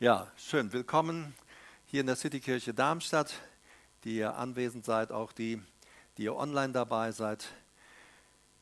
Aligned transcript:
Ja, 0.00 0.26
schön. 0.36 0.72
Willkommen 0.72 1.36
hier 1.86 2.00
in 2.00 2.08
der 2.08 2.16
Citykirche 2.16 2.74
Darmstadt, 2.74 3.32
die 4.02 4.16
ihr 4.16 4.34
anwesend 4.34 4.84
seid, 4.84 5.12
auch 5.12 5.30
die, 5.30 5.62
die 6.18 6.24
ihr 6.24 6.34
online 6.34 6.72
dabei 6.72 7.12
seid. 7.12 7.46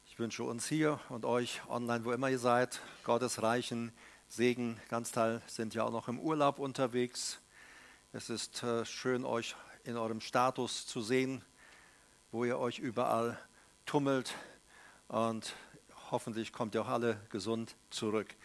Ich 0.04 0.18
wünsche 0.18 0.44
uns 0.44 0.66
hier 0.66 1.00
und 1.08 1.24
euch 1.24 1.62
online, 1.70 2.04
wo 2.04 2.12
immer 2.12 2.28
ihr 2.28 2.38
seid, 2.38 2.82
Gottes 3.02 3.42
reichen 3.42 3.92
Segen. 4.28 4.78
Ganz 4.90 5.10
Teil 5.10 5.40
sind 5.46 5.72
ja 5.72 5.84
auch 5.84 5.90
noch 5.90 6.06
im 6.06 6.20
Urlaub 6.20 6.58
unterwegs. 6.58 7.40
Es 8.12 8.28
ist 8.28 8.62
äh, 8.62 8.84
schön, 8.84 9.24
euch 9.24 9.56
in 9.84 9.96
eurem 9.96 10.20
Status 10.20 10.86
zu 10.86 11.00
sehen, 11.00 11.42
wo 12.30 12.44
ihr 12.44 12.58
euch 12.58 12.78
überall 12.78 13.38
tummelt 13.86 14.34
und 15.08 15.54
hoffentlich 16.10 16.52
kommt 16.52 16.74
ihr 16.74 16.82
auch 16.82 16.88
alle 16.88 17.18
gesund 17.30 17.74
zurück. 17.88 18.36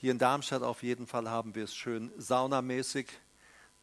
Hier 0.00 0.12
in 0.12 0.18
Darmstadt 0.20 0.62
auf 0.62 0.84
jeden 0.84 1.08
Fall 1.08 1.28
haben 1.28 1.56
wir 1.56 1.64
es 1.64 1.74
schön 1.74 2.12
saunamäßig. 2.16 3.08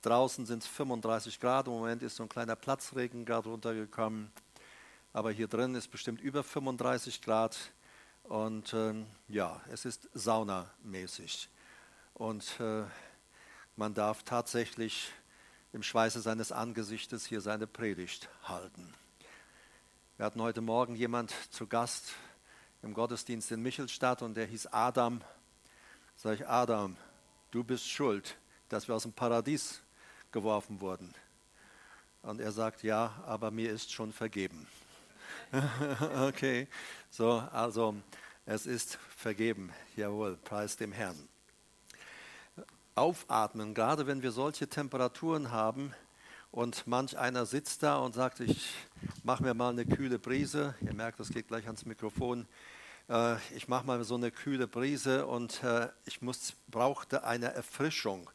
Draußen 0.01 0.45
sind 0.45 0.63
es 0.63 0.69
35 0.69 1.41
Grad. 1.41 1.67
Im 1.67 1.73
Moment 1.73 2.01
ist 2.03 2.15
so 2.15 2.23
ein 2.23 2.29
kleiner 2.29 2.55
Platzregen 2.55 3.25
gerade 3.25 3.49
runtergekommen. 3.49 4.31
Aber 5.11 5.31
hier 5.31 5.49
drin 5.49 5.75
ist 5.75 5.91
bestimmt 5.91 6.21
über 6.21 6.41
35 6.41 7.21
Grad. 7.21 7.57
Und 8.23 8.73
ähm, 8.73 9.07
ja, 9.27 9.59
es 9.69 9.83
ist 9.83 10.07
saunamäßig. 10.13 11.49
Und 12.13 12.61
äh, 12.61 12.83
man 13.75 13.93
darf 13.93 14.23
tatsächlich 14.23 15.11
im 15.73 15.83
Schweiße 15.83 16.21
seines 16.21 16.53
Angesichtes 16.53 17.25
hier 17.25 17.41
seine 17.41 17.67
Predigt 17.67 18.29
halten. 18.45 18.93
Wir 20.15 20.25
hatten 20.27 20.41
heute 20.41 20.61
Morgen 20.61 20.95
jemand 20.95 21.33
zu 21.49 21.67
Gast 21.67 22.13
im 22.83 22.93
Gottesdienst 22.93 23.51
in 23.51 23.61
Michelstadt 23.61 24.21
und 24.21 24.35
der 24.35 24.45
hieß 24.45 24.67
Adam 24.67 25.19
Sag 26.17 26.39
ich, 26.39 26.47
Adam, 26.47 26.95
du 27.51 27.63
bist 27.63 27.89
schuld, 27.89 28.37
dass 28.69 28.87
wir 28.87 28.95
aus 28.95 29.03
dem 29.03 29.13
Paradies 29.13 29.81
geworfen 30.31 30.79
wurden. 30.79 31.13
Und 32.21 32.39
er 32.39 32.51
sagt, 32.51 32.83
ja, 32.83 33.13
aber 33.25 33.51
mir 33.51 33.71
ist 33.71 33.91
schon 33.91 34.11
vergeben. 34.13 34.65
okay, 36.27 36.67
so, 37.09 37.43
also 37.51 37.95
es 38.45 38.65
ist 38.65 38.97
vergeben. 39.15 39.71
Jawohl, 39.95 40.37
preis 40.37 40.77
dem 40.77 40.93
Herrn. 40.93 41.17
Aufatmen, 42.95 43.73
gerade 43.73 44.07
wenn 44.07 44.23
wir 44.23 44.31
solche 44.31 44.69
Temperaturen 44.69 45.51
haben 45.51 45.93
und 46.51 46.87
manch 46.87 47.17
einer 47.17 47.45
sitzt 47.45 47.83
da 47.83 47.97
und 47.97 48.15
sagt, 48.15 48.39
ich 48.39 48.73
mache 49.23 49.43
mir 49.43 49.53
mal 49.53 49.71
eine 49.71 49.85
kühle 49.85 50.17
Brise. 50.17 50.75
Ihr 50.79 50.93
merkt, 50.93 51.19
das 51.19 51.29
geht 51.29 51.49
gleich 51.49 51.65
ans 51.65 51.85
Mikrofon 51.85 52.47
äh, 53.09 53.35
ich 53.55 53.67
mache 53.67 53.85
mal 53.85 54.03
so 54.03 54.15
eine 54.15 54.31
kühle 54.31 54.67
Brise 54.67 55.25
und 55.25 55.63
äh, 55.63 55.89
ich 56.05 56.21
muss, 56.21 56.53
brauchte 56.67 57.23
eine 57.23 57.53
Erfrischung. 57.53 58.29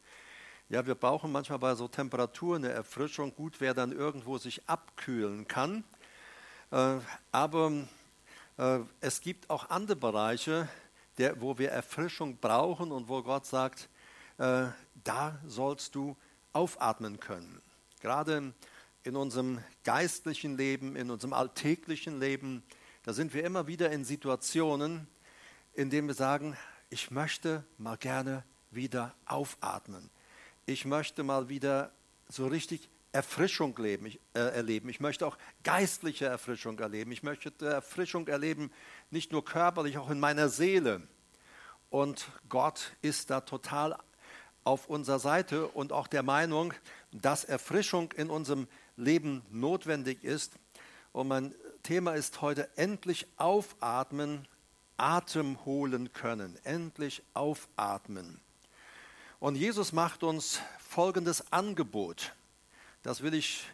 Ja, 0.69 0.85
wir 0.85 0.95
brauchen 0.95 1.31
manchmal 1.31 1.59
bei 1.59 1.75
so 1.75 1.87
Temperaturen 1.87 2.63
eine 2.63 2.73
Erfrischung. 2.73 3.33
Gut, 3.35 3.55
wer 3.59 3.73
dann 3.73 3.91
irgendwo 3.91 4.37
sich 4.37 4.67
abkühlen 4.67 5.47
kann. 5.47 5.83
Äh, 6.71 6.97
aber 7.31 7.71
es 8.99 9.21
gibt 9.21 9.49
auch 9.49 9.71
andere 9.71 9.95
Bereiche, 9.95 10.69
der, 11.17 11.41
wo 11.41 11.57
wir 11.57 11.71
Erfrischung 11.71 12.37
brauchen 12.37 12.91
und 12.91 13.07
wo 13.07 13.23
Gott 13.23 13.47
sagt, 13.47 13.89
da 14.37 15.39
sollst 15.47 15.95
du 15.95 16.15
aufatmen 16.53 17.19
können. 17.19 17.59
Gerade 18.01 18.53
in 19.03 19.15
unserem 19.15 19.63
geistlichen 19.83 20.57
Leben, 20.57 20.95
in 20.95 21.09
unserem 21.09 21.33
alltäglichen 21.33 22.19
Leben 22.19 22.61
da 23.03 23.13
sind 23.13 23.33
wir 23.33 23.43
immer 23.43 23.67
wieder 23.67 23.91
in 23.91 24.05
Situationen, 24.05 25.07
in 25.73 25.89
denen 25.89 26.07
wir 26.07 26.13
sagen, 26.13 26.55
ich 26.89 27.09
möchte 27.09 27.63
mal 27.77 27.97
gerne 27.97 28.43
wieder 28.69 29.15
aufatmen. 29.25 30.09
Ich 30.65 30.85
möchte 30.85 31.23
mal 31.23 31.49
wieder 31.49 31.91
so 32.29 32.47
richtig 32.47 32.89
Erfrischung 33.11 33.75
leben, 33.77 34.05
ich, 34.05 34.19
äh, 34.33 34.39
erleben. 34.39 34.87
Ich 34.89 34.99
möchte 34.99 35.25
auch 35.25 35.37
geistliche 35.63 36.25
Erfrischung 36.25 36.79
erleben. 36.79 37.11
Ich 37.11 37.23
möchte 37.23 37.51
Erfrischung 37.65 38.27
erleben, 38.27 38.71
nicht 39.09 39.31
nur 39.31 39.43
körperlich, 39.43 39.97
auch 39.97 40.09
in 40.09 40.19
meiner 40.19 40.47
Seele. 40.47 41.01
Und 41.89 42.27
Gott 42.47 42.93
ist 43.01 43.29
da 43.31 43.41
total 43.41 43.97
auf 44.63 44.87
unserer 44.87 45.19
Seite 45.19 45.67
und 45.67 45.91
auch 45.91 46.07
der 46.07 46.23
Meinung, 46.23 46.73
dass 47.11 47.43
Erfrischung 47.43 48.11
in 48.13 48.29
unserem 48.29 48.67
Leben 48.95 49.41
notwendig 49.49 50.23
ist. 50.23 50.53
Und 51.11 51.27
mein 51.27 51.53
Thema 51.81 52.13
ist 52.13 52.41
heute 52.41 52.69
endlich 52.77 53.27
aufatmen, 53.37 54.47
Atem 54.97 55.63
holen 55.65 56.13
können. 56.13 56.57
Endlich 56.63 57.23
aufatmen. 57.33 58.39
Und 59.39 59.55
Jesus 59.55 59.91
macht 59.91 60.23
uns 60.23 60.61
folgendes 60.79 61.51
Angebot. 61.51 62.33
Das 63.01 63.23
will 63.23 63.33
ich 63.33 63.65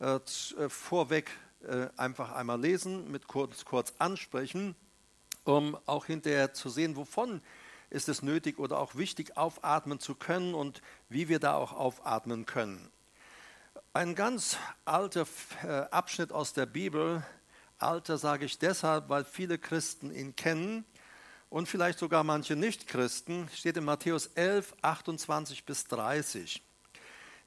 äh, 0.00 0.16
äh, 0.16 0.68
vorweg 0.68 1.30
äh, 1.62 1.86
einfach 1.96 2.32
einmal 2.32 2.60
lesen, 2.60 3.10
mit 3.12 3.28
kurz, 3.28 3.64
kurz 3.64 3.94
ansprechen, 3.98 4.74
um 5.44 5.78
auch 5.86 6.06
hinterher 6.06 6.54
zu 6.54 6.68
sehen, 6.70 6.96
wovon 6.96 7.40
ist 7.90 8.08
es 8.08 8.22
nötig 8.22 8.58
oder 8.58 8.78
auch 8.78 8.96
wichtig, 8.96 9.36
aufatmen 9.36 10.00
zu 10.00 10.16
können 10.16 10.54
und 10.54 10.82
wie 11.08 11.28
wir 11.28 11.38
da 11.38 11.54
auch 11.54 11.72
aufatmen 11.72 12.46
können. 12.46 12.90
Ein 13.92 14.14
ganz 14.14 14.56
alter 14.84 15.26
äh, 15.62 15.82
Abschnitt 15.90 16.32
aus 16.32 16.54
der 16.54 16.66
Bibel, 16.66 17.24
Alter 17.82 18.18
sage 18.18 18.44
ich 18.44 18.58
deshalb, 18.58 19.08
weil 19.08 19.24
viele 19.24 19.58
Christen 19.58 20.14
ihn 20.14 20.36
kennen 20.36 20.84
und 21.50 21.68
vielleicht 21.68 21.98
sogar 21.98 22.24
manche 22.24 22.56
Nichtchristen, 22.56 23.48
steht 23.54 23.76
in 23.76 23.84
Matthäus 23.84 24.26
11, 24.34 24.74
28 24.80 25.64
bis 25.64 25.84
30. 25.84 26.62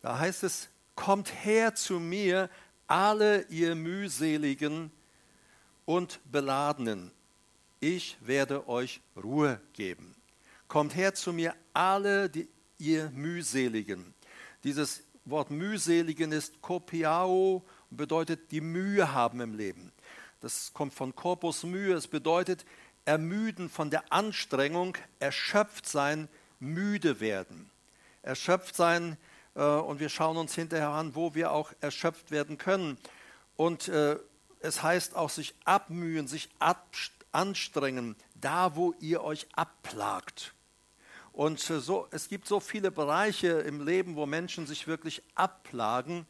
Da 0.02 0.20
heißt 0.20 0.44
es, 0.44 0.70
kommt 0.96 1.34
her 1.44 1.76
zu 1.76 2.00
mir, 2.00 2.50
alle 2.88 3.44
ihr 3.50 3.76
mühseligen 3.76 4.92
und 5.86 6.20
beladenen, 6.32 7.12
ich 7.80 8.18
werde 8.22 8.68
euch 8.68 9.02
Ruhe 9.22 9.60
geben. 9.74 10.16
Kommt 10.68 10.96
her 10.96 11.14
zu 11.14 11.34
mir, 11.34 11.56
alle 11.74 12.30
die, 12.30 12.48
ihr 12.78 13.10
mühseligen. 13.12 14.14
Dieses 14.64 15.04
Wort 15.26 15.52
mühseligen 15.52 16.32
ist 16.32 16.62
kopiao 16.62 17.64
und 17.90 17.98
bedeutet 17.98 18.52
die 18.52 18.62
Mühe 18.62 19.14
haben 19.14 19.42
im 19.42 19.56
Leben. 19.56 19.92
Das 20.46 20.74
kommt 20.76 20.94
von 20.94 21.16
Corpus 21.16 21.64
Mühe. 21.64 21.96
Es 21.96 22.08
bedeutet 22.08 22.68
ermüden 23.04 23.68
von 23.68 23.90
der 23.90 24.14
Anstrengung, 24.14 24.96
erschöpft 25.18 25.90
sein, 25.90 26.30
müde 26.60 27.20
werden. 27.20 27.72
Erschöpft 28.22 28.76
sein, 28.76 29.18
äh, 29.56 29.64
und 29.64 30.00
wir 30.00 30.10
schauen 30.10 30.38
uns 30.38 30.54
hinterher 30.54 30.90
an, 30.90 31.16
wo 31.16 31.34
wir 31.34 31.52
auch 31.52 31.74
erschöpft 31.82 32.30
werden 32.30 32.60
können. 32.60 33.00
Und 33.56 33.88
äh, 33.88 34.20
es 34.60 34.84
heißt 34.84 35.16
auch 35.16 35.32
sich 35.32 35.56
abmühen, 35.66 36.28
sich 36.28 36.50
anstrengen, 37.32 38.16
da 38.36 38.76
wo 38.76 38.94
ihr 39.00 39.24
euch 39.24 39.48
abplagt. 39.56 40.54
Und 41.34 41.68
äh, 41.72 41.80
so, 41.80 42.08
es 42.12 42.30
gibt 42.30 42.48
so 42.48 42.60
viele 42.60 42.92
Bereiche 42.92 43.48
im 43.48 43.84
Leben, 43.84 44.16
wo 44.16 44.28
Menschen 44.28 44.68
sich 44.68 44.86
wirklich 44.86 45.24
abplagen 45.34 46.28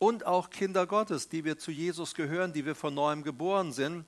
und 0.00 0.26
auch 0.26 0.48
Kinder 0.48 0.86
Gottes, 0.86 1.28
die 1.28 1.44
wir 1.44 1.58
zu 1.58 1.70
Jesus 1.70 2.14
gehören, 2.14 2.54
die 2.54 2.64
wir 2.64 2.74
von 2.74 2.94
neuem 2.94 3.22
geboren 3.22 3.70
sind, 3.70 4.06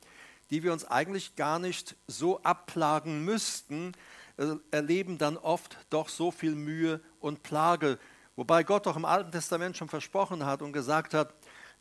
die 0.50 0.62
wir 0.62 0.72
uns 0.72 0.86
eigentlich 0.86 1.36
gar 1.36 1.58
nicht 1.58 1.97
so 2.06 2.42
abplagen 2.42 3.25
müssten, 3.25 3.92
äh, 4.38 4.56
erleben 4.70 5.19
dann 5.19 5.36
oft 5.36 5.76
doch 5.91 6.08
so 6.08 6.31
viel 6.31 6.54
Mühe 6.54 7.00
und 7.20 7.42
Plage. 7.42 7.98
Wobei 8.36 8.64
Gott 8.64 8.86
doch 8.86 8.97
im 8.97 9.04
Alten 9.04 9.32
Testament 9.32 9.76
schon 9.76 9.91
versprochen 9.91 10.47
hat 10.47 10.62
und 10.62 10.72
gesagt 10.72 11.12
hat, 11.12 11.34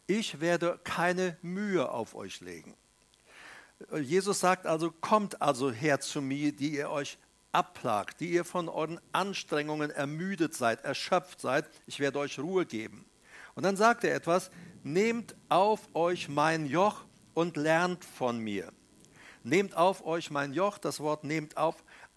ich 0.08 0.42
werde 0.42 0.78
keine 0.84 1.38
Mühe 1.42 1.90
auf 1.90 2.14
euch 2.14 2.42
legen. 2.42 2.76
Äh, 3.94 4.00
Jesus 4.00 4.42
sagt 4.42 4.68
also, 4.68 4.92
kommt 4.92 5.42
also 5.42 5.72
her 5.72 6.02
zu 6.02 6.22
mir, 6.22 6.52
die 6.52 6.76
ihr 6.76 6.90
euch 6.90 7.18
abplagt, 7.54 8.20
die 8.20 8.32
ihr 8.32 8.44
von 8.44 8.68
euren 8.68 9.00
Anstrengungen 9.14 9.90
ermüdet 9.90 10.54
seid, 10.54 10.84
erschöpft 10.84 11.40
seid, 11.40 11.70
ich 11.86 12.02
werde 12.02 12.20
euch 12.20 12.40
Ruhe 12.40 12.66
geben. 12.66 13.06
Und 13.62 13.66
dann 13.66 13.78
sagt 13.78 14.04
er 14.06 14.16
etwas, 14.16 14.50
nehmt 14.82 15.36
auf 15.48 15.82
euch 15.94 16.30
mein 16.30 16.66
Joch 16.66 17.06
und 17.36 17.58
lernt 17.58 18.04
von 18.04 18.40
mir. 18.40 18.74
Nehmt 19.44 19.78
auf 19.78 20.04
euch 20.04 20.32
mein 20.32 20.52
Joch, 20.52 20.80
das 20.80 21.00
Wort 21.00 21.24
nehmt 21.24 21.58
auf, 21.58 21.76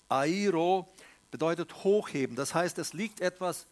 airo 0.09 0.89
bedeutet 1.31 1.85
hochheben. 1.85 2.35
Das 2.35 2.55
heißt, 2.55 2.79
es 2.79 2.95
liegt 2.95 3.21
etwas, 3.21 3.67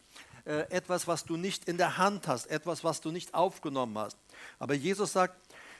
äh, 0.45 0.69
etwas, 0.69 1.09
was 1.09 1.25
du 1.25 1.39
nicht 1.39 1.67
in 1.67 1.79
der 1.79 1.97
Hand 1.97 2.29
hast, 2.29 2.45
etwas, 2.49 2.85
was 2.85 3.01
du 3.01 3.11
nicht 3.11 3.33
aufgenommen 3.33 3.97
hast. 3.97 4.19
Aber 4.59 4.75
Jesus 4.75 5.15
sagt, 5.15 5.35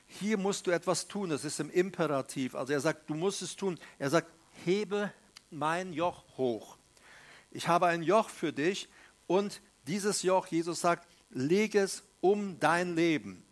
hier 0.07 0.39
musst 0.39 0.67
du 0.67 0.71
etwas 0.71 1.09
tun, 1.09 1.29
das 1.29 1.45
ist 1.45 1.61
im 1.61 1.69
Imperativ. 1.69 2.55
Also 2.55 2.73
er 2.73 2.81
sagt, 2.81 3.11
du 3.11 3.15
musst 3.15 3.43
es 3.43 3.55
tun. 3.55 3.79
Er 3.99 4.09
sagt, 4.09 4.33
hebe 4.65 5.13
mein 5.51 5.93
Joch 5.93 6.25
hoch. 6.39 6.79
Ich 7.51 7.69
habe 7.69 7.85
ein 7.89 8.03
Joch 8.03 8.31
für 8.31 8.55
dich 8.55 8.89
und 9.27 9.61
dieses 9.87 10.23
Joch, 10.23 10.47
Jesus 10.47 10.81
sagt, 10.81 11.12
leg 11.33 11.75
es 11.75 12.03
um 12.21 12.59
dein 12.61 12.95
Leben. 12.95 13.45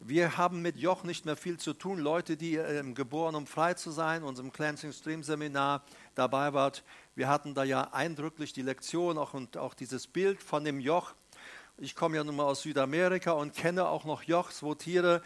wir 0.00 0.36
haben 0.36 0.62
mit 0.62 0.76
Joch 0.76 1.04
nicht 1.04 1.24
mehr 1.24 1.36
viel 1.36 1.58
zu 1.58 1.72
tun. 1.72 1.98
Leute, 1.98 2.36
die 2.36 2.56
ähm, 2.56 2.94
geboren, 2.94 3.34
um 3.34 3.46
frei 3.46 3.74
zu 3.74 3.90
sein, 3.90 4.22
unserem 4.22 4.52
Cleansing 4.52 4.92
Stream 4.92 5.22
Seminar 5.22 5.82
dabei 6.14 6.52
wart, 6.52 6.84
wir 7.14 7.28
hatten 7.28 7.54
da 7.54 7.64
ja 7.64 7.92
eindrücklich 7.92 8.52
die 8.52 8.62
Lektion 8.62 9.18
auch, 9.18 9.34
und 9.34 9.56
auch 9.56 9.74
dieses 9.74 10.06
Bild 10.06 10.42
von 10.42 10.64
dem 10.64 10.80
Joch. 10.80 11.14
Ich 11.78 11.94
komme 11.94 12.16
ja 12.16 12.24
nun 12.24 12.36
mal 12.36 12.44
aus 12.44 12.62
Südamerika 12.62 13.32
und 13.32 13.54
kenne 13.54 13.88
auch 13.88 14.04
noch 14.04 14.22
Jochs, 14.22 14.62
wo 14.62 14.74
Tiere 14.74 15.22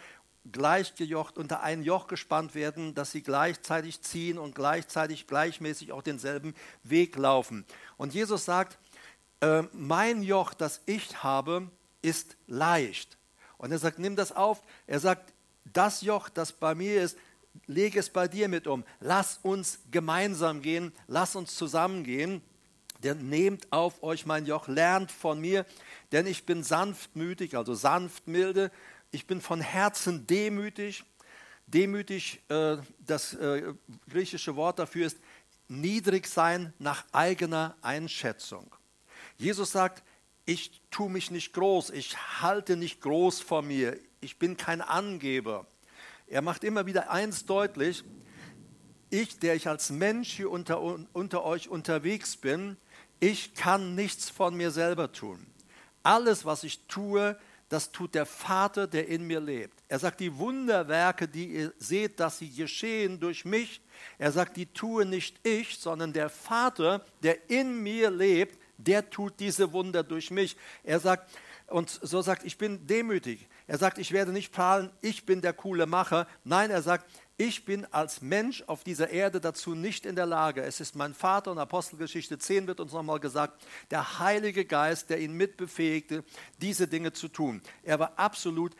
gleichgejocht 0.51 1.37
unter 1.37 1.61
ein 1.61 1.83
Joch 1.83 2.07
gespannt 2.07 2.55
werden, 2.55 2.95
dass 2.95 3.11
sie 3.11 3.21
gleichzeitig 3.21 4.01
ziehen 4.01 4.37
und 4.37 4.55
gleichzeitig 4.55 5.27
gleichmäßig 5.27 5.91
auch 5.91 6.01
denselben 6.01 6.55
Weg 6.83 7.15
laufen. 7.17 7.65
Und 7.97 8.13
Jesus 8.13 8.45
sagt, 8.45 8.79
äh, 9.41 9.63
mein 9.73 10.23
Joch, 10.23 10.53
das 10.53 10.81
ich 10.85 11.23
habe, 11.23 11.69
ist 12.01 12.37
leicht. 12.47 13.17
Und 13.57 13.71
er 13.71 13.79
sagt, 13.79 13.99
nimm 13.99 14.15
das 14.15 14.31
auf. 14.31 14.63
Er 14.87 14.99
sagt, 14.99 15.33
das 15.65 16.01
Joch, 16.01 16.29
das 16.29 16.51
bei 16.51 16.73
mir 16.75 17.01
ist, 17.01 17.17
lege 17.67 17.99
es 17.99 18.09
bei 18.09 18.27
dir 18.27 18.47
mit 18.47 18.67
um. 18.67 18.83
Lass 18.99 19.39
uns 19.43 19.79
gemeinsam 19.91 20.61
gehen, 20.61 20.93
lass 21.07 21.35
uns 21.35 21.55
zusammengehen. 21.55 22.41
Denn 23.03 23.29
nehmt 23.29 23.71
auf 23.71 24.03
euch 24.03 24.25
mein 24.25 24.45
Joch, 24.45 24.67
lernt 24.67 25.11
von 25.11 25.39
mir, 25.39 25.65
denn 26.11 26.27
ich 26.27 26.45
bin 26.45 26.61
sanftmütig, 26.61 27.57
also 27.57 27.73
sanftmilde. 27.73 28.71
Ich 29.09 29.25
bin 29.25 29.41
von 29.41 29.59
Herzen 29.59 30.27
demütig. 30.27 31.03
Demütig, 31.65 32.41
äh, 32.49 32.77
das 32.99 33.33
äh, 33.33 33.73
griechische 34.09 34.55
Wort 34.55 34.77
dafür 34.77 35.07
ist 35.07 35.17
niedrig 35.67 36.27
sein 36.27 36.73
nach 36.79 37.05
eigener 37.11 37.75
Einschätzung. 37.81 38.75
Jesus 39.37 39.71
sagt, 39.71 40.03
ich 40.51 40.81
tue 40.91 41.09
mich 41.09 41.31
nicht 41.31 41.53
groß, 41.53 41.91
ich 41.91 42.17
halte 42.41 42.75
nicht 42.75 42.99
groß 42.99 43.39
vor 43.39 43.61
mir, 43.61 43.97
ich 44.19 44.37
bin 44.37 44.57
kein 44.57 44.81
Angeber. 44.81 45.65
Er 46.27 46.41
macht 46.41 46.65
immer 46.65 46.85
wieder 46.85 47.09
eins 47.09 47.45
deutlich, 47.45 48.03
ich, 49.09 49.39
der 49.39 49.55
ich 49.55 49.69
als 49.69 49.91
Mensch 49.91 50.29
hier 50.33 50.51
unter, 50.51 50.81
unter 50.81 51.43
euch 51.45 51.69
unterwegs 51.69 52.35
bin, 52.35 52.75
ich 53.21 53.53
kann 53.53 53.95
nichts 53.95 54.29
von 54.29 54.55
mir 54.55 54.71
selber 54.71 55.13
tun. 55.13 55.45
Alles, 56.03 56.43
was 56.43 56.63
ich 56.65 56.85
tue, 56.87 57.37
das 57.69 57.93
tut 57.93 58.13
der 58.13 58.25
Vater, 58.25 58.87
der 58.87 59.07
in 59.07 59.25
mir 59.27 59.39
lebt. 59.39 59.81
Er 59.87 59.99
sagt, 59.99 60.19
die 60.19 60.37
Wunderwerke, 60.37 61.29
die 61.29 61.45
ihr 61.45 61.73
seht, 61.77 62.19
dass 62.19 62.39
sie 62.39 62.49
geschehen 62.49 63.21
durch 63.21 63.45
mich, 63.45 63.81
er 64.17 64.33
sagt, 64.33 64.57
die 64.57 64.65
tue 64.65 65.05
nicht 65.05 65.39
ich, 65.47 65.77
sondern 65.77 66.11
der 66.11 66.29
Vater, 66.29 67.05
der 67.23 67.49
in 67.49 67.81
mir 67.81 68.09
lebt, 68.09 68.60
der 68.83 69.09
tut 69.09 69.39
diese 69.39 69.73
Wunder 69.73 70.03
durch 70.03 70.31
mich. 70.31 70.57
Er 70.83 70.99
sagt, 70.99 71.31
und 71.67 71.89
so 71.89 72.21
sagt, 72.21 72.43
ich 72.43 72.57
bin 72.57 72.85
demütig. 72.87 73.47
Er 73.67 73.77
sagt, 73.77 73.97
ich 73.97 74.11
werde 74.11 74.31
nicht 74.31 74.51
prahlen, 74.51 74.91
ich 75.01 75.25
bin 75.25 75.41
der 75.41 75.53
coole 75.53 75.85
Macher. 75.85 76.27
Nein, 76.43 76.69
er 76.69 76.81
sagt, 76.81 77.09
ich 77.37 77.65
bin 77.65 77.85
als 77.91 78.21
Mensch 78.21 78.63
auf 78.67 78.83
dieser 78.83 79.09
Erde 79.09 79.39
dazu 79.39 79.73
nicht 79.73 80.05
in 80.05 80.15
der 80.15 80.25
Lage. 80.25 80.61
Es 80.61 80.79
ist 80.79 80.95
mein 80.95 81.13
Vater 81.13 81.51
und 81.51 81.57
Apostelgeschichte 81.57 82.37
10 82.37 82.67
wird 82.67 82.79
uns 82.79 82.91
nochmal 82.91 83.19
gesagt, 83.19 83.65
der 83.89 84.19
Heilige 84.19 84.65
Geist, 84.65 85.09
der 85.09 85.19
ihn 85.19 85.33
mitbefähigte, 85.33 86.23
diese 86.61 86.87
Dinge 86.87 87.13
zu 87.13 87.29
tun. 87.29 87.61
Er 87.83 87.97
war 87.99 88.13
absolut 88.17 88.75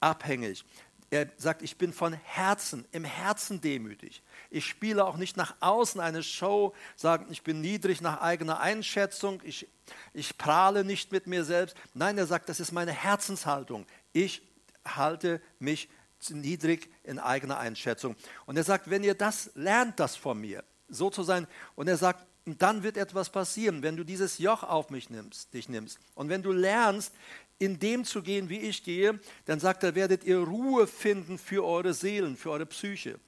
abhängig. 0.00 0.64
Er 1.10 1.28
sagt, 1.36 1.62
ich 1.62 1.78
bin 1.78 1.92
von 1.92 2.12
Herzen, 2.12 2.84
im 2.90 3.04
Herzen 3.04 3.60
demütig. 3.60 4.22
Ich 4.50 4.66
spiele 4.66 5.04
auch 5.04 5.16
nicht 5.16 5.36
nach 5.36 5.54
außen 5.60 6.00
eine 6.00 6.22
Show, 6.22 6.74
sagen, 6.96 7.26
ich 7.30 7.42
bin 7.42 7.60
niedrig 7.60 8.00
nach 8.00 8.20
eigener 8.20 8.60
Einschätzung, 8.60 9.40
ich, 9.44 9.68
ich 10.12 10.36
prahle 10.36 10.84
nicht 10.84 11.12
mit 11.12 11.28
mir 11.28 11.44
selbst. 11.44 11.76
Nein, 11.94 12.18
er 12.18 12.26
sagt, 12.26 12.48
das 12.48 12.58
ist 12.58 12.72
meine 12.72 12.92
Herzenshaltung. 12.92 13.86
Ich 14.12 14.42
halte 14.84 15.40
mich 15.60 15.88
niedrig 16.30 16.90
in 17.04 17.20
eigener 17.20 17.58
Einschätzung. 17.58 18.16
Und 18.46 18.56
er 18.56 18.64
sagt, 18.64 18.90
wenn 18.90 19.04
ihr 19.04 19.14
das 19.14 19.50
lernt, 19.54 20.00
das 20.00 20.16
von 20.16 20.40
mir, 20.40 20.64
so 20.88 21.10
zu 21.10 21.22
sein, 21.22 21.46
und 21.76 21.88
er 21.88 21.96
sagt, 21.96 22.26
dann 22.46 22.84
wird 22.84 22.96
etwas 22.96 23.30
passieren, 23.30 23.82
wenn 23.82 23.96
du 23.96 24.04
dieses 24.04 24.38
Joch 24.38 24.62
auf 24.62 24.90
mich 24.90 25.10
nimmst, 25.10 25.52
dich 25.52 25.68
nimmst. 25.68 25.98
Und 26.14 26.28
wenn 26.28 26.42
du 26.42 26.52
lernst, 26.52 27.12
in 27.58 27.78
dem 27.78 28.04
zu 28.04 28.22
gehen, 28.22 28.48
wie 28.48 28.58
ich 28.58 28.82
gehe, 28.82 29.18
dann 29.46 29.60
sagt 29.60 29.82
er, 29.82 29.94
werdet 29.94 30.24
ihr 30.24 30.38
Ruhe 30.38 30.86
finden 30.86 31.38
für 31.38 31.64
eure 31.64 31.94
Seelen, 31.94 32.36
für 32.36 32.50
eure 32.50 32.66
Psyche. 32.66 33.18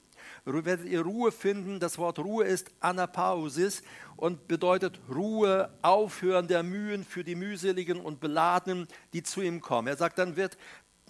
Werdet 0.45 0.87
ihr 0.87 1.01
Ruhe 1.01 1.31
finden. 1.31 1.79
Das 1.79 1.97
Wort 1.97 2.19
Ruhe 2.19 2.45
ist 2.45 2.71
Anapausis 2.79 3.83
und 4.15 4.47
bedeutet 4.47 4.99
Ruhe, 5.13 5.69
Aufhören 5.81 6.47
der 6.47 6.63
Mühen 6.63 7.03
für 7.03 7.23
die 7.23 7.35
mühseligen 7.35 7.99
und 7.99 8.19
Beladenen, 8.19 8.87
die 9.13 9.23
zu 9.23 9.41
ihm 9.41 9.61
kommen. 9.61 9.87
Er 9.87 9.97
sagt, 9.97 10.17
dann 10.17 10.35
wird 10.35 10.57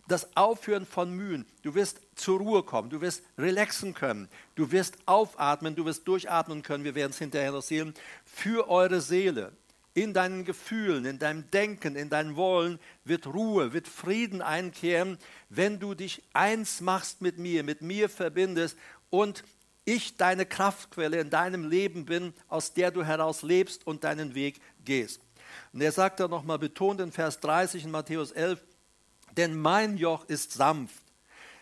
das 0.07 0.35
Aufhören 0.35 0.85
von 0.85 1.11
Mühen. 1.11 1.45
Du 1.61 1.75
wirst 1.75 2.01
zur 2.15 2.39
Ruhe 2.39 2.63
kommen, 2.63 2.89
du 2.89 2.99
wirst 2.99 3.23
relaxen 3.37 3.93
können, 3.93 4.27
du 4.55 4.71
wirst 4.71 4.97
aufatmen, 5.05 5.75
du 5.75 5.85
wirst 5.85 6.07
durchatmen 6.07 6.63
können. 6.63 6.83
Wir 6.83 6.95
werden 6.95 7.11
es 7.11 7.19
hinterher 7.19 7.51
noch 7.51 7.61
sehen. 7.61 7.93
Für 8.25 8.69
eure 8.69 9.01
Seele 9.01 9.53
in 9.99 10.13
deinen 10.13 10.45
Gefühlen, 10.45 11.03
in 11.03 11.19
deinem 11.19 11.51
Denken, 11.51 11.97
in 11.97 12.09
deinem 12.09 12.37
Wollen 12.37 12.79
wird 13.03 13.27
Ruhe, 13.27 13.73
wird 13.73 13.85
Frieden 13.85 14.41
einkehren, 14.41 15.17
wenn 15.49 15.77
du 15.77 15.93
dich 15.93 16.23
eins 16.31 16.79
machst 16.79 17.21
mit 17.21 17.37
mir, 17.37 17.65
mit 17.65 17.81
mir 17.81 18.07
verbindest 18.07 18.77
und 19.09 19.43
ich 19.83 20.15
deine 20.15 20.45
Kraftquelle 20.45 21.19
in 21.19 21.29
deinem 21.29 21.67
Leben 21.67 22.05
bin, 22.05 22.33
aus 22.47 22.73
der 22.73 22.91
du 22.91 23.03
heraus 23.03 23.41
lebst 23.41 23.85
und 23.85 24.05
deinen 24.05 24.35
Weg 24.35 24.61
gehst. 24.85 25.19
Und 25.73 25.81
er 25.81 25.91
sagt 25.91 26.21
da 26.21 26.29
nochmal 26.29 26.59
betont 26.59 27.01
in 27.01 27.11
Vers 27.11 27.41
30 27.41 27.83
in 27.83 27.91
Matthäus 27.91 28.31
11, 28.31 28.61
denn 29.35 29.59
mein 29.59 29.97
Joch 29.97 30.23
ist 30.29 30.53
sanft. 30.53 31.03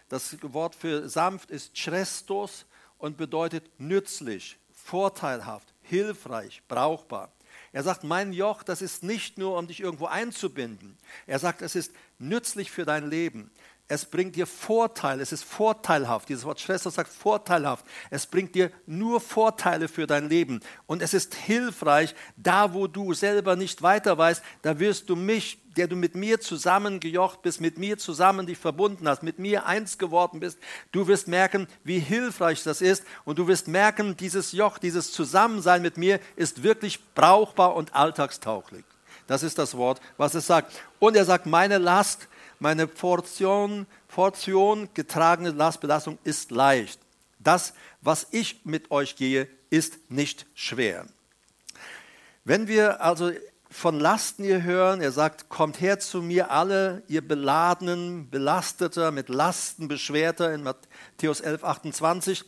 Das 0.09 0.37
Wort 0.43 0.75
für 0.75 1.09
sanft 1.09 1.49
ist 1.49 1.73
chrestos 1.73 2.67
und 2.99 3.17
bedeutet 3.17 3.79
nützlich, 3.79 4.59
vorteilhaft, 4.71 5.73
hilfreich, 5.81 6.61
brauchbar. 6.67 7.31
Er 7.77 7.83
sagt, 7.83 8.03
mein 8.03 8.33
Joch, 8.33 8.63
das 8.63 8.81
ist 8.81 9.03
nicht 9.03 9.37
nur, 9.37 9.55
um 9.55 9.67
dich 9.67 9.81
irgendwo 9.81 10.07
einzubinden. 10.07 10.97
Er 11.27 11.37
sagt, 11.37 11.61
es 11.61 11.75
ist 11.75 11.91
nützlich 12.17 12.71
für 12.71 12.85
dein 12.85 13.07
Leben. 13.07 13.51
Es 13.89 14.03
bringt 14.03 14.35
dir 14.35 14.45
Vorteile, 14.45 15.23
es 15.23 15.31
ist 15.31 15.45
vorteilhaft. 15.45 16.27
Dieses 16.27 16.43
Wort 16.43 16.59
Schwester 16.59 16.91
sagt 16.91 17.09
vorteilhaft. 17.09 17.85
Es 18.09 18.25
bringt 18.25 18.53
dir 18.53 18.69
nur 18.85 19.21
Vorteile 19.21 19.87
für 19.87 20.05
dein 20.05 20.27
Leben. 20.27 20.59
Und 20.87 21.01
es 21.01 21.13
ist 21.13 21.35
hilfreich, 21.35 22.13
da 22.35 22.73
wo 22.73 22.87
du 22.87 23.13
selber 23.13 23.55
nicht 23.55 23.81
weiter 23.81 24.17
weißt, 24.17 24.43
da 24.61 24.79
wirst 24.79 25.09
du 25.09 25.15
mich, 25.15 25.59
der 25.77 25.87
du 25.87 25.95
mit 25.95 26.15
mir 26.15 26.41
zusammengejocht 26.41 27.41
bist, 27.43 27.61
mit 27.61 27.77
mir 27.77 27.97
zusammen 27.97 28.45
dich 28.45 28.57
verbunden 28.57 29.07
hast, 29.07 29.23
mit 29.23 29.39
mir 29.39 29.65
eins 29.65 29.97
geworden 29.97 30.41
bist, 30.41 30.59
du 30.91 31.07
wirst 31.07 31.29
merken, 31.29 31.65
wie 31.85 31.99
hilfreich 31.99 32.63
das 32.63 32.81
ist. 32.81 33.05
Und 33.23 33.39
du 33.39 33.47
wirst 33.47 33.69
merken, 33.69 34.17
dieses 34.17 34.51
Joch, 34.51 34.79
dieses 34.79 35.13
Zusammensein 35.13 35.81
mit 35.81 35.95
mir 35.95 36.19
ist 36.35 36.61
wirklich 36.61 36.99
brauchbar 37.15 37.73
und 37.73 37.95
alltagstauglich. 37.95 38.83
Das 39.27 39.43
ist 39.43 39.57
das 39.57 39.77
Wort, 39.77 40.01
was 40.17 40.33
es 40.33 40.45
sagt. 40.45 40.73
Und 40.99 41.15
er 41.15 41.23
sagt, 41.23 41.45
meine 41.45 41.77
Last, 41.77 42.27
meine 42.59 42.87
Portion, 42.87 43.85
Portion 44.07 44.89
getragene 44.93 45.51
Lastbelastung 45.51 46.17
ist 46.23 46.51
leicht. 46.51 46.99
Das, 47.39 47.73
was 48.01 48.27
ich 48.31 48.61
mit 48.65 48.91
euch 48.91 49.15
gehe, 49.15 49.47
ist 49.69 49.99
nicht 50.09 50.45
schwer. 50.55 51.05
Wenn 52.43 52.67
wir 52.67 53.01
also 53.01 53.31
von 53.69 53.99
Lasten 53.99 54.43
hier 54.43 54.63
hören, 54.63 55.01
er 55.01 55.11
sagt, 55.11 55.49
kommt 55.49 55.81
her 55.81 55.99
zu 55.99 56.21
mir 56.21 56.51
alle, 56.51 57.03
ihr 57.07 57.25
beladenen, 57.25 58.29
belasteter, 58.29 59.11
mit 59.11 59.29
Lasten 59.29 59.87
beschwerter 59.87 60.53
in 60.53 60.63
Matthäus 60.63 61.41
11, 61.41 61.63
28, 61.63 62.45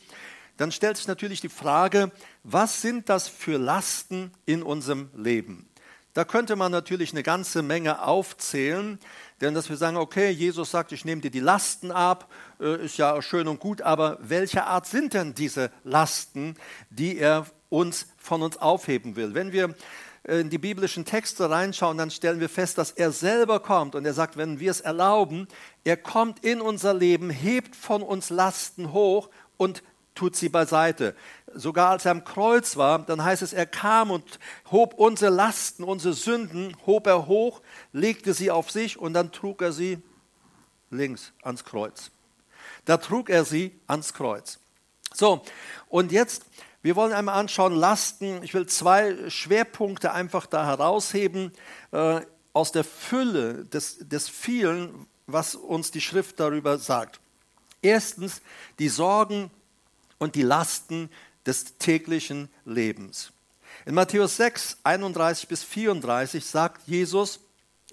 dann 0.57 0.71
stellt 0.71 0.97
sich 0.97 1.07
natürlich 1.07 1.41
die 1.41 1.49
Frage, 1.49 2.11
was 2.43 2.81
sind 2.81 3.09
das 3.09 3.27
für 3.27 3.57
Lasten 3.57 4.31
in 4.45 4.63
unserem 4.63 5.09
Leben? 5.15 5.68
Da 6.19 6.25
könnte 6.25 6.57
man 6.57 6.69
natürlich 6.69 7.13
eine 7.13 7.23
ganze 7.23 7.61
Menge 7.61 8.05
aufzählen, 8.05 8.99
denn 9.39 9.53
dass 9.53 9.69
wir 9.69 9.77
sagen, 9.77 9.95
okay, 9.95 10.29
Jesus 10.31 10.69
sagt, 10.69 10.91
ich 10.91 11.05
nehme 11.05 11.21
dir 11.21 11.31
die 11.31 11.39
Lasten 11.39 11.93
ab, 11.93 12.29
äh, 12.59 12.83
ist 12.83 12.97
ja 12.97 13.21
schön 13.21 13.47
und 13.47 13.61
gut, 13.61 13.81
aber 13.81 14.17
welche 14.19 14.65
Art 14.65 14.85
sind 14.85 15.13
denn 15.13 15.33
diese 15.33 15.71
Lasten, 15.85 16.57
die 16.89 17.17
er 17.17 17.45
uns 17.69 18.07
von 18.17 18.41
uns 18.41 18.57
aufheben 18.57 19.15
will? 19.15 19.33
Wenn 19.33 19.53
wir 19.53 19.73
in 20.25 20.49
die 20.49 20.57
biblischen 20.57 21.05
Texte 21.05 21.49
reinschauen, 21.49 21.97
dann 21.97 22.11
stellen 22.11 22.41
wir 22.41 22.49
fest, 22.49 22.77
dass 22.77 22.91
er 22.91 23.13
selber 23.13 23.61
kommt 23.61 23.95
und 23.95 24.03
er 24.03 24.13
sagt, 24.13 24.35
wenn 24.35 24.59
wir 24.59 24.71
es 24.71 24.81
erlauben, 24.81 25.47
er 25.85 25.95
kommt 25.95 26.43
in 26.43 26.59
unser 26.59 26.93
Leben, 26.93 27.29
hebt 27.29 27.77
von 27.77 28.03
uns 28.03 28.29
Lasten 28.29 28.91
hoch 28.91 29.29
und 29.55 29.83
tut 30.19 30.35
sie 30.35 30.49
beiseite. 30.49 31.15
Sogar 31.53 31.91
als 31.91 32.03
er 32.03 32.11
am 32.11 32.25
Kreuz 32.25 32.75
war, 32.75 32.99
dann 32.99 33.23
heißt 33.23 33.41
es, 33.41 33.53
er 33.53 33.65
kam 33.65 34.11
und 34.11 34.37
hob 34.69 34.95
unsere 34.95 35.31
Lasten, 35.31 35.85
unsere 35.85 36.13
Sünden, 36.13 36.75
hob 36.85 37.07
er 37.07 37.25
hoch, 37.27 37.61
legte 37.93 38.33
sie 38.33 38.51
auf 38.51 38.69
sich 38.69 38.99
und 38.99 39.13
dann 39.13 39.31
trug 39.31 39.61
er 39.61 39.71
sie 39.71 40.01
links 40.89 41.31
ans 41.41 41.63
Kreuz. 41.63 42.11
Da 42.83 42.97
trug 42.97 43.29
er 43.29 43.45
sie 43.45 43.79
ans 43.87 44.13
Kreuz. 44.13 44.59
So, 45.13 45.41
und 45.87 46.11
jetzt, 46.11 46.43
wir 46.81 46.97
wollen 46.97 47.13
einmal 47.13 47.39
anschauen, 47.39 47.73
Lasten. 47.73 48.43
Ich 48.43 48.53
will 48.53 48.65
zwei 48.65 49.29
Schwerpunkte 49.29 50.11
einfach 50.11 50.47
da 50.47 50.65
herausheben 50.65 51.53
äh, 51.91 52.21
aus 52.51 52.73
der 52.73 52.83
Fülle 52.83 53.63
des, 53.65 53.99
des 53.99 54.27
vielen, 54.27 55.07
was 55.27 55.55
uns 55.55 55.91
die 55.91 56.01
Schrift 56.01 56.41
darüber 56.41 56.77
sagt. 56.77 57.21
Erstens 57.81 58.41
die 58.79 58.89
Sorgen 58.89 59.49
und 60.19 60.35
die 60.35 60.43
Lasten 60.43 61.09
des 61.45 61.77
täglichen 61.77 62.49
Lebens. 62.65 63.31
In 63.85 63.95
Matthäus 63.95 64.37
6, 64.37 64.77
31 64.83 65.47
bis 65.47 65.63
34 65.63 66.45
sagt 66.45 66.87
Jesus, 66.87 67.39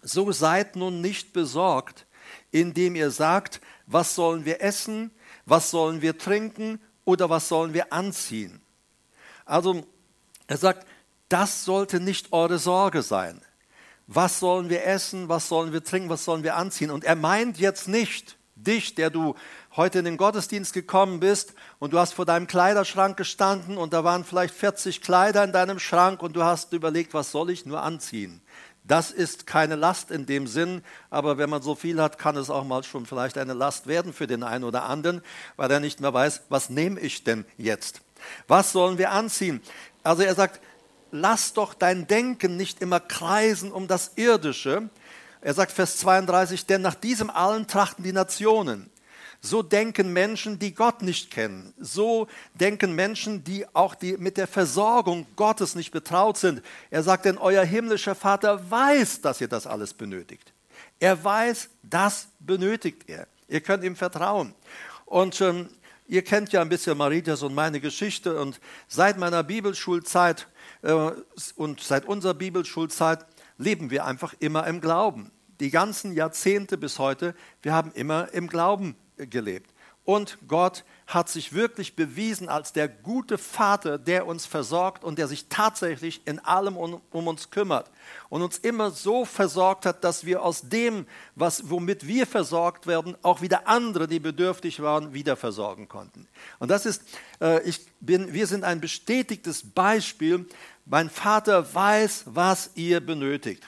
so 0.03 0.31
seid 0.33 0.77
nun 0.77 1.01
nicht 1.01 1.33
besorgt, 1.33 2.07
indem 2.51 2.97
ihr 2.97 3.11
sagt, 3.11 3.61
was 3.87 4.15
sollen 4.15 4.45
wir 4.45 4.61
essen, 4.61 5.11
was 5.47 5.71
sollen 5.71 6.03
wir 6.03 6.19
trinken 6.19 6.81
oder 7.05 7.31
was 7.31 7.49
sollen 7.49 7.73
wir 7.73 7.93
anziehen. 7.93 8.61
Also 9.45 9.87
er 10.49 10.59
sagt, 10.59 10.87
das 11.29 11.65
sollte 11.65 12.01
nicht 12.01 12.33
eure 12.33 12.59
Sorge 12.59 13.03
sein. 13.03 13.41
Was 14.07 14.39
sollen 14.39 14.69
wir 14.69 14.85
essen, 14.85 15.29
was 15.29 15.49
sollen 15.49 15.73
wir 15.73 15.83
trinken, 15.83 16.09
was 16.09 16.25
sollen 16.25 16.45
wir 16.45 16.57
anziehen? 16.57 16.91
Und 16.91 17.05
er 17.05 17.17
meint 17.17 17.59
jetzt 17.59 17.89
nicht 17.89 18.37
dich, 18.57 18.95
der 18.95 19.11
du 19.11 19.35
heute 19.77 20.01
in 20.01 20.05
den 20.05 20.17
Gottesdienst 20.17 20.73
gekommen 20.73 21.21
bist 21.21 21.55
und 21.79 21.93
du 21.93 21.99
hast 21.99 22.15
vor 22.15 22.25
deinem 22.25 22.47
Kleiderschrank 22.47 23.17
gestanden 23.17 23.77
und 23.77 23.93
da 23.93 24.03
waren 24.03 24.25
vielleicht 24.25 24.55
40 24.55 25.03
Kleider 25.03 25.45
in 25.45 25.53
deinem 25.53 25.79
Schrank 25.79 26.23
und 26.23 26.35
du 26.35 26.43
hast 26.43 26.73
überlegt, 26.73 27.15
was 27.15 27.31
soll 27.31 27.51
ich 27.51 27.67
nur 27.67 27.83
anziehen? 27.83 28.41
Das 28.85 29.11
ist 29.11 29.47
keine 29.47 29.75
Last 29.75 30.11
in 30.11 30.27
dem 30.27 30.47
Sinn, 30.47 30.83
aber 31.11 31.39
wenn 31.39 31.51
man 31.51 31.61
so 31.61 31.75
viel 31.75 32.01
hat, 32.01 32.19
kann 32.19 32.37
es 32.37 32.51
auch 32.51 32.65
mal 32.65 32.85
schon 32.85 33.05
vielleicht 33.05 33.37
eine 33.37 33.53
Last 33.53 33.89
werden 33.89 34.13
für 34.13 34.29
den 34.29 34.43
einen 34.43 34.65
oder 34.65 34.85
anderen, 34.85 35.23
weil 35.57 35.71
er 35.71 35.81
nicht 35.81 36.01
mehr 36.01 36.15
weiß, 36.15 36.43
was 36.49 36.71
nehme 36.71 37.01
ich 37.01 37.25
denn 37.25 37.45
jetzt? 37.57 38.01
Was 38.47 38.73
sollen 38.73 38.97
wir 38.97 39.11
anziehen? 39.11 39.61
Also 40.05 40.23
er 40.23 40.35
sagt, 40.35 40.61
lass 41.11 41.53
doch 41.53 41.75
dein 41.75 42.07
Denken 42.07 42.57
nicht 42.57 42.81
immer 42.81 43.01
kreisen 43.01 43.73
um 43.73 43.89
das 43.89 44.13
Irdische. 44.17 44.89
Er 45.47 45.55
sagt 45.55 45.71
Vers 45.71 45.99
32, 45.99 46.67
denn 46.67 46.83
nach 46.83 46.97
diesem 46.97 47.31
allen 47.31 47.69
trachten 47.69 48.03
die 48.03 48.13
Nationen. 48.13 48.91
So 49.41 49.63
denken 49.63 50.13
Menschen, 50.13 50.59
die 50.59 50.75
Gott 50.75 51.03
nicht 51.03 51.31
kennen. 51.31 51.73
So 51.79 52.27
denken 52.55 52.97
Menschen, 52.97 53.45
die 53.45 53.65
auch 53.73 53.95
die 53.95 54.17
mit 54.17 54.39
der 54.39 54.49
Versorgung 54.49 55.25
Gottes 55.37 55.77
nicht 55.77 55.93
betraut 55.93 56.37
sind. 56.37 56.63
Er 56.91 57.05
sagt, 57.05 57.27
denn 57.27 57.39
euer 57.39 57.63
himmlischer 57.63 58.17
Vater 58.17 58.69
weiß, 58.73 59.21
dass 59.21 59.41
ihr 59.41 59.47
das 59.47 59.69
alles 59.69 59.95
benötigt. 59.95 60.53
Er 60.99 61.23
weiß, 61.23 61.69
das 61.85 62.27
benötigt 62.41 63.05
er. 63.09 63.29
Ihr 63.47 63.61
könnt 63.61 63.85
ihm 63.85 63.95
vertrauen. 63.95 64.53
Und 65.05 65.41
ähm, 65.41 65.69
ihr 66.09 66.25
kennt 66.25 66.51
ja 66.51 66.61
ein 66.61 66.69
bisschen 66.69 66.99
Maritas 66.99 67.45
und 67.45 67.55
meine 67.55 67.79
Geschichte. 67.79 68.41
Und 68.41 68.59
seit 68.89 69.17
meiner 69.17 69.45
Bibelschulzeit 69.45 70.49
äh, 70.83 71.13
und 71.55 71.79
seit 71.79 72.05
unserer 72.05 72.35
Bibelschulzeit 72.35 73.25
leben 73.59 73.91
wir 73.91 74.07
einfach 74.07 74.35
immer 74.41 74.67
im 74.67 74.81
Glauben. 74.81 75.31
Die 75.61 75.71
ganzen 75.71 76.13
Jahrzehnte 76.13 76.77
bis 76.77 76.99
heute, 76.99 77.35
wir 77.63 77.73
haben 77.73 77.93
immer 77.93 78.33
im 78.33 78.49
Glauben 78.49 78.97
gelebt. 79.17 79.73
Und 80.07 80.39
Gott 80.47 80.85
hat 81.09 81.29
sich 81.29 81.53
wirklich 81.53 81.97
bewiesen 81.97 82.49
als 82.49 82.73
der 82.73 82.89
gute 82.89 83.39
Vater, 83.39 83.99
der 83.99 84.29
uns 84.29 84.47
versorgt 84.47 85.03
und 85.03 85.19
der 85.19 85.27
sich 85.27 85.49
tatsächlich 85.49 86.25
in 86.27 86.39
allem 86.39 86.77
um, 86.77 87.01
um, 87.11 87.27
uns 87.27 87.51
kümmert 87.51 87.91
und 88.29 88.41
uns 88.41 88.57
immer 88.57 88.93
so 88.93 89.25
versorgt 89.25 89.85
hat, 89.85 90.05
dass 90.05 90.25
wir 90.25 90.43
aus 90.43 90.69
dem, 90.69 91.07
was, 91.35 91.71
womit 91.71 92.07
wir 92.07 92.29
versorgt 92.29 92.87
werden, 92.87 93.17
auch 93.23 93.41
wieder 93.41 93.67
andere, 93.67 94.07
die 94.07 94.21
bedürftig 94.21 94.81
waren, 94.81 95.13
wieder 95.13 95.35
versorgen 95.35 95.89
konnten. 95.89 96.29
Und 96.61 96.71
das 96.71 96.87
ist, 96.87 97.03
äh, 97.41 97.61
ich 97.69 97.85
bin, 97.99 98.33
wir 98.33 98.47
sind 98.47 98.63
ein 98.63 98.81
bestätigtes 98.81 99.69
Beispiel. 99.69 100.47
Mein 100.85 101.11
Vater 101.11 101.75
weiß, 101.75 102.27
was 102.27 102.71
ihr 102.77 103.01
benötigt. 103.01 103.65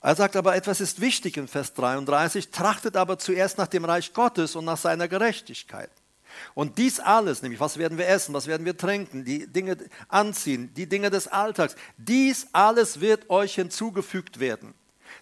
Er 0.00 0.14
sagt 0.14 0.36
aber, 0.36 0.54
etwas 0.54 0.80
ist 0.80 1.00
wichtig 1.00 1.36
in 1.36 1.48
Vers 1.48 1.74
33, 1.74 2.50
trachtet 2.50 2.96
aber 2.96 3.18
zuerst 3.18 3.58
nach 3.58 3.66
dem 3.66 3.84
Reich 3.84 4.12
Gottes 4.12 4.54
und 4.56 4.64
nach 4.64 4.76
seiner 4.76 5.08
Gerechtigkeit. 5.08 5.90
Und 6.54 6.78
dies 6.78 7.00
alles, 7.00 7.42
nämlich 7.42 7.60
was 7.60 7.78
werden 7.78 7.98
wir 7.98 8.08
essen, 8.08 8.34
was 8.34 8.46
werden 8.46 8.66
wir 8.66 8.76
trinken, 8.76 9.24
die 9.24 9.46
Dinge 9.46 9.76
anziehen, 10.08 10.72
die 10.74 10.86
Dinge 10.86 11.10
des 11.10 11.28
Alltags, 11.28 11.76
dies 11.96 12.48
alles 12.52 13.00
wird 13.00 13.30
euch 13.30 13.54
hinzugefügt 13.54 14.38
werden. 14.38 14.74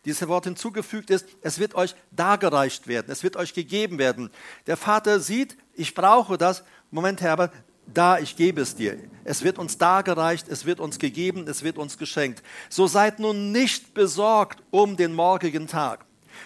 Dieses 0.05 0.27
Wort 0.29 0.45
hinzugefügt 0.45 1.11
ist, 1.11 1.27
es 1.41 1.59
wird 1.59 1.75
euch 1.75 1.95
dargereicht 2.11 2.89
werden, 2.89 3.11
es 3.11 3.23
wird 3.23 3.37
euch 3.37 3.55
gegeben 3.55 3.99
werden. 3.99 4.31
Der 4.67 4.77
Vater 4.77 5.21
sieht, 5.21 5.57
ich 5.75 5.95
brauche 5.95 6.37
das. 6.37 6.65
Moment, 6.91 7.21
Herbert, 7.21 7.53
da, 7.87 8.19
ich 8.19 8.37
gebe 8.37 8.61
es 8.61 8.75
dir. 8.75 8.99
Es 9.25 9.43
wird 9.43 9.59
uns 9.59 9.79
dargereicht, 9.79 10.49
es 10.49 10.65
wird 10.67 10.81
uns 10.81 10.99
gegeben, 10.99 11.47
es 11.49 11.63
wird 11.63 11.79
uns 11.79 11.99
geschenkt. 11.99 12.43
So 12.69 12.87
seid 12.87 13.19
nun 13.19 13.53
nicht 13.53 13.95
besorgt 13.95 14.63
um 14.71 14.97
den 14.97 15.15
morgigen 15.15 15.67
Tag. 15.67 16.05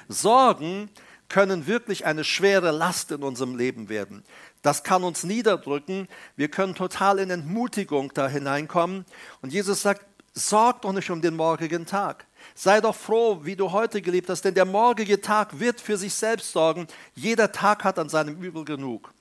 Sorgen 0.09 0.91
können 1.29 1.67
wirklich 1.67 2.07
eine 2.07 2.25
schwere 2.25 2.71
Last 2.71 3.13
in 3.13 3.23
unserem 3.23 3.57
Leben 3.57 3.89
werden. 3.89 4.25
Das 4.63 4.83
kann 4.83 5.05
uns 5.05 5.25
niederdrücken. 5.25 6.09
Wir 6.37 6.49
können 6.49 6.75
total 6.75 7.19
in 7.19 7.31
Entmutigung 7.31 8.13
da 8.15 8.29
hineinkommen. 8.29 9.05
Und 9.43 9.53
Jesus 9.53 9.83
sagt, 9.83 10.05
sorg 10.35 10.83
doch 10.83 10.93
nicht 10.93 11.11
um 11.11 11.21
den 11.21 11.37
morgigen 11.37 11.87
Tag. 11.87 12.27
Sei 12.55 12.81
doch 12.81 12.95
froh, 12.95 13.41
wie 13.43 13.57
du 13.57 13.73
heute 13.73 14.01
gelebt 14.03 14.29
hast, 14.31 14.43
denn 14.43 14.55
der 14.55 14.65
morgige 14.65 15.21
Tag 15.21 15.61
wird 15.61 15.81
für 15.81 15.97
sich 15.97 16.15
selbst 16.15 16.53
sorgen. 16.53 16.87
Jeder 17.15 17.53
Tag 17.53 17.85
hat 17.85 17.99
an 17.99 18.09
seinem 18.09 18.41
Übel 18.43 18.65
genug. 18.65 19.13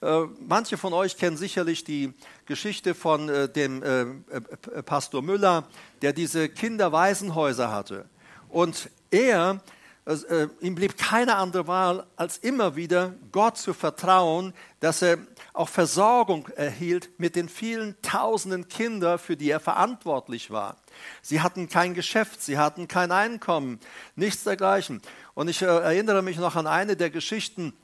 Äh, 0.00 0.26
manche 0.46 0.76
von 0.76 0.92
euch 0.92 1.16
kennen 1.16 1.36
sicherlich 1.36 1.82
die 1.82 2.14
Geschichte 2.46 2.94
von 2.94 3.28
äh, 3.28 3.48
dem 3.48 3.82
äh, 3.82 4.82
Pastor 4.82 5.22
Müller, 5.22 5.64
der 6.02 6.12
diese 6.12 6.48
Kinderwaisenhäuser 6.48 7.72
hatte. 7.72 8.06
Und 8.48 8.90
er, 9.10 9.60
ihm 10.60 10.74
blieb 10.74 10.96
keine 10.96 11.36
andere 11.36 11.66
Wahl, 11.66 12.06
als 12.16 12.38
immer 12.38 12.76
wieder 12.76 13.12
Gott 13.30 13.58
zu 13.58 13.74
vertrauen, 13.74 14.54
dass 14.80 15.02
er 15.02 15.18
auch 15.52 15.68
Versorgung 15.68 16.48
erhielt 16.56 17.10
mit 17.18 17.36
den 17.36 17.50
vielen 17.50 17.94
tausenden 18.00 18.68
Kindern, 18.68 19.18
für 19.18 19.36
die 19.36 19.50
er 19.50 19.60
verantwortlich 19.60 20.50
war. 20.50 20.76
Sie 21.20 21.42
hatten 21.42 21.68
kein 21.68 21.92
Geschäft, 21.92 22.40
sie 22.40 22.56
hatten 22.56 22.88
kein 22.88 23.12
Einkommen, 23.12 23.80
nichts 24.16 24.44
dergleichen. 24.44 25.02
Und 25.34 25.48
ich 25.48 25.60
erinnere 25.60 26.22
mich 26.22 26.38
noch 26.38 26.56
an 26.56 26.66
eine 26.66 26.96
der 26.96 27.10
Geschichten, 27.10 27.74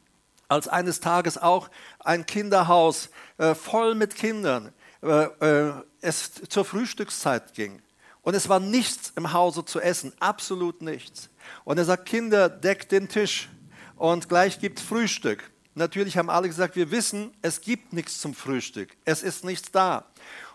als 0.48 0.68
eines 0.68 1.00
Tages 1.00 1.38
auch 1.38 1.70
ein 2.00 2.26
Kinderhaus 2.26 3.10
äh, 3.38 3.54
voll 3.54 3.94
mit 3.94 4.14
Kindern 4.14 4.72
äh, 5.02 5.24
äh, 5.68 5.72
es 6.00 6.32
zur 6.48 6.64
Frühstückszeit 6.64 7.54
ging. 7.54 7.82
Und 8.22 8.34
es 8.34 8.48
war 8.48 8.58
nichts 8.58 9.12
im 9.16 9.32
Hause 9.32 9.64
zu 9.64 9.80
essen, 9.80 10.12
absolut 10.18 10.80
nichts. 10.80 11.28
Und 11.64 11.78
er 11.78 11.84
sagt, 11.84 12.06
Kinder, 12.06 12.48
deckt 12.48 12.90
den 12.90 13.08
Tisch 13.08 13.50
und 13.96 14.28
gleich 14.28 14.58
gibt 14.60 14.80
Frühstück. 14.80 15.50
Natürlich 15.74 16.16
haben 16.16 16.30
alle 16.30 16.48
gesagt, 16.48 16.76
wir 16.76 16.90
wissen, 16.90 17.34
es 17.42 17.60
gibt 17.60 17.92
nichts 17.92 18.20
zum 18.20 18.32
Frühstück. 18.32 18.96
Es 19.04 19.22
ist 19.22 19.44
nichts 19.44 19.70
da. 19.72 20.06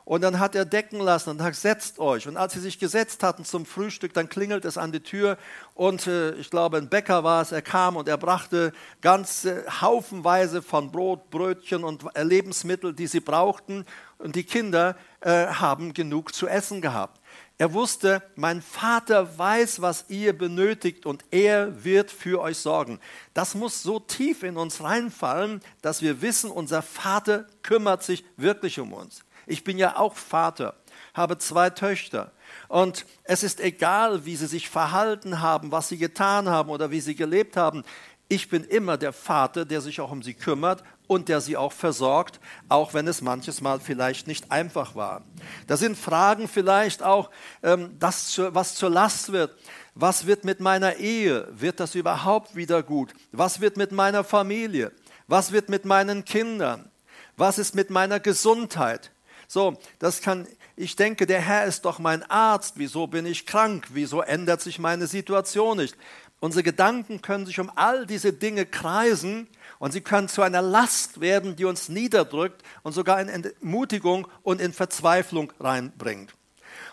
Und 0.09 0.21
dann 0.21 0.39
hat 0.39 0.55
er 0.55 0.65
decken 0.65 0.99
lassen 1.01 1.29
und 1.29 1.37
sagt, 1.37 1.55
setzt 1.55 1.99
euch. 1.99 2.27
Und 2.27 2.35
als 2.35 2.53
sie 2.53 2.59
sich 2.59 2.79
gesetzt 2.79 3.21
hatten 3.21 3.45
zum 3.45 3.63
Frühstück, 3.63 4.11
dann 4.11 4.27
klingelt 4.27 4.65
es 4.65 4.75
an 4.75 4.91
die 4.91 5.01
Tür. 5.01 5.37
Und 5.75 6.07
äh, 6.07 6.31
ich 6.31 6.49
glaube, 6.49 6.77
ein 6.77 6.89
Bäcker 6.89 7.23
war 7.23 7.43
es, 7.43 7.51
er 7.51 7.61
kam 7.61 7.95
und 7.95 8.07
er 8.07 8.17
brachte 8.17 8.73
ganze 9.01 9.63
Haufenweise 9.81 10.63
von 10.63 10.91
Brot, 10.91 11.29
Brötchen 11.29 11.83
und 11.83 12.05
Lebensmittel, 12.19 12.95
die 12.95 13.05
sie 13.05 13.19
brauchten. 13.19 13.85
Und 14.17 14.35
die 14.35 14.45
Kinder 14.45 14.95
äh, 15.21 15.45
haben 15.45 15.93
genug 15.93 16.33
zu 16.33 16.47
essen 16.47 16.81
gehabt. 16.81 17.21
Er 17.59 17.73
wusste, 17.73 18.23
mein 18.35 18.63
Vater 18.63 19.37
weiß, 19.37 19.79
was 19.83 20.05
ihr 20.07 20.35
benötigt 20.35 21.05
und 21.05 21.23
er 21.29 21.83
wird 21.83 22.09
für 22.09 22.41
euch 22.41 22.57
sorgen. 22.57 22.99
Das 23.35 23.53
muss 23.53 23.83
so 23.83 23.99
tief 23.99 24.41
in 24.41 24.57
uns 24.57 24.81
reinfallen, 24.81 25.61
dass 25.83 26.01
wir 26.01 26.23
wissen, 26.23 26.49
unser 26.49 26.81
Vater 26.81 27.45
kümmert 27.61 28.01
sich 28.01 28.25
wirklich 28.37 28.79
um 28.79 28.93
uns. 28.93 29.23
Ich 29.49 29.63
bin 29.63 29.79
ja 29.79 29.97
auch 29.97 30.15
Vater, 30.15 30.75
habe 31.15 31.39
zwei 31.39 31.71
Töchter. 31.71 32.31
Und 32.67 33.05
es 33.23 33.41
ist 33.41 33.59
egal, 33.59 34.25
wie 34.25 34.35
sie 34.35 34.45
sich 34.45 34.69
verhalten 34.69 35.41
haben, 35.41 35.71
was 35.71 35.89
sie 35.89 35.97
getan 35.97 36.47
haben 36.47 36.69
oder 36.69 36.91
wie 36.91 37.01
sie 37.01 37.15
gelebt 37.15 37.57
haben. 37.57 37.83
Ich 38.27 38.47
bin 38.49 38.63
immer 38.63 38.95
der 38.95 39.11
Vater, 39.11 39.65
der 39.65 39.81
sich 39.81 40.01
auch 40.01 40.11
um 40.11 40.21
sie 40.21 40.35
kümmert 40.35 40.83
und 41.07 41.29
der 41.29 41.41
sie 41.41 41.57
auch 41.57 41.73
versorgt, 41.73 42.39
auch 42.69 42.93
wenn 42.93 43.07
es 43.07 43.23
manches 43.23 43.59
Mal 43.59 43.79
vielleicht 43.79 44.27
nicht 44.27 44.51
einfach 44.51 44.93
war. 44.93 45.23
Da 45.65 45.77
sind 45.77 45.97
Fragen 45.97 46.47
vielleicht 46.47 47.01
auch, 47.01 47.31
ähm, 47.63 47.95
das, 47.97 48.37
was 48.37 48.75
zur 48.75 48.91
Last 48.91 49.31
wird. 49.31 49.55
Was 49.95 50.27
wird 50.27 50.45
mit 50.45 50.59
meiner 50.59 50.97
Ehe? 50.97 51.47
Wird 51.49 51.79
das 51.79 51.95
überhaupt 51.95 52.55
wieder 52.55 52.83
gut? 52.83 53.15
Was 53.31 53.61
wird 53.61 53.77
mit 53.77 53.91
meiner 53.91 54.23
Familie? 54.23 54.91
Was 55.25 55.51
wird 55.51 55.69
mit 55.69 55.85
meinen 55.85 56.23
Kindern? 56.23 56.91
Was 57.35 57.57
ist 57.57 57.73
mit 57.73 57.89
meiner 57.89 58.19
Gesundheit? 58.19 59.11
So, 59.51 59.79
das 59.97 60.21
kann, 60.21 60.45
ich 60.75 60.95
denke, 60.95 61.25
der 61.25 61.41
Herr 61.41 61.65
ist 61.65 61.83
doch 61.83 61.97
mein 61.97 62.21
Arzt. 62.29 62.75
Wieso 62.77 63.07
bin 63.07 63.25
ich 63.25 63.47
krank? 63.47 63.87
Wieso 63.89 64.21
ändert 64.21 64.61
sich 64.61 64.77
meine 64.77 65.07
Situation 65.07 65.77
nicht? 65.77 65.97
Unsere 66.39 66.61
Gedanken 66.61 67.23
können 67.23 67.47
sich 67.47 67.59
um 67.59 67.71
all 67.73 68.05
diese 68.05 68.31
Dinge 68.31 68.67
kreisen 68.67 69.47
und 69.79 69.91
sie 69.91 70.01
können 70.01 70.29
zu 70.29 70.43
einer 70.43 70.61
Last 70.61 71.19
werden, 71.19 71.55
die 71.55 71.65
uns 71.65 71.89
niederdrückt 71.89 72.61
und 72.83 72.93
sogar 72.93 73.19
in 73.19 73.27
Entmutigung 73.27 74.27
und 74.43 74.61
in 74.61 74.71
Verzweiflung 74.71 75.51
reinbringt. 75.59 76.31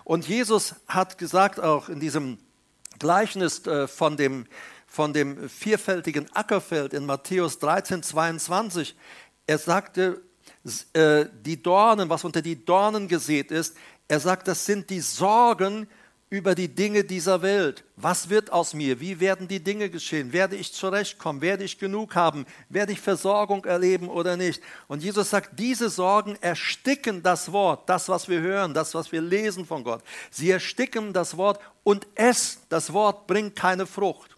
Und 0.05 0.27
Jesus 0.27 0.77
hat 0.89 1.19
gesagt 1.19 1.61
auch 1.61 1.91
in 1.91 2.01
diesem 2.01 2.39
Gleichnis 2.99 3.67
äh, 3.67 3.87
von 3.87 4.17
dem 4.17 4.47
von 4.87 5.13
dem 5.13 5.51
vierfältigen 5.51 6.35
Ackerfeld 6.35 6.95
in 6.95 7.05
Matthäus 7.05 7.59
13, 7.59 8.03
22. 8.03 8.97
Er 9.47 9.59
sagte, 9.59 10.23
die 10.65 11.62
Dornen, 11.62 12.09
was 12.09 12.25
unter 12.25 12.43
die 12.43 12.65
Dornen 12.65 13.09
gesät 13.09 13.50
ist, 13.50 13.76
er 14.09 14.21
sagt, 14.21 14.49
das 14.49 14.65
sind 14.65 14.91
die 14.91 15.00
Sorgen 15.00 15.88
über 16.29 16.57
die 16.57 16.69
Dinge 16.69 17.05
dieser 17.05 17.41
Welt. 17.43 17.85
Was 17.95 18.29
wird 18.29 18.53
aus 18.53 18.75
mir? 18.75 18.99
Wie 19.00 19.21
werden 19.21 19.47
die 19.47 19.62
Dinge 19.62 19.88
geschehen? 19.91 20.33
Werde 20.33 20.57
ich 20.57 20.73
zurechtkommen? 20.73 21.41
Werde 21.41 21.62
ich 21.62 21.79
genug 21.79 22.17
haben? 22.17 22.47
Werde 22.69 22.93
ich 22.93 23.00
Versorgung 23.00 23.65
erleben 23.65 24.09
oder 24.09 24.37
nicht? 24.37 24.61
Und 24.88 25.05
Jesus 25.05 25.31
sagt, 25.31 25.59
diese 25.59 25.88
Sorgen 25.88 26.37
ersticken 26.41 27.23
das 27.23 27.53
Wort, 27.53 27.88
das, 27.88 28.09
was 28.09 28.29
wir 28.29 28.41
hören, 28.41 28.75
das, 28.75 28.95
was 28.95 29.12
wir 29.12 29.21
lesen 29.21 29.67
von 29.67 29.85
Gott. 29.85 30.03
Sie 30.31 30.50
ersticken 30.50 31.12
das 31.12 31.37
Wort 31.37 31.61
und 31.85 32.09
es, 32.17 32.59
das 32.69 32.93
Wort, 32.93 33.29
bringt 33.29 33.55
keine 33.55 33.87
Frucht. 33.87 34.37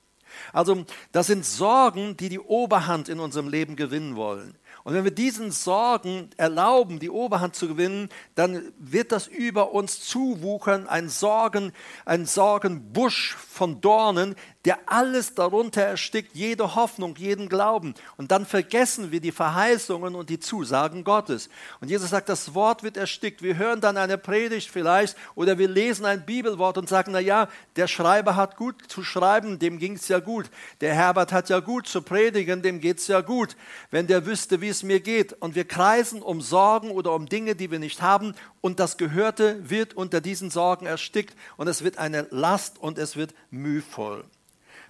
Also 0.53 0.85
das 1.13 1.27
sind 1.27 1.45
Sorgen, 1.45 2.17
die 2.19 2.29
die 2.29 2.39
Oberhand 2.39 3.09
in 3.09 3.19
unserem 3.19 3.49
Leben 3.49 3.77
gewinnen 3.77 4.15
wollen. 4.15 4.55
Und 4.89 4.95
wenn 4.95 5.05
wir 5.05 5.11
diesen 5.11 5.51
Sorgen 5.51 6.31
erlauben, 6.39 6.99
die 6.99 7.11
Oberhand 7.11 7.55
zu 7.55 7.69
gewinnen, 7.69 8.09
dann 8.35 8.73
wird 8.79 9.13
das 9.13 9.27
über 9.27 9.73
uns 9.75 10.01
zuwuchern, 10.01 10.89
ein 10.89 11.11
Sorgen, 11.11 11.75
ein 12.07 12.25
Sorgenbusch 12.25 13.37
von 13.37 13.83
Dornen, 13.83 14.35
der 14.69 14.81
alles 14.85 15.35
darunter 15.35 15.81
erstickt, 15.81 16.35
jede 16.35 16.75
Hoffnung, 16.75 17.17
jeden 17.17 17.49
Glauben. 17.49 17.95
Und 18.19 18.31
dann 18.33 18.45
vergessen 18.45 19.11
wir 19.11 19.21
die 19.21 19.33
Verheißungen 19.33 20.15
und 20.15 20.29
die 20.29 20.41
Zusagen 20.41 21.05
Gottes. 21.05 21.49
Und 21.81 21.89
Jesus 21.89 22.11
sagt, 22.11 22.29
das 22.29 22.53
Wort 22.53 22.83
wird 22.83 22.99
erstickt. 22.99 23.41
Wir 23.41 23.57
hören 23.57 23.81
dann 23.81 23.97
eine 23.97 24.19
Predigt 24.19 24.69
vielleicht 24.71 25.17
oder 25.35 25.57
wir 25.57 25.69
lesen 25.69 26.05
ein 26.05 26.27
Bibelwort 26.27 26.77
und 26.77 26.87
sagen, 26.87 27.13
na 27.13 27.19
ja, 27.19 27.49
der 27.77 27.89
Schreiber 27.89 28.37
hat 28.37 28.59
gut 28.59 28.75
zu 28.89 29.03
schreiben, 29.03 29.59
dem 29.59 29.79
ging 29.79 29.95
es 29.95 30.07
ja 30.09 30.19
gut. 30.19 30.51
Der 30.83 30.95
Herbert 30.95 31.33
hat 31.33 31.49
ja 31.49 31.61
gut 31.61 31.89
zu 31.89 32.03
predigen, 32.03 32.61
dem 32.61 32.79
geht 32.83 32.99
es 32.99 33.07
ja 33.07 33.23
gut. 33.23 33.57
Wenn 33.91 34.07
der 34.07 34.27
wüsste, 34.27 34.61
wie 34.61 34.69
es 34.69 34.83
mir 34.83 35.01
geht. 35.01 35.33
Und 35.41 35.55
wir 35.55 35.65
kreisen 35.65 36.21
um 36.21 36.43
Sorgen 36.43 36.91
oder 36.91 37.15
um 37.15 37.25
Dinge, 37.25 37.55
die 37.55 37.71
wir 37.71 37.79
nicht 37.79 38.03
haben. 38.03 38.35
Und 38.61 38.81
das 38.81 38.99
Gehörte 38.99 39.71
wird 39.71 39.95
unter 39.95 40.21
diesen 40.21 40.51
Sorgen 40.51 40.85
erstickt. 40.85 41.35
Und 41.57 41.69
es 41.69 41.83
wird 41.85 41.97
eine 41.97 42.27
Last 42.29 42.79
und 42.79 42.99
es 42.99 43.17
wird 43.17 43.33
mühvoll. 43.51 44.27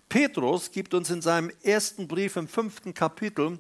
Petrus 0.08 0.70
gibt 0.70 0.94
uns 0.94 1.10
in 1.10 1.22
seinem 1.22 1.50
ersten 1.62 2.08
Brief 2.08 2.36
im 2.36 2.48
fünften 2.48 2.94
Kapitel 2.94 3.58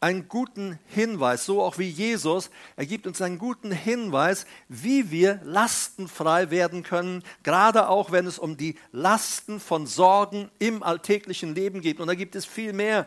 einen 0.00 0.28
guten 0.28 0.78
Hinweis, 0.86 1.44
so 1.44 1.62
auch 1.62 1.76
wie 1.76 1.88
Jesus. 1.88 2.50
Er 2.76 2.86
gibt 2.86 3.06
uns 3.06 3.20
einen 3.20 3.38
guten 3.38 3.70
Hinweis, 3.70 4.46
wie 4.68 5.10
wir 5.10 5.40
lastenfrei 5.44 6.50
werden 6.50 6.82
können, 6.82 7.22
gerade 7.42 7.88
auch 7.88 8.10
wenn 8.10 8.26
es 8.26 8.38
um 8.38 8.56
die 8.56 8.78
Lasten 8.92 9.60
von 9.60 9.86
Sorgen 9.86 10.50
im 10.58 10.82
alltäglichen 10.82 11.54
Leben 11.54 11.82
geht. 11.82 12.00
Und 12.00 12.06
da 12.06 12.14
gibt 12.14 12.34
es 12.34 12.46
viel 12.46 12.72
mehr. 12.72 13.06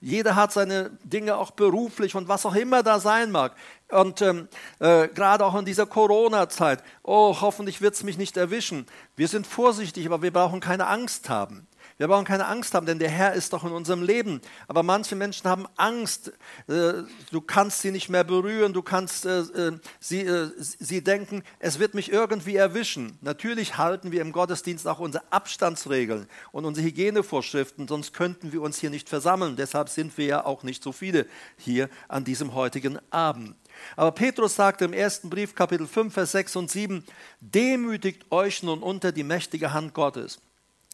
Jeder 0.00 0.34
hat 0.34 0.52
seine 0.52 0.90
Dinge 1.04 1.36
auch 1.36 1.52
beruflich 1.52 2.16
und 2.16 2.26
was 2.26 2.44
auch 2.44 2.56
immer 2.56 2.82
da 2.82 2.98
sein 2.98 3.30
mag. 3.30 3.54
Und 3.88 4.20
ähm, 4.20 4.48
äh, 4.80 5.06
gerade 5.06 5.46
auch 5.46 5.56
in 5.56 5.64
dieser 5.64 5.86
Corona-Zeit, 5.86 6.82
oh, 7.04 7.36
hoffentlich 7.40 7.80
wird 7.80 7.94
es 7.94 8.02
mich 8.02 8.18
nicht 8.18 8.36
erwischen. 8.36 8.86
Wir 9.14 9.28
sind 9.28 9.46
vorsichtig, 9.46 10.06
aber 10.06 10.20
wir 10.22 10.32
brauchen 10.32 10.58
keine 10.58 10.88
Angst 10.88 11.28
haben. 11.28 11.68
Wir 12.02 12.08
brauchen 12.08 12.24
keine 12.24 12.46
Angst 12.46 12.74
haben, 12.74 12.84
denn 12.84 12.98
der 12.98 13.10
Herr 13.10 13.34
ist 13.34 13.52
doch 13.52 13.62
in 13.62 13.70
unserem 13.70 14.02
Leben. 14.02 14.40
Aber 14.66 14.82
manche 14.82 15.14
Menschen 15.14 15.48
haben 15.48 15.66
Angst. 15.76 16.32
Äh, 16.66 17.04
du 17.30 17.40
kannst 17.40 17.80
sie 17.80 17.92
nicht 17.92 18.08
mehr 18.08 18.24
berühren, 18.24 18.72
du 18.72 18.82
kannst 18.82 19.24
äh, 19.24 19.38
äh, 19.38 19.78
sie, 20.00 20.28
sie 20.58 21.04
denken, 21.04 21.44
es 21.60 21.78
wird 21.78 21.94
mich 21.94 22.10
irgendwie 22.10 22.56
erwischen. 22.56 23.16
Natürlich 23.20 23.78
halten 23.78 24.10
wir 24.10 24.20
im 24.20 24.32
Gottesdienst 24.32 24.88
auch 24.88 24.98
unsere 24.98 25.22
Abstandsregeln 25.30 26.26
und 26.50 26.64
unsere 26.64 26.84
Hygienevorschriften, 26.84 27.86
sonst 27.86 28.12
könnten 28.12 28.52
wir 28.52 28.62
uns 28.62 28.80
hier 28.80 28.90
nicht 28.90 29.08
versammeln. 29.08 29.54
Deshalb 29.54 29.88
sind 29.88 30.18
wir 30.18 30.26
ja 30.26 30.44
auch 30.44 30.64
nicht 30.64 30.82
so 30.82 30.90
viele 30.90 31.26
hier 31.56 31.88
an 32.08 32.24
diesem 32.24 32.52
heutigen 32.52 32.98
Abend. 33.12 33.54
Aber 33.94 34.10
Petrus 34.10 34.56
sagte 34.56 34.86
im 34.86 34.92
ersten 34.92 35.30
Brief, 35.30 35.54
Kapitel 35.54 35.86
5, 35.86 36.12
Vers 36.12 36.32
6 36.32 36.56
und 36.56 36.68
7, 36.68 37.04
demütigt 37.38 38.32
euch 38.32 38.64
nun 38.64 38.82
unter 38.82 39.12
die 39.12 39.22
mächtige 39.22 39.72
Hand 39.72 39.94
Gottes. 39.94 40.40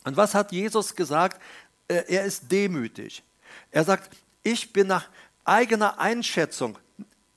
Und 0.09 0.17
was 0.17 0.35
hat 0.35 0.53
Jesus 0.53 0.97
gesagt? 0.97 1.39
Er 1.87 2.25
ist 2.25 2.51
demütig. 2.51 3.23
Er 3.71 3.85
sagt, 3.85 4.17
ich 4.43 4.73
bin 4.73 4.87
nach 4.87 5.07
eigener 5.45 5.99
Einschätzung, 5.99 6.79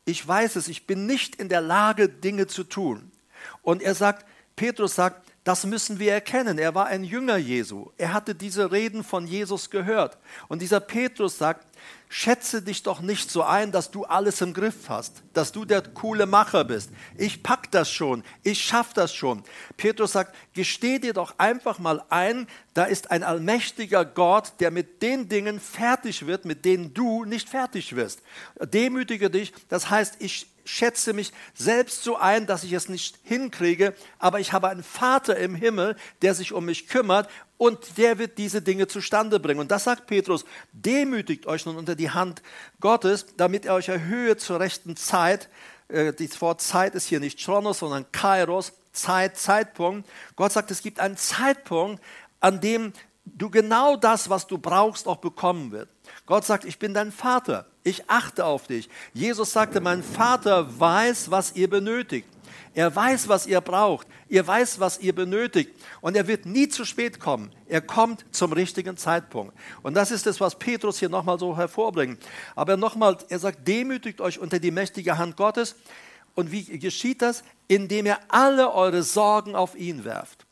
ich 0.06 0.26
weiß 0.26 0.56
es, 0.56 0.70
ich 0.70 0.88
bin 0.88 1.06
nicht 1.06 1.36
in 1.36 1.50
der 1.50 1.60
Lage, 1.60 2.08
Dinge 2.08 2.48
zu 2.48 2.64
tun. 2.64 3.12
Und 3.62 3.82
er 3.82 3.94
sagt, 3.94 4.26
Petrus 4.56 4.96
sagt, 4.96 5.31
das 5.44 5.66
müssen 5.66 5.98
wir 5.98 6.14
erkennen. 6.14 6.60
Er 6.60 6.76
war 6.76 6.86
ein 6.86 7.04
Jünger 7.04 7.38
Jesu. 7.38 7.90
Er 7.98 8.14
hatte 8.14 8.36
diese 8.36 8.72
Reden 8.72 9.04
von 9.04 9.26
Jesus 9.26 9.72
gehört. 9.72 10.20
Und 10.48 10.62
dieser 10.62 10.80
Petrus 10.80 11.40
sagt, 11.40 11.66
schätze 12.10 12.62
dich 12.62 12.84
doch 12.84 13.00
nicht 13.00 13.32
so 13.32 13.42
ein, 13.42 13.72
dass 13.72 13.90
du 13.90 14.04
alles 14.04 14.42
im 14.42 14.54
Griff 14.54 14.90
hast, 14.90 15.24
dass 15.34 15.52
du 15.52 15.64
der 15.64 15.82
coole 15.82 16.26
Macher 16.26 16.66
bist. 16.66 16.92
Ich 17.18 17.42
pack 17.42 17.72
das 17.72 17.90
schon, 17.90 18.24
ich 18.44 18.62
schaff 18.62 18.94
das 18.94 19.16
schon. 19.16 19.44
Petrus 19.78 20.12
sagt, 20.12 20.36
gesteh 20.54 21.00
dir 21.00 21.14
doch 21.14 21.36
einfach 21.40 21.80
mal 21.80 22.04
ein, 22.10 22.48
da 22.74 22.84
ist 22.84 23.10
ein 23.12 23.24
allmächtiger 23.24 24.04
Gott, 24.04 24.54
der 24.60 24.72
mit 24.72 25.02
den 25.02 25.30
Dingen 25.30 25.60
fertig 25.60 26.28
wird, 26.28 26.44
mit 26.44 26.66
denen 26.66 26.94
du 26.94 27.24
nicht 27.24 27.48
fertig 27.50 27.96
wirst. 27.96 28.22
Demütige 28.62 29.30
dich, 29.30 29.54
das 29.70 29.90
heißt, 29.90 30.18
ich 30.20 30.51
schätze 30.66 31.14
mich 31.14 31.32
selbst 31.54 32.04
so 32.04 32.18
ein, 32.18 32.48
dass 32.48 32.64
ich 32.64 32.74
es 32.74 32.90
nicht 32.90 33.20
hinkriege, 33.24 33.94
aber 34.20 34.40
ich 34.40 34.54
habe 34.54 34.70
einen 34.70 34.84
Vater 34.84 35.38
im 35.38 35.56
Himmel, 35.56 35.96
der 36.22 36.34
sich 36.34 36.54
um 36.54 36.66
mich 36.66 36.88
kümmert 36.88 37.30
und 37.58 37.98
der 37.98 38.18
wird 38.18 38.38
diese 38.38 38.62
Dinge 38.62 38.88
zustande 38.88 39.40
bringen. 39.40 39.60
Und 39.60 39.72
das 39.72 39.84
sagt 39.84 40.08
Petrus, 40.08 40.46
demütigt 40.72 41.46
euch 41.46 41.66
nun 41.66 41.78
unter 41.78 41.96
die 41.96 42.10
Hand 42.10 42.42
Gottes, 42.80 43.28
damit 43.38 43.66
er 43.66 43.76
euch 43.76 43.90
erhöhe 43.90 44.38
zur 44.38 44.60
rechten 44.60 44.96
Zeit. 44.96 45.50
Äh, 45.88 46.14
das 46.14 46.42
Wort 46.42 46.62
Zeit 46.62 46.96
ist 46.96 47.08
hier 47.08 47.20
nicht 47.20 47.40
Chronos, 47.40 47.80
sondern 47.80 48.12
Kairos, 48.12 48.74
Zeit, 48.94 49.38
Zeitpunkt. 49.38 50.10
Gott 50.36 50.52
sagt, 50.52 50.72
es 50.72 50.82
gibt 50.82 51.00
einen 51.00 51.18
Zeitpunkt, 51.18 52.02
an 52.40 52.62
dem 52.62 52.94
du 53.26 53.50
genau 53.50 53.96
das, 53.96 54.30
was 54.30 54.48
du 54.48 54.58
brauchst, 54.58 55.08
auch 55.08 55.18
bekommen 55.18 55.72
wirst. 55.72 55.90
Gott 56.26 56.46
sagt, 56.46 56.66
ich 56.66 56.80
bin 56.80 56.94
dein 56.94 57.12
Vater, 57.12 57.66
ich 57.84 58.10
achte 58.10 58.46
auf 58.46 58.68
dich. 58.68 58.90
Jesus 59.14 59.52
sagte, 59.52 59.82
mein 59.82 60.04
Vater 60.04 60.80
weiß, 60.80 61.32
was 61.32 61.56
ihr 61.56 61.70
benötigt. 61.70 62.28
Er 62.74 62.96
weiß, 62.96 63.28
was 63.28 63.48
ihr 63.48 63.60
braucht. 63.60 64.08
Ihr 64.30 64.46
weiß, 64.46 64.80
was 64.80 65.00
ihr 65.00 65.14
benötigt. 65.14 65.72
Und 66.00 66.16
er 66.16 66.28
wird 66.28 66.46
nie 66.46 66.70
zu 66.70 66.86
spät 66.86 67.20
kommen. 67.20 67.52
Er 67.68 67.82
kommt 67.82 68.26
zum 68.32 68.54
richtigen 68.54 68.96
Zeitpunkt. 68.96 69.54
Und 69.82 69.94
das 69.94 70.12
ist 70.12 70.26
es, 70.26 70.40
was 70.40 70.58
Petrus 70.58 71.00
hier 71.00 71.10
nochmal 71.10 71.38
so 71.38 71.58
hervorbringt. 71.58 72.24
Aber 72.56 72.78
nochmal, 72.78 73.18
er 73.28 73.40
sagt, 73.40 73.68
demütigt 73.68 74.22
euch 74.22 74.40
unter 74.40 74.60
die 74.60 74.72
mächtige 74.72 75.18
Hand 75.18 75.36
Gottes. 75.36 75.76
Und 76.34 76.52
wie 76.52 76.64
geschieht 76.80 77.22
das? 77.22 77.44
Indem 77.68 78.06
ihr 78.06 78.20
alle 78.30 78.74
eure 78.74 79.04
Sorgen 79.04 79.54
auf 79.56 79.76
ihn 79.76 80.06
werft. 80.06 80.46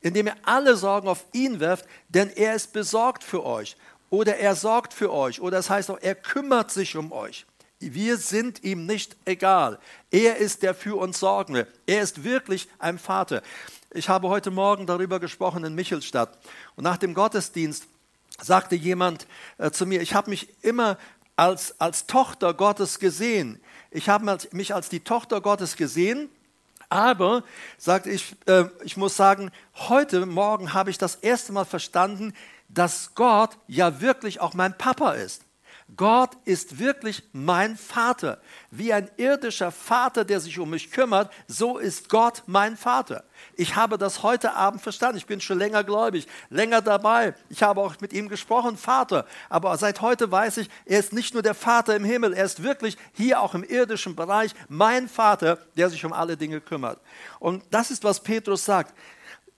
Indem 0.00 0.28
ihr 0.28 0.36
alle 0.44 0.76
Sorgen 0.76 1.08
auf 1.08 1.26
ihn 1.32 1.60
werft, 1.60 1.84
denn 2.08 2.30
er 2.30 2.54
ist 2.54 2.72
besorgt 2.72 3.22
für 3.22 3.44
euch. 3.44 3.76
Oder 4.10 4.36
er 4.38 4.54
sorgt 4.54 4.94
für 4.94 5.12
euch. 5.12 5.40
Oder 5.40 5.58
das 5.58 5.70
heißt 5.70 5.90
auch, 5.90 5.98
er 6.00 6.14
kümmert 6.14 6.70
sich 6.70 6.96
um 6.96 7.12
euch. 7.12 7.46
Wir 7.78 8.16
sind 8.16 8.64
ihm 8.64 8.86
nicht 8.86 9.16
egal. 9.26 9.78
Er 10.10 10.36
ist 10.36 10.62
der 10.62 10.74
für 10.74 10.96
uns 10.96 11.20
Sorgende. 11.20 11.66
Er 11.86 12.00
ist 12.00 12.24
wirklich 12.24 12.68
ein 12.78 12.98
Vater. 12.98 13.42
Ich 13.90 14.08
habe 14.08 14.28
heute 14.28 14.50
Morgen 14.50 14.86
darüber 14.86 15.20
gesprochen 15.20 15.64
in 15.64 15.74
Michelstadt. 15.74 16.38
Und 16.74 16.84
nach 16.84 16.96
dem 16.96 17.12
Gottesdienst 17.12 17.86
sagte 18.40 18.76
jemand 18.76 19.26
äh, 19.58 19.70
zu 19.70 19.86
mir, 19.86 20.00
ich 20.00 20.14
habe 20.14 20.30
mich 20.30 20.48
immer 20.62 20.96
als, 21.36 21.78
als 21.78 22.06
Tochter 22.06 22.54
Gottes 22.54 22.98
gesehen. 22.98 23.60
Ich 23.90 24.08
habe 24.08 24.38
mich 24.52 24.74
als 24.74 24.88
die 24.88 25.00
Tochter 25.00 25.40
Gottes 25.40 25.76
gesehen. 25.76 26.30
Aber, 26.88 27.42
sagte 27.78 28.10
ich, 28.10 28.36
äh, 28.46 28.64
ich 28.84 28.96
muss 28.96 29.16
sagen, 29.16 29.50
heute 29.74 30.24
Morgen 30.24 30.72
habe 30.72 30.90
ich 30.90 30.98
das 30.98 31.16
erste 31.16 31.52
Mal 31.52 31.64
verstanden, 31.64 32.32
dass 32.68 33.14
Gott 33.14 33.58
ja 33.66 34.00
wirklich 34.00 34.40
auch 34.40 34.54
mein 34.54 34.76
Papa 34.76 35.12
ist. 35.12 35.46
Gott 35.94 36.30
ist 36.44 36.80
wirklich 36.80 37.22
mein 37.32 37.76
Vater. 37.76 38.40
Wie 38.72 38.92
ein 38.92 39.08
irdischer 39.16 39.70
Vater, 39.70 40.24
der 40.24 40.40
sich 40.40 40.58
um 40.58 40.70
mich 40.70 40.90
kümmert, 40.90 41.32
so 41.46 41.78
ist 41.78 42.08
Gott 42.08 42.42
mein 42.46 42.76
Vater. 42.76 43.22
Ich 43.54 43.76
habe 43.76 43.96
das 43.96 44.24
heute 44.24 44.54
Abend 44.54 44.82
verstanden. 44.82 45.18
Ich 45.18 45.26
bin 45.26 45.40
schon 45.40 45.58
länger 45.58 45.84
gläubig, 45.84 46.26
länger 46.50 46.82
dabei. 46.82 47.34
Ich 47.50 47.62
habe 47.62 47.80
auch 47.82 47.94
mit 48.00 48.12
ihm 48.12 48.28
gesprochen, 48.28 48.76
Vater. 48.76 49.26
Aber 49.48 49.76
seit 49.78 50.00
heute 50.00 50.30
weiß 50.30 50.56
ich, 50.56 50.68
er 50.86 50.98
ist 50.98 51.12
nicht 51.12 51.34
nur 51.34 51.42
der 51.44 51.54
Vater 51.54 51.94
im 51.94 52.04
Himmel, 52.04 52.32
er 52.32 52.44
ist 52.44 52.64
wirklich 52.64 52.96
hier 53.12 53.40
auch 53.40 53.54
im 53.54 53.62
irdischen 53.62 54.16
Bereich 54.16 54.52
mein 54.68 55.08
Vater, 55.08 55.58
der 55.76 55.88
sich 55.88 56.04
um 56.04 56.12
alle 56.12 56.36
Dinge 56.36 56.60
kümmert. 56.60 57.00
Und 57.38 57.62
das 57.70 57.92
ist, 57.92 58.02
was 58.02 58.20
Petrus 58.20 58.64
sagt. 58.64 58.92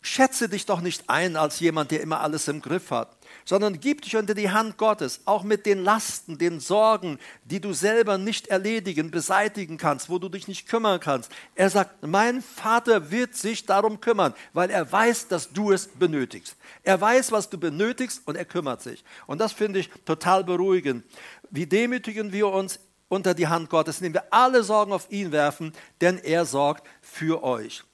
Schätze 0.08 0.48
dich 0.48 0.66
doch 0.66 0.80
nicht 0.80 1.08
ein 1.08 1.36
als 1.36 1.60
jemand, 1.60 1.90
der 1.90 2.00
immer 2.00 2.20
alles 2.20 2.48
im 2.48 2.60
Griff 2.60 2.90
hat, 2.90 3.16
sondern 3.44 3.80
gib 3.80 4.02
dich 4.02 4.16
unter 4.16 4.34
die 4.34 4.50
Hand 4.50 4.76
Gottes, 4.76 5.20
auch 5.24 5.42
mit 5.42 5.66
den 5.66 5.82
Lasten, 5.82 6.38
den 6.38 6.60
Sorgen, 6.60 7.18
die 7.44 7.60
du 7.60 7.72
selber 7.72 8.18
nicht 8.18 8.48
erledigen, 8.48 9.10
beseitigen 9.10 9.76
kannst, 9.76 10.08
wo 10.08 10.18
du 10.18 10.28
dich 10.28 10.48
nicht 10.48 10.68
kümmern 10.68 11.00
kannst. 11.00 11.30
Er 11.54 11.70
sagt, 11.70 12.06
mein 12.06 12.42
Vater 12.42 13.10
wird 13.10 13.34
sich 13.34 13.66
darum 13.66 14.00
kümmern, 14.00 14.34
weil 14.52 14.70
er 14.70 14.90
weiß, 14.90 15.28
dass 15.28 15.52
du 15.52 15.72
es 15.72 15.86
benötigst. 15.88 16.56
Er 16.82 17.00
weiß, 17.00 17.32
was 17.32 17.50
du 17.50 17.58
benötigst 17.58 18.22
und 18.26 18.36
er 18.36 18.44
kümmert 18.44 18.82
sich. 18.82 19.04
Und 19.26 19.40
das 19.40 19.52
finde 19.52 19.78
ich 19.80 19.90
total 20.04 20.44
beruhigend. 20.44 21.04
Wie 21.50 21.66
demütigen 21.66 22.32
wir 22.32 22.48
uns 22.48 22.80
unter 23.08 23.34
die 23.34 23.46
Hand 23.46 23.70
Gottes, 23.70 23.98
indem 23.98 24.14
wir 24.14 24.32
alle 24.32 24.62
Sorgen 24.62 24.92
auf 24.92 25.10
ihn 25.10 25.32
werfen, 25.32 25.72
denn 26.00 26.18
er 26.18 26.44
sorgt 26.44 26.86
für 27.00 27.42
euch. 27.42 27.84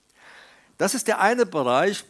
Das 0.79 0.95
ist 0.95 1.09
der 1.09 1.21
eine 1.21 1.47
Bereich 1.47 2.05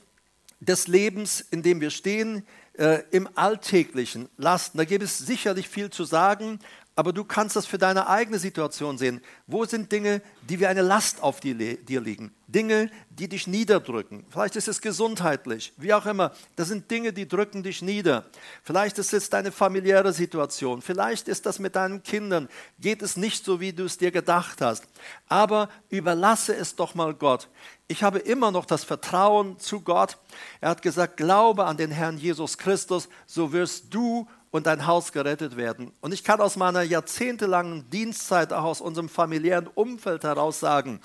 des 0.61 0.89
Lebens, 0.89 1.41
in 1.41 1.63
dem 1.63 1.81
wir 1.81 1.91
stehen, 1.91 2.47
äh, 2.75 3.03
im 3.11 3.29
Alltäglichen. 3.35 4.29
Lasten, 4.37 4.79
da 4.79 4.85
gibt 4.85 5.05
es 5.05 5.19
sicherlich 5.19 5.69
viel 5.69 5.91
zu 5.91 6.05
sagen, 6.05 6.59
aber 6.97 7.13
du 7.13 7.25
kannst 7.25 7.57
das 7.57 7.67
für 7.67 7.79
deine 7.79 8.09
eigene 8.09 8.39
Situation 8.39 8.99
sehen. 8.99 9.21
Wo 9.47 9.65
sind 9.65 9.91
Dinge, 9.91 10.23
die 10.49 10.61
wie 10.61 10.67
eine 10.67 10.83
Last 10.83 11.23
auf 11.23 11.41
dir 11.41 11.55
liegen? 11.55 12.33
Dinge, 12.47 12.89
die 13.11 13.29
dich 13.29 13.49
niederdrücken. 13.49 14.25
Vielleicht 14.31 14.55
ist 14.55 14.69
es 14.69 14.81
gesundheitlich, 14.81 15.73
wie 15.77 15.93
auch 15.93 16.07
immer. 16.07 16.33
Das 16.55 16.69
sind 16.69 16.89
Dinge, 16.89 17.13
die 17.13 17.27
drücken 17.27 17.65
dich 17.65 17.83
nieder. 17.83 18.27
Vielleicht 18.63 18.99
ist 18.99 19.13
es 19.13 19.29
deine 19.29 19.51
familiäre 19.51 20.13
Situation. 20.13 20.83
Vielleicht 20.83 21.27
ist 21.27 21.47
das 21.47 21.59
mit 21.59 21.75
deinen 21.75 22.05
Kindern. 22.05 22.49
Geht 22.79 23.03
es 23.03 23.17
nicht 23.17 23.45
so, 23.45 23.59
wie 23.59 23.73
du 23.73 23.85
es 23.85 23.99
dir 23.99 24.13
gedacht 24.13 24.61
hast. 24.61 24.85
Aber 25.29 25.69
überlasse 25.89 26.55
es 26.55 26.77
doch 26.77 26.95
mal 26.95 27.15
Gott. 27.15 27.49
Ich 27.89 28.05
habe 28.05 28.21
immer 28.21 28.53
noch 28.53 28.67
das 28.67 28.85
Vertrauen 28.85 29.59
zu 29.59 29.81
Gott. 29.81 30.19
Er 30.61 30.71
hat 30.71 30.83
gesagt, 30.83 31.17
glaube 31.17 31.65
an 31.65 31.77
den 31.77 31.91
Herrn 31.91 32.19
Jesus 32.19 32.57
Christus, 32.57 33.09
so 33.27 33.53
wirst 33.53 33.93
du 33.93 34.29
und 34.55 34.69
dein 34.69 34.87
Haus 34.87 35.11
gerettet 35.11 35.57
werden. 35.57 35.91
Und 36.01 36.15
ich 36.15 36.23
kann 36.23 36.41
aus 36.41 36.55
meiner 36.55 36.83
jahrzehntelangen 36.83 37.91
Dienstzeit, 37.91 38.53
auch 38.53 38.63
aus 38.63 38.81
unserem 38.81 39.09
familiären 39.09 39.67
Umfeld 39.67 40.23
heraus 40.23 40.61
sagen, 40.61 41.01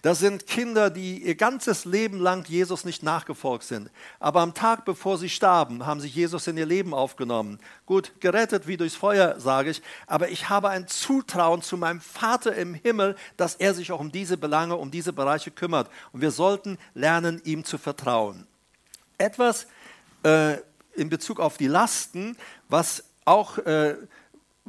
das 0.00 0.20
sind 0.20 0.46
Kinder, 0.46 0.88
die 0.88 1.22
ihr 1.22 1.34
ganzes 1.34 1.84
Leben 1.84 2.18
lang 2.18 2.48
Jesus 2.48 2.86
nicht 2.86 3.02
nachgefolgt 3.02 3.64
sind. 3.64 3.90
Aber 4.20 4.40
am 4.40 4.54
Tag, 4.54 4.86
bevor 4.86 5.18
sie 5.18 5.28
starben, 5.28 5.84
haben 5.84 6.00
sie 6.00 6.08
Jesus 6.08 6.46
in 6.46 6.56
ihr 6.56 6.64
Leben 6.64 6.94
aufgenommen. 6.94 7.58
Gut, 7.84 8.10
gerettet 8.20 8.66
wie 8.66 8.78
durchs 8.78 8.96
Feuer, 8.96 9.38
sage 9.38 9.68
ich. 9.68 9.82
Aber 10.06 10.30
ich 10.30 10.48
habe 10.48 10.70
ein 10.70 10.88
Zutrauen 10.88 11.60
zu 11.60 11.76
meinem 11.76 12.00
Vater 12.00 12.54
im 12.54 12.72
Himmel, 12.72 13.16
dass 13.36 13.56
er 13.56 13.74
sich 13.74 13.92
auch 13.92 14.00
um 14.00 14.12
diese 14.12 14.38
Belange, 14.38 14.76
um 14.76 14.90
diese 14.90 15.12
Bereiche 15.12 15.50
kümmert. 15.50 15.90
Und 16.12 16.22
wir 16.22 16.30
sollten 16.30 16.78
lernen, 16.94 17.42
ihm 17.44 17.66
zu 17.66 17.76
vertrauen. 17.76 18.46
Etwas, 19.18 19.66
äh, 20.22 20.56
in 20.96 21.08
Bezug 21.08 21.40
auf 21.40 21.56
die 21.56 21.66
Lasten, 21.66 22.36
was 22.68 23.04
auch, 23.24 23.58
äh, 23.58 23.96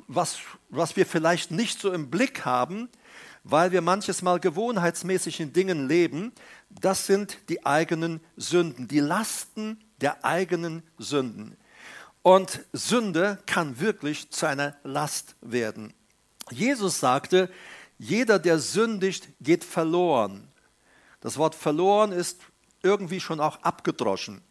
was, 0.07 0.39
was 0.69 0.95
wir 0.95 1.05
vielleicht 1.05 1.51
nicht 1.51 1.79
so 1.79 1.91
im 1.91 2.09
Blick 2.09 2.45
haben, 2.45 2.89
weil 3.43 3.71
wir 3.71 3.81
manches 3.81 4.21
Mal 4.21 4.39
gewohnheitsmäßig 4.39 5.39
in 5.39 5.53
Dingen 5.53 5.87
leben, 5.87 6.33
das 6.69 7.05
sind 7.05 7.37
die 7.49 7.65
eigenen 7.65 8.19
Sünden, 8.35 8.87
die 8.87 8.99
Lasten 8.99 9.79
der 10.01 10.25
eigenen 10.25 10.83
Sünden. 10.97 11.55
Und 12.21 12.65
Sünde 12.73 13.37
kann 13.45 13.79
wirklich 13.79 14.31
zu 14.31 14.47
einer 14.47 14.75
Last 14.83 15.35
werden. 15.41 15.93
Jesus 16.49 16.99
sagte, 16.99 17.51
jeder, 17.99 18.39
der 18.39 18.59
sündigt, 18.59 19.29
geht 19.39 19.63
verloren. 19.63 20.47
Das 21.21 21.37
Wort 21.37 21.55
verloren 21.55 22.11
ist 22.11 22.39
irgendwie 22.81 23.19
schon 23.19 23.39
auch 23.39 23.61
abgedroschen. 23.63 24.41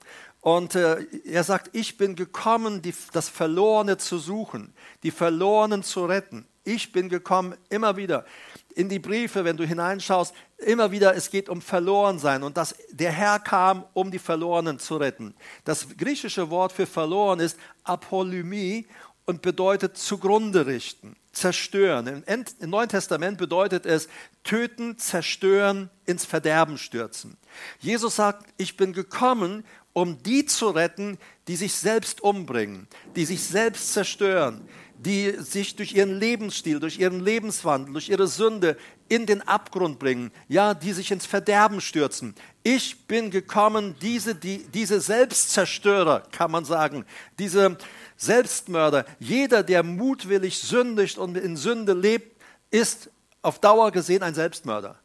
Und 0.45 0.75
äh, 0.75 1.07
er 1.25 1.43
sagt, 1.43 1.71
ich 1.73 1.97
bin 1.97 2.17
gekommen, 2.17 2.83
die, 2.83 2.93
das 3.15 3.31
Verlorene 3.31 3.97
zu 3.97 4.19
suchen, 4.19 4.75
die 5.03 5.11
Verlorenen 5.11 5.83
zu 5.83 6.05
retten. 6.05 6.45
Ich 6.65 6.93
bin 6.93 7.09
gekommen, 7.09 7.55
immer 7.71 7.97
wieder 7.97 8.27
in 8.75 8.91
die 8.91 8.99
Briefe, 8.99 9.47
wenn 9.47 9.57
du 9.57 9.65
hineinschaust, 9.65 10.35
immer 10.59 10.91
wieder, 10.91 11.17
es 11.17 11.31
geht 11.31 11.49
um 11.49 11.63
Verlorensein 11.63 12.43
und 12.43 12.59
dass 12.59 12.75
der 12.91 13.11
Herr 13.11 13.39
kam, 13.39 13.87
um 13.95 14.11
die 14.11 14.19
Verlorenen 14.19 14.79
zu 14.79 14.99
retten. 14.99 15.35
Das 15.65 15.89
griechische 15.97 16.51
Wort 16.51 16.73
für 16.73 16.87
verloren 16.87 17.41
ist 17.41 17.57
Apolymie 17.83 18.87
und 19.25 19.41
bedeutet 19.41 19.97
zugrunde 19.97 20.67
richten, 20.67 21.17
zerstören. 21.33 22.23
Im 22.27 22.69
Neuen 22.69 22.91
Testament 22.91 23.39
bedeutet 23.39 23.87
es 23.87 24.11
töten, 24.43 24.99
zerstören, 24.99 25.89
ins 26.05 26.27
Verderben 26.27 26.77
stürzen. 26.77 27.39
Jesus 27.81 28.17
sagt, 28.17 28.45
ich 28.59 28.77
bin 28.77 28.93
gekommen, 28.93 29.65
um 29.95 30.23
die 30.23 30.45
zu 30.45 30.69
retten, 30.69 31.17
die 31.49 31.57
sich 31.57 31.73
selbst 31.73 32.21
umbringen, 32.21 32.87
die 33.17 33.25
sich 33.25 33.43
selbst 33.43 33.95
zerstören, 33.95 34.69
die 34.99 35.33
sich 35.39 35.77
durch 35.77 35.95
ihren 35.95 36.19
Lebensstil, 36.19 36.81
durch 36.81 36.99
ihren 36.99 37.21
Lebenswandel, 37.21 37.93
durch 37.93 38.09
ihre 38.09 38.27
Sünde 38.27 38.77
in 39.09 39.27
den 39.27 39.43
Abgrund 39.43 39.99
bringen, 39.99 40.31
ja, 40.49 40.75
die 40.75 40.93
sich 40.93 41.11
ins 41.11 41.27
Verderben 41.27 41.81
stürzen. 41.81 42.35
Ich 42.63 43.07
bin 43.07 43.31
gekommen, 43.31 43.95
diese, 44.01 44.35
die, 44.35 44.67
diese 44.73 45.01
Selbstzerstörer, 45.01 46.25
kann 46.33 46.51
man 46.51 46.65
sagen, 46.65 47.05
diese 47.39 47.77
Selbstmörder, 48.17 49.05
jeder, 49.19 49.63
der 49.63 49.83
mutwillig 49.83 50.59
sündigt 50.59 51.19
und 51.19 51.37
in 51.37 51.57
Sünde 51.57 51.93
lebt, 51.93 52.41
ist 52.71 53.11
auf 53.43 53.61
Dauer 53.61 53.93
gesehen 53.93 54.23
ein 54.23 54.35
Selbstmörder 54.35 54.99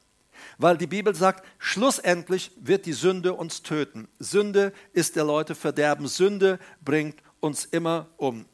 weil 0.59 0.77
die 0.77 0.87
Bibel 0.87 1.15
sagt, 1.15 1.43
schlussendlich 1.57 2.51
wird 2.57 2.85
die 2.85 2.93
Sünde 2.93 3.33
uns 3.33 3.63
töten. 3.63 4.09
Sünde 4.19 4.73
ist 4.93 5.15
der 5.15 5.23
Leute 5.23 5.55
Verderben. 5.55 6.07
Sünde 6.07 6.59
bringt 6.83 7.15
uns 7.39 7.65
immer 7.65 8.07
um. 8.17 8.45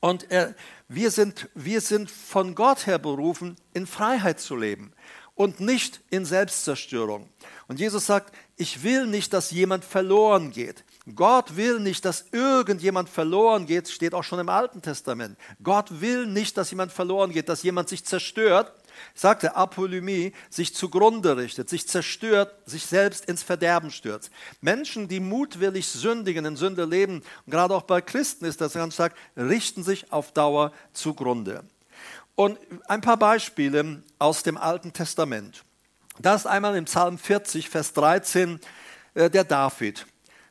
Und 0.00 0.30
er, 0.30 0.54
wir, 0.88 1.10
sind, 1.10 1.48
wir 1.54 1.80
sind 1.82 2.10
von 2.10 2.54
Gott 2.54 2.86
her 2.86 2.98
berufen, 2.98 3.56
in 3.74 3.86
Freiheit 3.86 4.40
zu 4.40 4.56
leben 4.56 4.92
und 5.34 5.60
nicht 5.60 6.00
in 6.10 6.24
Selbstzerstörung. 6.24 7.28
Und 7.68 7.78
Jesus 7.78 8.06
sagt, 8.06 8.34
ich 8.56 8.82
will 8.82 9.06
nicht, 9.06 9.32
dass 9.34 9.50
jemand 9.50 9.84
verloren 9.84 10.50
geht. 10.50 10.84
Gott 11.14 11.56
will 11.56 11.80
nicht, 11.80 12.04
dass 12.04 12.26
irgendjemand 12.32 13.10
verloren 13.10 13.66
geht, 13.66 13.88
steht 13.88 14.14
auch 14.14 14.24
schon 14.24 14.38
im 14.38 14.48
Alten 14.48 14.80
Testament. 14.80 15.36
Gott 15.62 16.00
will 16.00 16.26
nicht, 16.26 16.56
dass 16.56 16.70
jemand 16.70 16.92
verloren 16.92 17.30
geht, 17.30 17.48
dass 17.48 17.62
jemand 17.62 17.88
sich 17.88 18.04
zerstört, 18.04 18.72
sagte 19.14 19.56
Apolymie, 19.56 20.32
sich 20.50 20.74
zugrunde 20.74 21.36
richtet, 21.36 21.68
sich 21.68 21.88
zerstört, 21.88 22.54
sich 22.66 22.86
selbst 22.86 23.26
ins 23.26 23.42
Verderben 23.42 23.90
stürzt. 23.90 24.30
Menschen, 24.60 25.08
die 25.08 25.20
mutwillig 25.20 25.88
sündigen, 25.88 26.44
in 26.44 26.56
Sünde 26.56 26.84
leben, 26.84 27.22
und 27.46 27.50
gerade 27.50 27.74
auch 27.74 27.82
bei 27.82 28.00
Christen 28.00 28.44
ist 28.44 28.60
das 28.60 28.74
ganz 28.74 28.94
stark, 28.94 29.14
richten 29.36 29.82
sich 29.82 30.12
auf 30.12 30.32
Dauer 30.32 30.72
zugrunde. 30.92 31.64
Und 32.34 32.58
ein 32.88 33.00
paar 33.00 33.18
Beispiele 33.18 34.02
aus 34.18 34.42
dem 34.42 34.56
Alten 34.56 34.92
Testament. 34.92 35.64
Da 36.18 36.34
ist 36.34 36.46
einmal 36.46 36.76
im 36.76 36.86
Psalm 36.86 37.18
40, 37.18 37.68
Vers 37.68 37.92
13, 37.92 38.60
äh, 39.14 39.30
der 39.30 39.44
David. 39.44 40.06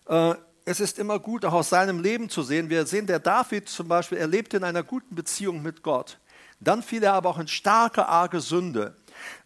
Äh, 0.08 0.36
es 0.66 0.80
ist 0.80 1.00
immer 1.00 1.20
gut, 1.20 1.44
auch 1.46 1.54
aus 1.54 1.70
seinem 1.70 2.02
Leben 2.02 2.30
zu 2.30 2.44
sehen. 2.44 2.70
Wir 2.70 2.86
sehen, 2.86 3.08
der 3.08 3.20
David 3.20 3.68
zum 3.68 3.88
Beispiel, 3.88 4.18
er 4.18 4.28
lebte 4.28 4.58
in 4.58 4.64
einer 4.64 4.84
guten 4.84 5.16
Beziehung 5.16 5.62
mit 5.62 5.82
Gott. 5.82 6.20
Dann 6.62 6.84
fiel 6.84 7.04
er 7.04 7.14
aber 7.14 7.30
auch 7.30 7.40
in 7.40 7.48
starke, 7.48 8.08
arge 8.08 8.40
Sünde, 8.40 8.96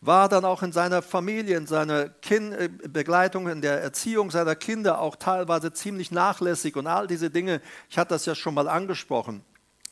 war 0.02 0.28
dann 0.28 0.44
auch 0.44 0.62
in 0.64 0.74
seiner 0.74 1.02
Familie, 1.02 1.58
in 1.58 1.66
seiner 1.66 2.10
kind 2.10 2.54
äh, 2.54 2.68
Begleitung, 2.68 3.48
in 3.48 3.62
der 3.62 3.82
Erziehung 3.82 4.32
seiner 4.32 4.56
Kinder 4.56 5.00
auch 5.00 5.16
teilweise 5.16 5.72
ziemlich 5.72 6.12
nachlässig 6.12 6.76
und 6.76 6.88
all 6.88 7.08
diese 7.08 7.30
Dinge. 7.30 7.62
Ich 7.90 7.98
hatte 7.98 8.10
das 8.10 8.26
ja 8.26 8.36
schon 8.36 8.54
mal 8.54 8.68
angesprochen. 8.68 9.44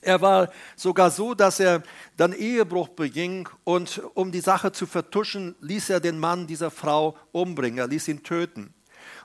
Er 0.01 0.19
war 0.19 0.49
sogar 0.75 1.12
so, 1.12 1.33
dass 1.33 1.62
er 1.62 1.81
dann 2.17 2.33
Ehebruch 2.33 2.89
beging 2.89 3.47
und 3.63 4.01
um 4.15 4.33
die 4.33 4.41
Sache 4.41 4.73
zu 4.73 4.86
vertuschen, 4.86 5.55
ließ 5.62 5.89
er 5.89 6.01
den 6.01 6.19
Mann 6.19 6.45
dieser 6.45 6.71
Frau 6.71 7.15
umbringen, 7.31 7.79
er 7.79 7.88
ließ 7.88 8.09
ihn 8.09 8.21
töten. 8.21 8.73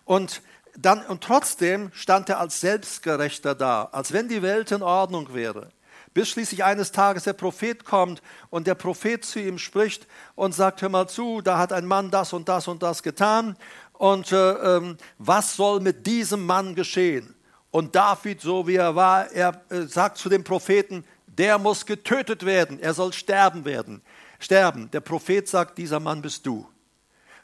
Und, 0.05 0.41
dann, 0.77 1.05
und 1.07 1.25
trotzdem 1.25 1.91
stand 1.93 2.29
er 2.29 2.39
als 2.39 2.61
Selbstgerechter 2.61 3.57
da, 3.57 3.89
als 3.91 4.13
wenn 4.13 4.29
die 4.29 4.43
Welt 4.43 4.71
in 4.71 4.83
Ordnung 4.83 5.35
wäre. 5.35 5.71
Bis 6.19 6.31
schließlich 6.31 6.65
eines 6.65 6.91
Tages 6.91 7.23
der 7.23 7.33
Prophet 7.33 7.85
kommt 7.85 8.23
und 8.51 8.67
der 8.67 8.75
Prophet 8.75 9.25
zu 9.25 9.39
ihm 9.39 9.57
spricht 9.57 10.09
und 10.35 10.53
sagt, 10.53 10.83
hör 10.83 10.89
mal 10.89 11.09
zu, 11.09 11.43
da 11.43 11.59
hat 11.59 11.73
ein 11.73 11.87
Mann 11.87 12.11
das 12.11 12.33
und 12.33 12.49
das 12.49 12.67
und 12.67 12.83
das 12.83 13.05
getan 13.05 13.57
und 13.93 14.33
äh, 14.33 14.51
ähm, 14.55 14.97
was 15.19 15.55
soll 15.55 15.79
mit 15.79 16.09
diesem 16.09 16.45
Mann 16.45 16.75
geschehen? 16.75 17.37
Und 17.71 17.95
David, 17.95 18.41
so 18.41 18.67
wie 18.67 18.75
er 18.75 18.97
war, 18.97 19.31
er 19.31 19.63
äh, 19.71 19.83
sagt 19.83 20.19
zu 20.19 20.29
dem 20.29 20.43
Propheten, 20.43 21.05
der 21.29 21.57
muss 21.57 21.87
getötet 21.87 22.45
werden, 22.45 22.81
er 22.81 22.95
soll 22.95 23.13
sterben 23.13 23.65
werden. 23.65 24.03
Sterben. 24.41 24.91
Der 24.91 25.01
Prophet 25.01 25.47
sagt, 25.47 25.79
dieser 25.79 26.01
Mann 26.01 26.21
bist 26.21 26.45
du. 26.45 26.67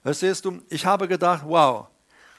Verstehst 0.02 0.44
du? 0.46 0.60
Ich 0.68 0.84
habe 0.84 1.06
gedacht, 1.06 1.44
wow. 1.46 1.86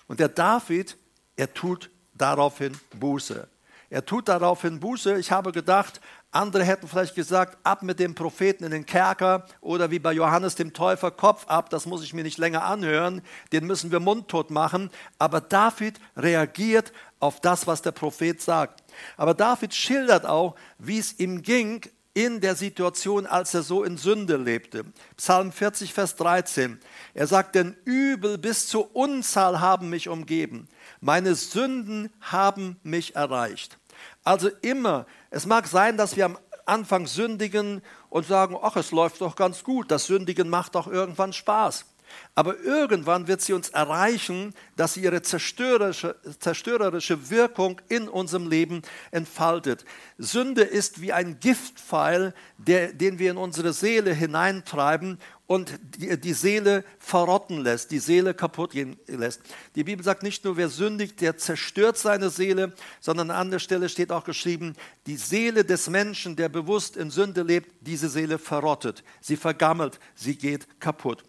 Und 0.09 0.19
der 0.19 0.27
David, 0.27 0.97
er 1.37 1.53
tut 1.53 1.89
daraufhin 2.13 2.77
Buße. 2.93 3.47
Er 3.89 4.05
tut 4.05 4.27
daraufhin 4.27 4.79
Buße. 4.79 5.17
Ich 5.19 5.31
habe 5.31 5.51
gedacht, 5.51 6.01
Andere 6.35 6.65
hätten 6.65 6.87
vielleicht 6.87 7.15
gesagt, 7.15 7.57
ab 7.63 7.81
mit 7.81 7.97
dem 7.97 8.13
Propheten 8.13 8.65
in 8.65 8.71
den 8.71 8.85
Kerker 8.85 9.45
oder 9.61 9.89
wie 9.89 9.99
bei 9.99 10.11
Johannes 10.11 10.55
dem 10.55 10.73
Täufer, 10.73 11.09
Kopf 11.09 11.45
ab, 11.47 11.69
das 11.69 11.85
muss 11.85 12.03
ich 12.03 12.13
mir 12.13 12.23
nicht 12.23 12.37
länger 12.37 12.65
anhören, 12.65 13.21
den 13.53 13.65
müssen 13.65 13.89
wir 13.91 14.01
mundtot 14.01 14.51
machen. 14.51 14.89
Aber 15.17 15.39
David 15.39 15.97
reagiert 16.17 16.91
auf 17.21 17.39
das, 17.39 17.67
was 17.67 17.81
der 17.81 17.93
Prophet 17.93 18.41
sagt. 18.41 18.83
Aber 19.15 19.33
David 19.33 19.73
schildert 19.73 20.25
auch, 20.25 20.55
wie 20.77 20.99
es 20.99 21.17
ihm 21.19 21.41
ging 21.41 21.81
in 22.13 22.41
der 22.41 22.55
Situation, 22.55 23.25
als 23.25 23.53
er 23.53 23.63
so 23.63 23.83
in 23.83 23.97
Sünde 23.97 24.35
lebte. 24.35 24.83
Psalm 25.15 25.53
40, 25.53 25.93
Vers 25.93 26.17
13. 26.17 26.79
Er 27.13 27.27
sagt, 27.27 27.55
denn 27.55 27.77
Übel 27.85 28.37
bis 28.37 28.67
zur 28.67 28.93
Unzahl 28.93 29.61
haben 29.61 29.89
mich 29.89 30.09
umgeben. 30.09 30.67
Meine 30.99 31.35
Sünden 31.35 32.09
haben 32.19 32.77
mich 32.83 33.15
erreicht. 33.15 33.77
Also 34.23 34.49
immer, 34.61 35.05
es 35.35 35.45
mag 35.45 35.67
sein, 35.67 35.97
dass 35.97 36.15
wir 36.15 36.23
am 36.23 36.37
Anfang 36.65 37.07
sündigen 37.07 37.81
und 38.09 38.25
sagen, 38.25 38.55
ach, 38.61 38.77
es 38.77 38.91
läuft 38.91 39.19
doch 39.19 39.35
ganz 39.35 39.65
gut, 39.65 39.91
das 39.91 40.05
Sündigen 40.05 40.47
macht 40.47 40.75
doch 40.75 40.87
irgendwann 40.87 41.33
Spaß. 41.33 41.83
Aber 42.35 42.57
irgendwann 42.61 43.27
wird 43.27 43.41
sie 43.41 43.51
uns 43.51 43.67
erreichen, 43.67 44.53
dass 44.77 44.93
sie 44.93 45.01
ihre 45.01 45.21
zerstörerische, 45.21 46.15
zerstörerische 46.39 47.29
Wirkung 47.29 47.81
in 47.89 48.07
unserem 48.07 48.49
Leben 48.49 48.81
entfaltet. 49.11 49.83
Sünde 50.17 50.61
ist 50.61 51.01
wie 51.01 51.11
ein 51.11 51.37
Giftpfeil, 51.41 52.33
der, 52.57 52.93
den 52.93 53.19
wir 53.19 53.31
in 53.31 53.37
unsere 53.37 53.73
Seele 53.73 54.13
hineintreiben 54.13 55.19
und 55.47 55.79
die, 55.97 56.19
die, 56.19 56.33
Seele 56.33 56.83
verrotten 56.97 57.61
lässt, 57.61 57.91
die 57.91 57.99
Seele 57.99 58.33
kaputt 58.33 58.71
gehen 58.71 58.97
lässt. 59.05 59.41
Die 59.75 59.83
Bibel 59.83 60.03
sagt 60.03 60.23
nicht 60.23 60.43
nur, 60.43 60.57
wer 60.57 60.69
sündigt, 60.69 61.21
der 61.21 61.37
zerstört 61.37 61.97
seine 61.97 62.29
Seele, 62.29 62.73
sondern 62.99 63.29
an 63.29 63.37
anderer 63.37 63.59
Stelle 63.59 63.89
steht 63.89 64.11
auch 64.11 64.23
geschrieben, 64.23 64.73
die 65.05 65.17
Seele 65.17 65.63
des 65.63 65.89
Menschen, 65.89 66.35
der 66.35 66.49
bewusst 66.49 66.97
in 66.97 67.11
Sünde 67.11 67.43
lebt, 67.43 67.69
diese 67.81 68.09
Seele 68.09 68.39
verrottet, 68.39 69.03
sie 69.21 69.37
vergammelt, 69.37 69.99
sie 70.15 70.35
geht 70.35 70.79
kaputt. 70.79 71.23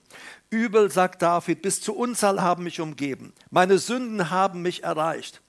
Übel, 0.48 0.90
sagt 0.90 1.20
David, 1.20 1.60
bis 1.60 1.82
zur 1.82 1.96
Unzahl 1.96 2.40
haben 2.40 2.64
mich 2.64 2.80
umgeben. 2.80 3.34
Meine 3.50 3.78
Sünden 3.78 4.30
haben 4.30 4.62
mich 4.62 4.84
erreicht, 4.84 5.42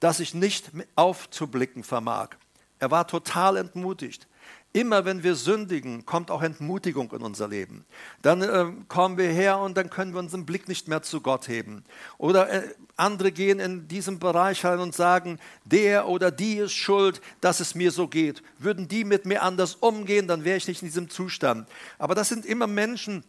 dass 0.00 0.20
ich 0.20 0.34
nicht 0.34 0.70
aufzublicken 0.96 1.84
vermag. 1.84 2.30
Er 2.78 2.90
war 2.90 3.06
total 3.06 3.56
entmutigt. 3.56 4.26
Immer 4.74 5.04
wenn 5.04 5.22
wir 5.22 5.34
sündigen, 5.34 6.06
kommt 6.06 6.30
auch 6.30 6.40
Entmutigung 6.40 7.12
in 7.12 7.20
unser 7.20 7.46
Leben. 7.46 7.84
Dann 8.22 8.40
äh, 8.40 8.64
kommen 8.88 9.18
wir 9.18 9.28
her 9.28 9.58
und 9.58 9.76
dann 9.76 9.90
können 9.90 10.14
wir 10.14 10.18
unseren 10.18 10.46
Blick 10.46 10.66
nicht 10.66 10.88
mehr 10.88 11.02
zu 11.02 11.20
Gott 11.20 11.46
heben. 11.46 11.84
Oder 12.16 12.48
äh, 12.48 12.62
andere 12.96 13.32
gehen 13.32 13.60
in 13.60 13.86
diesem 13.86 14.18
Bereich 14.18 14.64
rein 14.64 14.80
und 14.80 14.94
sagen, 14.94 15.38
der 15.66 16.08
oder 16.08 16.30
die 16.30 16.56
ist 16.56 16.72
schuld, 16.72 17.20
dass 17.42 17.60
es 17.60 17.74
mir 17.74 17.90
so 17.90 18.08
geht. 18.08 18.42
Würden 18.58 18.88
die 18.88 19.04
mit 19.04 19.26
mir 19.26 19.42
anders 19.42 19.74
umgehen, 19.74 20.26
dann 20.26 20.44
wäre 20.44 20.56
ich 20.56 20.66
nicht 20.66 20.80
in 20.80 20.88
diesem 20.88 21.10
Zustand. 21.10 21.68
Aber 21.98 22.14
das 22.14 22.30
sind 22.30 22.46
immer 22.46 22.66
Menschen, 22.66 23.24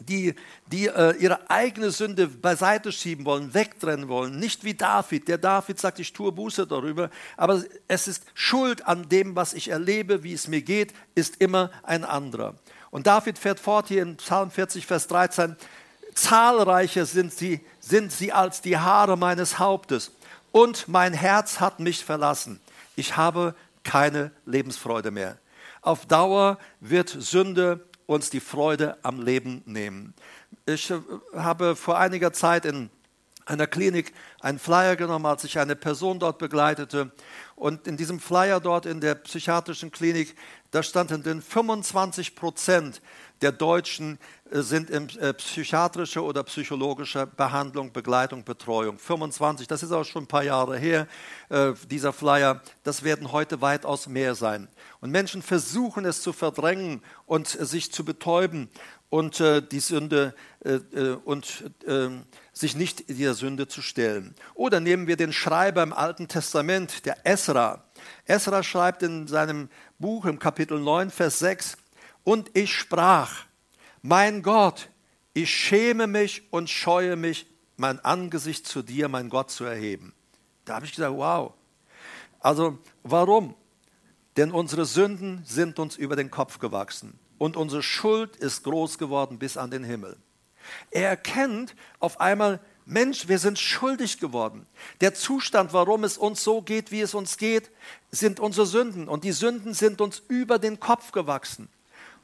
die, 0.00 0.34
die 0.66 0.86
äh, 0.86 1.16
ihre 1.16 1.50
eigene 1.50 1.90
Sünde 1.90 2.26
beiseite 2.26 2.92
schieben 2.92 3.24
wollen, 3.24 3.54
wegtrennen 3.54 4.08
wollen. 4.08 4.38
Nicht 4.38 4.64
wie 4.64 4.74
David. 4.74 5.28
Der 5.28 5.38
David 5.38 5.78
sagt, 5.78 5.98
ich 5.98 6.12
tue 6.12 6.32
Buße 6.32 6.66
darüber, 6.66 7.10
aber 7.36 7.62
es 7.88 8.08
ist 8.08 8.24
Schuld 8.34 8.86
an 8.86 9.08
dem, 9.08 9.36
was 9.36 9.54
ich 9.54 9.68
erlebe, 9.68 10.22
wie 10.22 10.32
es 10.32 10.48
mir 10.48 10.62
geht, 10.62 10.92
ist 11.14 11.40
immer 11.40 11.70
ein 11.82 12.04
anderer. 12.04 12.54
Und 12.90 13.06
David 13.06 13.38
fährt 13.38 13.60
fort 13.60 13.88
hier 13.88 14.02
in 14.02 14.16
Psalm 14.16 14.50
40, 14.50 14.86
Vers 14.86 15.06
13, 15.08 15.56
zahlreicher 16.14 17.06
sind 17.06 17.32
sie, 17.32 17.60
sind 17.80 18.12
sie 18.12 18.32
als 18.32 18.60
die 18.60 18.78
Haare 18.78 19.16
meines 19.16 19.58
Hauptes 19.58 20.12
und 20.52 20.88
mein 20.88 21.12
Herz 21.12 21.60
hat 21.60 21.80
mich 21.80 22.04
verlassen. 22.04 22.60
Ich 22.96 23.16
habe 23.16 23.54
keine 23.84 24.32
Lebensfreude 24.44 25.10
mehr. 25.10 25.38
Auf 25.82 26.06
Dauer 26.06 26.58
wird 26.80 27.08
Sünde 27.08 27.87
uns 28.08 28.30
die 28.30 28.40
Freude 28.40 28.96
am 29.02 29.20
Leben 29.20 29.62
nehmen. 29.66 30.14
Ich 30.64 30.90
äh, 30.90 30.98
habe 31.34 31.76
vor 31.76 31.98
einiger 31.98 32.32
Zeit 32.32 32.64
in 32.64 32.88
einer 33.44 33.66
Klinik 33.66 34.14
einen 34.40 34.58
Flyer 34.58 34.96
genommen, 34.96 35.26
als 35.26 35.44
ich 35.44 35.58
eine 35.58 35.76
Person 35.76 36.18
dort 36.18 36.38
begleitete. 36.38 37.10
Und 37.54 37.86
in 37.86 37.98
diesem 37.98 38.18
Flyer 38.18 38.60
dort 38.60 38.86
in 38.86 39.00
der 39.00 39.14
psychiatrischen 39.14 39.90
Klinik, 39.90 40.34
da 40.70 40.82
standen 40.82 41.22
denn 41.22 41.42
25 41.42 42.34
Prozent 42.34 43.02
der 43.40 43.52
Deutschen 43.52 44.18
äh, 44.50 44.60
sind 44.60 44.90
in 44.90 45.08
äh, 45.18 45.34
psychiatrischer 45.34 46.22
oder 46.22 46.42
psychologischer 46.44 47.26
Behandlung, 47.26 47.92
Begleitung, 47.92 48.44
Betreuung. 48.44 48.98
25, 48.98 49.66
das 49.66 49.82
ist 49.82 49.92
auch 49.92 50.04
schon 50.04 50.24
ein 50.24 50.28
paar 50.28 50.44
Jahre 50.44 50.78
her, 50.78 51.06
dieser 51.90 52.12
Flyer. 52.12 52.60
Das 52.82 53.04
werden 53.04 53.32
heute 53.32 53.62
weitaus 53.62 54.06
mehr 54.06 54.34
sein. 54.34 54.68
Und 55.00 55.10
Menschen 55.10 55.40
versuchen 55.40 56.04
es 56.04 56.20
zu 56.20 56.34
verdrängen 56.34 57.02
und 57.26 57.48
sich 57.48 57.90
zu 57.90 58.04
betäuben 58.04 58.68
und 59.10 59.40
äh, 59.40 59.62
die 59.62 59.80
Sünde 59.80 60.34
äh, 60.64 60.74
äh, 60.74 61.16
und 61.24 61.70
ähm, 61.86 62.24
sich 62.52 62.76
nicht 62.76 63.08
dieser 63.08 63.34
Sünde 63.34 63.68
zu 63.68 63.82
stellen. 63.82 64.34
Oder 64.54 64.80
nehmen 64.80 65.06
wir 65.06 65.16
den 65.16 65.32
Schreiber 65.32 65.82
im 65.82 65.92
Alten 65.92 66.28
Testament, 66.28 67.06
der 67.06 67.26
Esra. 67.26 67.84
Esra 68.26 68.62
schreibt 68.62 69.02
in 69.02 69.26
seinem 69.26 69.68
Buch 69.98 70.26
im 70.26 70.38
Kapitel 70.38 70.78
9, 70.78 71.10
Vers 71.10 71.38
6, 71.38 71.76
und 72.24 72.50
ich 72.54 72.74
sprach, 72.74 73.44
mein 74.02 74.42
Gott, 74.42 74.90
ich 75.34 75.50
schäme 75.50 76.06
mich 76.06 76.42
und 76.50 76.68
scheue 76.68 77.16
mich, 77.16 77.46
mein 77.76 78.00
Angesicht 78.04 78.66
zu 78.66 78.82
dir, 78.82 79.08
mein 79.08 79.28
Gott, 79.28 79.50
zu 79.50 79.64
erheben. 79.64 80.12
Da 80.64 80.74
habe 80.76 80.86
ich 80.86 80.92
gesagt, 80.92 81.16
wow. 81.16 81.54
Also 82.40 82.78
warum? 83.02 83.54
Denn 84.36 84.52
unsere 84.52 84.84
Sünden 84.84 85.42
sind 85.44 85.78
uns 85.78 85.96
über 85.96 86.16
den 86.16 86.30
Kopf 86.30 86.58
gewachsen 86.58 87.18
und 87.38 87.56
unsere 87.56 87.82
Schuld 87.82 88.36
ist 88.36 88.64
groß 88.64 88.98
geworden 88.98 89.38
bis 89.38 89.56
an 89.56 89.70
den 89.70 89.84
Himmel. 89.84 90.16
Er 90.90 91.08
erkennt 91.08 91.74
auf 91.98 92.20
einmal, 92.20 92.60
Mensch, 92.84 93.28
wir 93.28 93.38
sind 93.38 93.58
schuldig 93.58 94.18
geworden. 94.18 94.66
Der 95.00 95.14
Zustand, 95.14 95.72
warum 95.72 96.04
es 96.04 96.16
uns 96.16 96.42
so 96.42 96.62
geht, 96.62 96.90
wie 96.90 97.00
es 97.00 97.14
uns 97.14 97.36
geht, 97.36 97.70
sind 98.10 98.40
unsere 98.40 98.66
Sünden. 98.66 99.08
Und 99.08 99.24
die 99.24 99.32
Sünden 99.32 99.74
sind 99.74 100.00
uns 100.00 100.22
über 100.28 100.58
den 100.58 100.80
Kopf 100.80 101.12
gewachsen. 101.12 101.68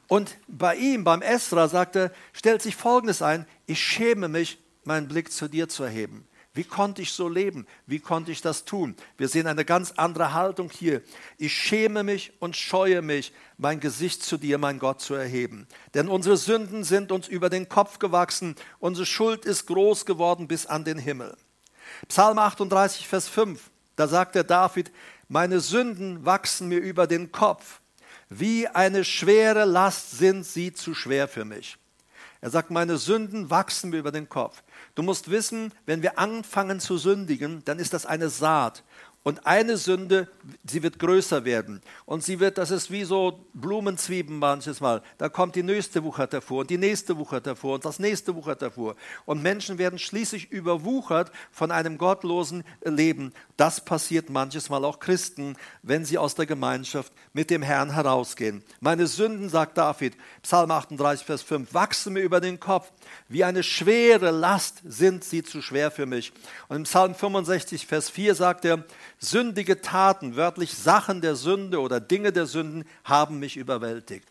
Und 0.07 0.37
bei 0.47 0.75
ihm, 0.75 1.03
beim 1.03 1.21
Esra, 1.21 1.67
sagte, 1.67 2.11
stellt 2.33 2.61
sich 2.61 2.75
Folgendes 2.75 3.21
ein, 3.21 3.47
ich 3.65 3.81
schäme 3.81 4.27
mich, 4.27 4.59
meinen 4.83 5.07
Blick 5.07 5.31
zu 5.31 5.47
dir 5.47 5.67
zu 5.67 5.83
erheben. 5.83 6.27
Wie 6.55 6.63
konnte 6.63 7.01
ich 7.01 7.11
so 7.11 7.27
leben? 7.27 7.67
Wie 7.85 7.99
konnte 7.99 8.31
ich 8.31 8.41
das 8.41 8.63
tun? 8.63 8.95
Wir 9.17 9.27
sehen 9.27 9.45
eine 9.45 9.65
ganz 9.65 9.91
andere 9.97 10.33
Haltung 10.33 10.69
hier. 10.69 11.01
Ich 11.37 11.53
schäme 11.53 12.01
mich 12.01 12.31
und 12.39 12.55
scheue 12.55 13.01
mich, 13.01 13.33
mein 13.57 13.81
Gesicht 13.81 14.23
zu 14.23 14.37
dir, 14.37 14.57
mein 14.57 14.79
Gott, 14.79 15.01
zu 15.01 15.15
erheben. 15.15 15.67
Denn 15.93 16.07
unsere 16.07 16.37
Sünden 16.37 16.85
sind 16.85 17.11
uns 17.11 17.27
über 17.27 17.49
den 17.49 17.67
Kopf 17.67 17.99
gewachsen, 17.99 18.55
unsere 18.79 19.05
Schuld 19.05 19.43
ist 19.43 19.65
groß 19.65 20.05
geworden 20.05 20.47
bis 20.47 20.65
an 20.65 20.85
den 20.85 20.97
Himmel. 20.97 21.35
Psalm 22.07 22.39
38, 22.39 23.05
Vers 23.05 23.27
5, 23.27 23.69
da 23.97 24.07
sagt 24.07 24.35
der 24.35 24.45
David, 24.45 24.93
meine 25.27 25.59
Sünden 25.59 26.25
wachsen 26.25 26.69
mir 26.69 26.79
über 26.79 27.05
den 27.05 27.33
Kopf. 27.33 27.81
Wie 28.37 28.67
eine 28.67 29.05
schwere 29.05 29.63
Last 29.63 30.11
sind 30.11 30.45
sie 30.45 30.73
zu 30.73 30.93
schwer 30.93 31.29
für 31.29 31.45
mich. 31.45 31.77
Er 32.41 32.49
sagt, 32.49 32.69
meine 32.69 32.97
Sünden 32.97 33.49
wachsen 33.49 33.91
mir 33.91 33.99
über 33.99 34.11
den 34.11 34.27
Kopf. 34.27 34.61
Du 34.93 35.03
musst 35.03 35.31
wissen, 35.31 35.71
wenn 35.85 36.03
wir 36.03 36.19
anfangen 36.19 36.81
zu 36.81 36.97
sündigen, 36.97 37.63
dann 37.63 37.79
ist 37.79 37.93
das 37.93 38.05
eine 38.05 38.29
Saat. 38.29 38.83
Und 39.25 39.47
eine 39.47 39.77
Sünde, 39.77 40.27
sie 40.63 40.83
wird 40.83 40.99
größer 40.99 41.45
werden. 41.45 41.81
Und 42.05 42.23
sie 42.23 42.39
wird, 42.39 42.59
das 42.59 42.69
ist 42.69 42.91
wie 42.91 43.05
so 43.05 43.43
Blumenzwieben 43.55 44.37
manches 44.37 44.81
Mal. 44.81 45.01
Da 45.17 45.29
kommt 45.29 45.55
die 45.55 45.63
nächste 45.63 46.03
Wuchert 46.03 46.33
hervor 46.33 46.59
und 46.59 46.69
die 46.69 46.77
nächste 46.77 47.17
Wuchert 47.17 47.47
hervor 47.47 47.73
und 47.73 47.85
das 47.85 47.97
nächste 47.97 48.35
Wuchert 48.35 48.61
hervor. 48.61 48.95
Und 49.25 49.41
Menschen 49.41 49.79
werden 49.79 49.97
schließlich 49.97 50.51
überwuchert 50.51 51.31
von 51.51 51.71
einem 51.71 51.97
gottlosen 51.97 52.63
Leben. 52.83 53.33
Das 53.57 53.83
passiert 53.83 54.29
manches 54.29 54.69
Mal 54.69 54.85
auch 54.85 54.99
Christen, 54.99 55.55
wenn 55.81 56.05
sie 56.05 56.19
aus 56.19 56.35
der 56.35 56.45
Gemeinschaft 56.45 57.11
mit 57.33 57.49
dem 57.49 57.63
Herrn 57.63 57.95
herausgehen. 57.95 58.63
Meine 58.79 59.07
Sünden, 59.07 59.49
sagt 59.49 59.79
David, 59.79 60.15
Psalm 60.43 60.69
38, 60.69 61.25
Vers 61.25 61.41
5, 61.41 61.73
wachsen 61.73 62.13
mir 62.13 62.21
über 62.21 62.41
den 62.41 62.59
Kopf. 62.59 62.91
Wie 63.27 63.43
eine 63.43 63.63
schwere 63.63 64.29
Last 64.29 64.83
sind 64.85 65.23
sie 65.23 65.41
zu 65.41 65.63
schwer 65.63 65.89
für 65.89 66.05
mich. 66.05 66.31
Und 66.67 66.75
im 66.75 66.83
Psalm 66.83 67.15
65, 67.15 67.87
Vers 67.87 68.11
4 68.11 68.35
sagt 68.35 68.65
er, 68.65 68.85
Sündige 69.19 69.81
Taten, 69.81 70.35
wörtlich 70.35 70.73
Sachen 70.73 71.21
der 71.21 71.35
Sünde 71.35 71.79
oder 71.79 71.99
Dinge 71.99 72.31
der 72.31 72.45
Sünden, 72.45 72.85
haben 73.03 73.39
mich 73.39 73.57
überwältigt. 73.57 74.27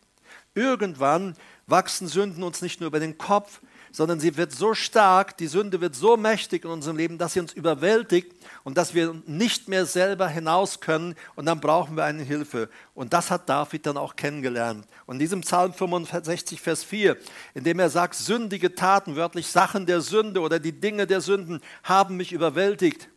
Irgendwann 0.53 1.35
wachsen 1.67 2.07
Sünden 2.07 2.43
uns 2.43 2.61
nicht 2.61 2.79
nur 2.79 2.87
über 2.87 2.99
den 2.99 3.17
Kopf, 3.17 3.61
sondern 3.95 4.19
sie 4.19 4.35
wird 4.35 4.51
so 4.51 4.73
stark, 4.73 5.37
die 5.37 5.47
Sünde 5.47 5.79
wird 5.79 5.95
so 5.95 6.17
mächtig 6.17 6.65
in 6.65 6.71
unserem 6.71 6.97
Leben, 6.97 7.17
dass 7.17 7.33
sie 7.33 7.39
uns 7.39 7.53
überwältigt 7.53 8.33
und 8.63 8.77
dass 8.77 8.93
wir 8.93 9.15
nicht 9.25 9.69
mehr 9.69 9.85
selber 9.85 10.27
hinaus 10.27 10.81
können 10.81 11.15
und 11.35 11.45
dann 11.45 11.61
brauchen 11.61 11.95
wir 11.95 12.03
eine 12.03 12.23
Hilfe. 12.23 12.69
Und 12.93 13.13
das 13.13 13.31
hat 13.31 13.47
David 13.47 13.85
dann 13.85 13.97
auch 13.97 14.15
kennengelernt. 14.15 14.85
Und 15.05 15.15
in 15.15 15.19
diesem 15.19 15.41
Psalm 15.41 15.73
65, 15.73 16.59
Vers 16.59 16.83
4, 16.83 17.15
in 17.53 17.63
dem 17.63 17.79
er 17.79 17.89
sagt, 17.89 18.15
sündige 18.15 18.75
Taten, 18.75 19.15
wörtlich 19.15 19.47
Sachen 19.47 19.85
der 19.85 20.01
Sünde 20.01 20.41
oder 20.41 20.59
die 20.59 20.73
Dinge 20.73 21.07
der 21.07 21.21
Sünden 21.21 21.61
haben 21.83 22.17
mich 22.17 22.33
überwältigt. 22.33 23.09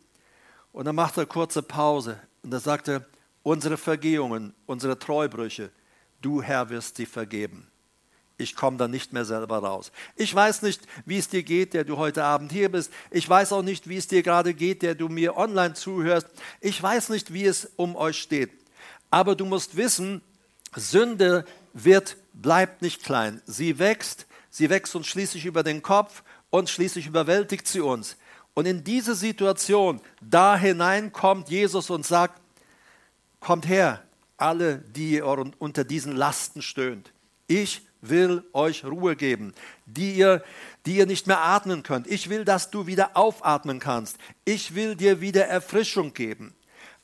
Und 0.71 0.85
dann 0.85 0.95
macht 0.95 1.17
er 1.17 1.25
kurze 1.25 1.61
Pause 1.61 2.19
und 2.43 2.51
da 2.51 2.59
sagt 2.59 2.87
er, 2.87 3.05
unsere 3.43 3.77
Vergehungen, 3.77 4.53
unsere 4.65 4.99
Treubrüche. 4.99 5.71
Du, 6.21 6.41
Herr, 6.41 6.69
wirst 6.69 6.97
sie 6.97 7.05
vergeben. 7.05 7.67
Ich 8.37 8.55
komme 8.55 8.77
da 8.77 8.87
nicht 8.87 9.11
mehr 9.11 9.25
selber 9.25 9.57
raus. 9.57 9.91
Ich 10.15 10.33
weiß 10.33 10.61
nicht, 10.61 10.81
wie 11.05 11.17
es 11.17 11.27
dir 11.27 11.43
geht, 11.43 11.73
der 11.73 11.83
du 11.83 11.97
heute 11.97 12.23
Abend 12.23 12.51
hier 12.53 12.71
bist. 12.71 12.91
Ich 13.11 13.27
weiß 13.27 13.51
auch 13.51 13.63
nicht, 13.63 13.89
wie 13.89 13.97
es 13.97 14.07
dir 14.07 14.23
gerade 14.23 14.53
geht, 14.53 14.81
der 14.81 14.95
du 14.95 15.09
mir 15.09 15.35
online 15.35 15.73
zuhörst. 15.73 16.27
Ich 16.61 16.81
weiß 16.81 17.09
nicht, 17.09 17.33
wie 17.33 17.45
es 17.45 17.71
um 17.75 17.97
euch 17.97 18.17
steht. 18.17 18.51
Aber 19.11 19.35
du 19.35 19.45
musst 19.45 19.75
wissen, 19.75 20.21
Sünde 20.73 21.45
wird, 21.73 22.15
bleibt 22.33 22.81
nicht 22.81 23.03
klein. 23.03 23.41
Sie 23.45 23.77
wächst, 23.77 24.25
sie 24.49 24.69
wächst 24.69 24.95
uns 24.95 25.07
schließlich 25.07 25.45
über 25.45 25.63
den 25.63 25.81
Kopf 25.81 26.23
und 26.49 26.69
schließlich 26.69 27.07
überwältigt 27.07 27.67
sie 27.67 27.81
uns. 27.81 28.15
Und 28.53 28.65
in 28.65 28.83
diese 28.83 29.15
Situation, 29.15 30.01
da 30.21 30.57
hinein 30.57 31.11
kommt 31.13 31.49
Jesus 31.49 31.89
und 31.89 32.05
sagt, 32.05 32.41
kommt 33.39 33.67
her, 33.67 34.03
alle, 34.37 34.79
die 34.79 35.13
ihr 35.13 35.25
unter 35.25 35.83
diesen 35.83 36.15
Lasten 36.15 36.61
stöhnt. 36.61 37.11
Ich 37.47 37.81
will 38.01 38.43
euch 38.53 38.85
Ruhe 38.85 39.15
geben, 39.15 39.53
die 39.85 40.13
ihr, 40.13 40.43
die 40.85 40.97
ihr 40.97 41.05
nicht 41.05 41.27
mehr 41.27 41.41
atmen 41.41 41.83
könnt. 41.83 42.07
Ich 42.07 42.29
will, 42.29 42.45
dass 42.45 42.71
du 42.71 42.87
wieder 42.87 43.11
aufatmen 43.15 43.79
kannst. 43.79 44.17
Ich 44.45 44.75
will 44.75 44.95
dir 44.95 45.21
wieder 45.21 45.47
Erfrischung 45.47 46.13
geben. 46.13 46.53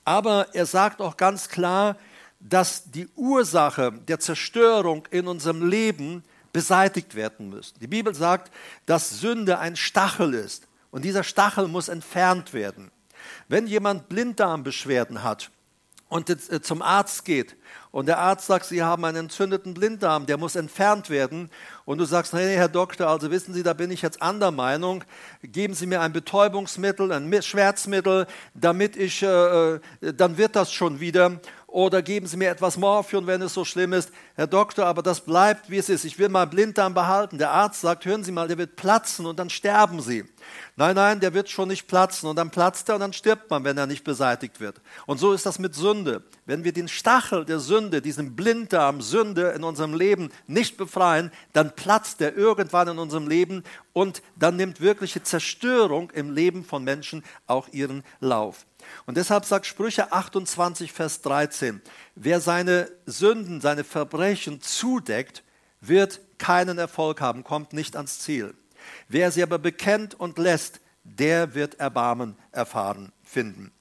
Aber 0.05 0.47
er 0.53 0.65
sagt 0.65 1.01
auch 1.01 1.17
ganz 1.17 1.49
klar, 1.49 1.97
dass 2.39 2.91
die 2.91 3.07
Ursache 3.15 3.91
der 4.07 4.19
Zerstörung 4.19 5.07
in 5.09 5.27
unserem 5.27 5.67
Leben 5.67 6.23
beseitigt 6.53 7.15
werden 7.15 7.49
muss. 7.49 7.73
Die 7.73 7.87
Bibel 7.87 8.13
sagt, 8.13 8.53
dass 8.85 9.19
Sünde 9.19 9.59
ein 9.59 9.75
Stachel 9.75 10.33
ist 10.33 10.67
und 10.95 11.03
dieser 11.03 11.25
Stachel 11.25 11.67
muss 11.67 11.89
entfernt 11.89 12.53
werden. 12.53 12.89
Wenn 13.49 13.67
jemand 13.67 14.07
Blinddarmbeschwerden 14.07 15.23
hat 15.23 15.51
und 16.07 16.29
äh, 16.29 16.61
zum 16.61 16.81
Arzt 16.81 17.25
geht 17.25 17.57
und 17.91 18.05
der 18.05 18.19
Arzt 18.19 18.47
sagt, 18.47 18.65
Sie 18.67 18.81
haben 18.81 19.03
einen 19.03 19.25
entzündeten 19.25 19.73
Blinddarm, 19.73 20.25
der 20.25 20.37
muss 20.37 20.55
entfernt 20.55 21.09
werden. 21.09 21.49
Und 21.83 21.97
du 21.97 22.05
sagst, 22.05 22.31
hey, 22.31 22.55
Herr 22.55 22.69
Doktor, 22.69 23.09
also 23.09 23.29
wissen 23.29 23.53
Sie, 23.53 23.61
da 23.61 23.73
bin 23.73 23.91
ich 23.91 24.01
jetzt 24.01 24.21
anderer 24.21 24.51
Meinung. 24.51 25.03
Geben 25.43 25.73
Sie 25.73 25.85
mir 25.85 25.99
ein 25.99 26.13
Betäubungsmittel, 26.13 27.11
ein 27.11 27.41
Schmerzmittel, 27.41 28.25
damit 28.53 28.95
ich, 28.95 29.21
äh, 29.21 29.73
äh, 29.73 29.79
dann 29.99 30.37
wird 30.37 30.55
das 30.55 30.71
schon 30.71 31.01
wieder 31.01 31.41
oder 31.75 32.01
geben 32.01 32.25
Sie 32.25 32.37
mir 32.37 32.51
etwas 32.51 32.77
Morphium, 32.77 33.27
wenn 33.27 33.41
es 33.41 33.53
so 33.53 33.65
schlimm 33.65 33.91
ist. 33.91 34.09
Herr 34.35 34.47
Doktor, 34.47 34.85
aber 34.85 35.03
das 35.03 35.19
bleibt, 35.19 35.69
wie 35.69 35.75
es 35.75 35.89
ist. 35.89 36.05
Ich 36.05 36.17
will 36.17 36.29
mal 36.29 36.47
Blinddarm 36.47 36.93
behalten. 36.93 37.37
Der 37.37 37.51
Arzt 37.51 37.81
sagt, 37.81 38.05
hören 38.05 38.23
Sie 38.23 38.31
mal, 38.31 38.47
der 38.47 38.57
wird 38.57 38.77
platzen 38.77 39.25
und 39.25 39.39
dann 39.39 39.49
sterben 39.49 39.99
Sie. 39.99 40.23
Nein, 40.77 40.95
nein, 40.95 41.19
der 41.19 41.33
wird 41.33 41.49
schon 41.49 41.67
nicht 41.67 41.85
platzen 41.87 42.29
und 42.29 42.37
dann 42.37 42.49
platzt 42.49 42.87
er 42.87 42.95
und 42.95 43.01
dann 43.01 43.11
stirbt 43.11 43.49
man, 43.49 43.65
wenn 43.65 43.77
er 43.77 43.87
nicht 43.87 44.05
beseitigt 44.05 44.61
wird. 44.61 44.79
Und 45.05 45.17
so 45.17 45.33
ist 45.33 45.45
das 45.45 45.59
mit 45.59 45.75
Sünde. 45.75 46.23
Wenn 46.45 46.63
wir 46.63 46.71
den 46.71 46.87
Stachel 46.87 47.43
der 47.43 47.59
Sünde, 47.59 48.01
diesen 48.01 48.37
Blinddarm 48.37 49.01
Sünde 49.01 49.49
in 49.49 49.65
unserem 49.65 49.95
Leben 49.95 50.29
nicht 50.47 50.77
befreien, 50.77 51.29
dann 51.51 51.75
platzt 51.75 52.21
er 52.21 52.37
irgendwann 52.37 52.87
in 52.87 52.99
unserem 52.99 53.27
Leben 53.27 53.65
und 53.91 54.21
dann 54.37 54.55
nimmt 54.55 54.79
wirkliche 54.79 55.23
Zerstörung 55.23 56.09
im 56.11 56.31
Leben 56.31 56.63
von 56.63 56.85
Menschen 56.85 57.21
auch 57.47 57.67
ihren 57.73 58.03
Lauf. 58.21 58.65
Und 59.05 59.17
deshalb 59.17 59.45
sagt 59.45 59.65
Sprüche 59.65 60.11
28, 60.11 60.91
Vers 60.91 61.21
13, 61.21 61.81
wer 62.15 62.39
seine 62.41 62.89
Sünden, 63.05 63.61
seine 63.61 63.83
Verbrechen 63.83 64.61
zudeckt, 64.61 65.43
wird 65.81 66.21
keinen 66.37 66.77
Erfolg 66.77 67.21
haben, 67.21 67.43
kommt 67.43 67.73
nicht 67.73 67.95
ans 67.95 68.19
Ziel. 68.19 68.53
Wer 69.07 69.31
sie 69.31 69.43
aber 69.43 69.59
bekennt 69.59 70.13
und 70.19 70.37
lässt, 70.37 70.79
der 71.03 71.53
wird 71.53 71.79
Erbarmen 71.79 72.35
erfahren, 72.51 73.11
finden. 73.23 73.71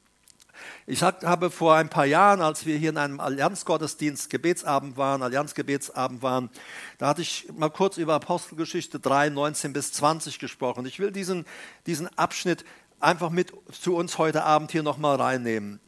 Ich 0.87 1.03
habe 1.03 1.51
vor 1.51 1.75
ein 1.77 1.88
paar 1.88 2.05
Jahren, 2.05 2.40
als 2.40 2.67
wir 2.67 2.77
hier 2.77 2.90
in 2.90 2.99
einem 2.99 3.21
Allianzgottesdienst 3.21 4.31
Gebetsabend 4.31 4.97
waren, 4.97 5.23
Allianzgebetsabend 5.23 6.23
waren, 6.23 6.51
da 6.99 7.09
hatte 7.09 7.23
ich 7.23 7.49
mal 7.57 7.71
kurz 7.71 7.97
über 7.97 8.14
Apostelgeschichte 8.14 9.01
3, 9.01 9.31
19 9.31 9.73
bis 9.73 9.93
20 9.93 10.38
gesprochen. 10.38 10.87
Ich 10.87 11.01
will 11.01 11.11
diesen, 11.11 11.47
diesen 11.87 12.07
Abschnitt 12.19 12.64
einfach 13.05 13.31
mit 13.31 13.53
zu 13.71 13.95
uns 13.95 14.19
heute 14.19 14.45
Abend 14.45 14.73
hier 14.73 14.83
nochmal 14.83 15.17
reinnehmen. 15.17 15.81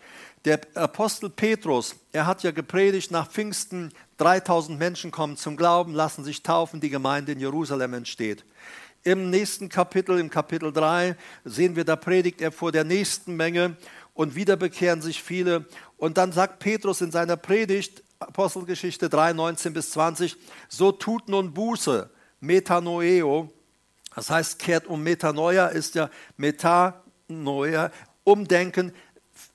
Der 0.45 0.61
Apostel 0.75 1.29
Petrus, 1.29 1.97
er 2.13 2.27
hat 2.27 2.43
ja 2.45 2.53
gepredigt 2.53 3.11
nach 3.11 3.29
Pfingsten, 3.29 3.93
3000 4.19 4.79
Menschen 4.79 5.11
kommen 5.11 5.37
zum 5.37 5.57
Glauben, 5.57 5.93
lassen 5.93 6.23
sich 6.23 6.43
taufen, 6.43 6.81
die 6.81 6.91
Gemeinde 6.91 7.33
in 7.33 7.41
Jerusalem 7.41 7.95
entsteht. 7.95 8.45
Im 9.03 9.31
nächsten 9.31 9.69
Kapitel, 9.69 10.19
im 10.19 10.31
Kapitel 10.31 10.73
3, 10.73 11.17
sehen 11.45 11.75
wir, 11.75 11.85
da 11.85 11.97
predigt 11.97 12.41
er 12.41 12.53
vor 12.53 12.71
der 12.71 12.85
nächsten 12.85 13.35
Menge 13.35 13.77
und 14.15 14.37
wieder 14.37 14.57
bekehren 14.57 15.03
sich 15.03 15.23
viele. 15.23 15.67
Und 15.97 16.19
dann 16.19 16.33
sagt 16.33 16.61
Petrus 16.61 17.01
in 17.01 17.11
seiner 17.11 17.37
Predigt, 17.37 18.05
Apostelgeschichte 18.21 19.09
3, 19.09 19.33
19 19.33 19.73
bis 19.73 19.91
20, 19.91 20.37
so 20.69 20.93
tut 20.93 21.29
nun 21.29 21.53
Buße, 21.55 22.09
Metanoeo, 22.41 23.53
das 24.15 24.31
heißt, 24.31 24.59
kehrt 24.59 24.87
um 24.87 25.03
Metanoia 25.03 25.67
ist 25.67 25.95
ja 25.95 26.09
Meta 26.39 27.03
neuer 27.29 27.91
Umdenken. 28.25 28.93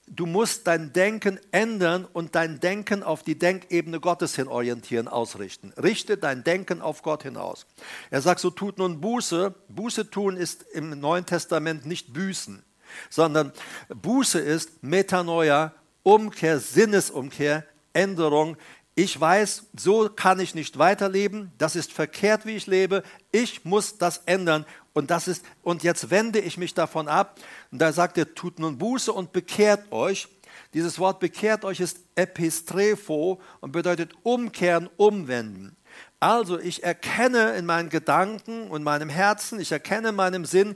Du 0.07 0.25
musst 0.25 0.67
dein 0.67 0.93
Denken 0.93 1.39
ändern 1.51 2.05
und 2.12 2.36
dein 2.36 2.60
Denken 2.60 3.01
auf 3.01 3.23
die 3.23 3.39
Denkebene 3.39 3.99
Gottes 3.99 4.36
hin 4.36 4.47
orientieren, 4.47 5.07
ausrichten. 5.07 5.73
Richte 5.81 6.17
dein 6.17 6.43
Denken 6.43 6.81
auf 6.81 7.01
Gott 7.01 7.23
hinaus. 7.23 7.65
Er 8.10 8.21
sagt, 8.21 8.41
so 8.41 8.49
tut 8.49 8.77
nun 8.77 8.99
Buße. 8.99 9.55
Buße 9.69 10.10
tun 10.10 10.38
ist 10.38 10.63
im 10.73 10.99
Neuen 10.99 11.25
Testament 11.25 11.86
nicht 11.86 12.13
büßen, 12.13 12.62
sondern 13.10 13.53
Buße 13.89 14.39
ist 14.39 14.84
Metanoia, 14.84 15.73
Umkehr, 16.03 16.60
Sinnesumkehr, 16.60 17.65
Änderung 17.93 18.57
ich 18.93 19.19
weiß, 19.19 19.67
so 19.77 20.10
kann 20.10 20.39
ich 20.39 20.53
nicht 20.53 20.77
weiterleben, 20.77 21.51
das 21.57 21.75
ist 21.75 21.93
verkehrt, 21.93 22.45
wie 22.45 22.55
ich 22.55 22.67
lebe, 22.67 23.03
ich 23.31 23.63
muss 23.63 23.97
das 23.97 24.23
ändern 24.25 24.65
und 24.93 25.12
das 25.12 25.27
ist 25.27 25.45
und 25.63 25.84
jetzt 25.84 26.10
wende 26.10 26.39
ich 26.39 26.58
mich 26.58 26.73
davon 26.73 27.08
ab 27.08 27.39
und 27.71 27.80
da 27.80 27.93
sagt 27.93 28.17
er, 28.17 28.34
tut 28.34 28.60
nun 28.60 28.77
Buße 28.77 29.12
und 29.12 29.32
bekehrt 29.32 29.91
euch. 29.91 30.27
Dieses 30.73 30.99
Wort 30.99 31.19
bekehrt 31.19 31.65
euch 31.65 31.80
ist 31.80 31.99
epistrepho 32.15 33.41
und 33.60 33.71
bedeutet 33.71 34.13
umkehren, 34.23 34.89
umwenden. 34.97 35.75
Also 36.19 36.60
ich 36.60 36.84
erkenne 36.84 37.56
in 37.56 37.65
meinen 37.65 37.89
Gedanken 37.89 38.69
und 38.69 38.84
meinem 38.84 39.10
Herzen, 39.10 39.60
ich 39.60 39.71
erkenne 39.71 40.10
in 40.10 40.15
meinem 40.15 40.45
Sinn, 40.45 40.75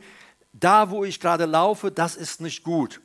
da 0.54 0.90
wo 0.90 1.04
ich 1.04 1.20
gerade 1.20 1.46
laufe, 1.46 1.92
das 1.92 2.16
ist 2.16 2.42
nicht 2.42 2.64
gut. 2.64 3.02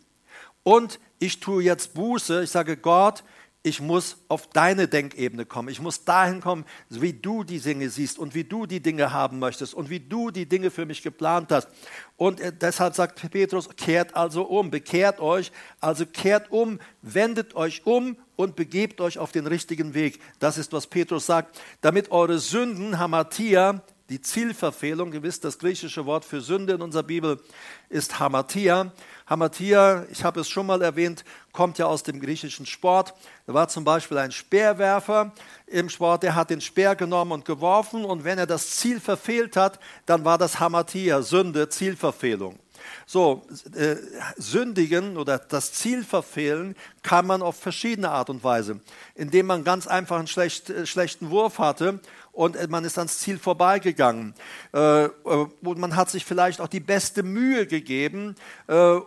Und 0.62 1.00
ich 1.18 1.40
tue 1.40 1.62
jetzt 1.62 1.94
Buße, 1.94 2.42
ich 2.42 2.50
sage 2.50 2.76
Gott, 2.76 3.24
ich 3.62 3.80
muss 3.80 4.16
auf 4.28 4.46
deine 4.48 4.88
Denkebene 4.88 5.44
kommen. 5.44 5.68
Ich 5.68 5.80
muss 5.80 6.04
dahin 6.04 6.40
kommen, 6.40 6.64
wie 6.88 7.12
du 7.12 7.44
die 7.44 7.60
Dinge 7.60 7.90
siehst 7.90 8.18
und 8.18 8.34
wie 8.34 8.44
du 8.44 8.64
die 8.64 8.80
Dinge 8.80 9.12
haben 9.12 9.38
möchtest 9.38 9.74
und 9.74 9.90
wie 9.90 10.00
du 10.00 10.30
die 10.30 10.46
Dinge 10.46 10.70
für 10.70 10.86
mich 10.86 11.02
geplant 11.02 11.52
hast. 11.52 11.68
Und 12.16 12.40
äh, 12.40 12.52
deshalb 12.58 12.94
sagt 12.94 13.30
Petrus, 13.30 13.68
kehrt 13.76 14.16
also 14.16 14.44
um, 14.44 14.70
bekehrt 14.70 15.20
euch, 15.20 15.52
also 15.80 16.06
kehrt 16.06 16.50
um, 16.50 16.78
wendet 17.02 17.54
euch 17.54 17.84
um 17.84 18.16
und 18.36 18.56
begebt 18.56 19.02
euch 19.02 19.18
auf 19.18 19.30
den 19.30 19.46
richtigen 19.46 19.92
Weg. 19.92 20.22
Das 20.38 20.56
ist, 20.56 20.72
was 20.72 20.86
Petrus 20.86 21.26
sagt, 21.26 21.60
damit 21.82 22.10
eure 22.10 22.38
Sünden, 22.38 22.98
Hamatia, 22.98 23.82
die 24.10 24.20
Zielverfehlung, 24.20 25.12
gewiss 25.12 25.38
das 25.38 25.58
griechische 25.58 26.04
Wort 26.04 26.24
für 26.24 26.40
Sünde 26.40 26.72
in 26.72 26.82
unserer 26.82 27.04
Bibel 27.04 27.40
ist 27.88 28.18
Hamatia, 28.18 28.92
Hamatia, 29.24 30.04
ich 30.10 30.24
habe 30.24 30.40
es 30.40 30.48
schon 30.48 30.66
mal 30.66 30.82
erwähnt, 30.82 31.24
kommt 31.52 31.78
ja 31.78 31.86
aus 31.86 32.02
dem 32.02 32.20
griechischen 32.20 32.66
Sport. 32.66 33.14
Da 33.46 33.54
war 33.54 33.68
zum 33.68 33.84
Beispiel 33.84 34.18
ein 34.18 34.32
Speerwerfer 34.32 35.32
im 35.66 35.88
Sport, 35.88 36.22
der 36.22 36.34
hat 36.34 36.50
den 36.50 36.60
Speer 36.60 36.94
genommen 36.96 37.32
und 37.32 37.44
geworfen 37.44 38.04
und 38.04 38.24
wenn 38.24 38.38
er 38.38 38.46
das 38.46 38.70
Ziel 38.76 39.00
verfehlt 39.00 39.56
hat, 39.56 39.78
dann 40.06 40.24
war 40.24 40.38
das 40.38 40.60
Hamatia, 40.60 41.22
Sünde, 41.22 41.68
Zielverfehlung. 41.68 42.58
So, 43.06 43.42
äh, 43.74 43.96
sündigen 44.36 45.16
oder 45.16 45.38
das 45.38 45.72
Ziel 45.72 46.04
verfehlen 46.04 46.76
kann 47.02 47.26
man 47.26 47.42
auf 47.42 47.56
verschiedene 47.56 48.10
Art 48.10 48.30
und 48.30 48.44
Weise. 48.44 48.80
Indem 49.14 49.46
man 49.46 49.64
ganz 49.64 49.86
einfach 49.86 50.18
einen 50.18 50.26
schlecht, 50.26 50.70
äh, 50.70 50.86
schlechten 50.86 51.30
Wurf 51.30 51.58
hatte 51.58 52.00
und 52.32 52.56
äh, 52.56 52.68
man 52.68 52.84
ist 52.84 52.98
ans 52.98 53.18
Ziel 53.18 53.38
vorbeigegangen. 53.38 54.34
Äh, 54.72 55.04
äh, 55.04 55.10
und 55.24 55.78
man 55.78 55.96
hat 55.96 56.10
sich 56.10 56.24
vielleicht 56.24 56.60
auch 56.60 56.68
die 56.68 56.80
beste 56.80 57.22
Mühe 57.22 57.66
gegeben 57.66 58.34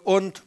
und 0.03 0.43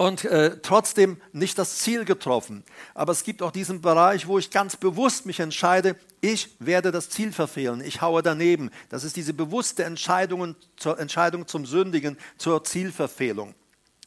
und 0.00 0.24
äh, 0.24 0.56
trotzdem 0.62 1.20
nicht 1.32 1.58
das 1.58 1.76
Ziel 1.76 2.06
getroffen. 2.06 2.64
Aber 2.94 3.12
es 3.12 3.22
gibt 3.22 3.42
auch 3.42 3.50
diesen 3.50 3.82
Bereich, 3.82 4.26
wo 4.26 4.38
ich 4.38 4.50
ganz 4.50 4.74
bewusst 4.74 5.26
mich 5.26 5.40
entscheide, 5.40 5.94
ich 6.22 6.56
werde 6.58 6.90
das 6.90 7.10
Ziel 7.10 7.32
verfehlen, 7.32 7.82
ich 7.84 8.00
haue 8.00 8.22
daneben. 8.22 8.70
Das 8.88 9.04
ist 9.04 9.16
diese 9.16 9.34
bewusste 9.34 9.84
Entscheidung, 9.84 10.56
zur 10.76 10.98
Entscheidung 10.98 11.46
zum 11.46 11.66
Sündigen, 11.66 12.16
zur 12.38 12.64
Zielverfehlung. 12.64 13.54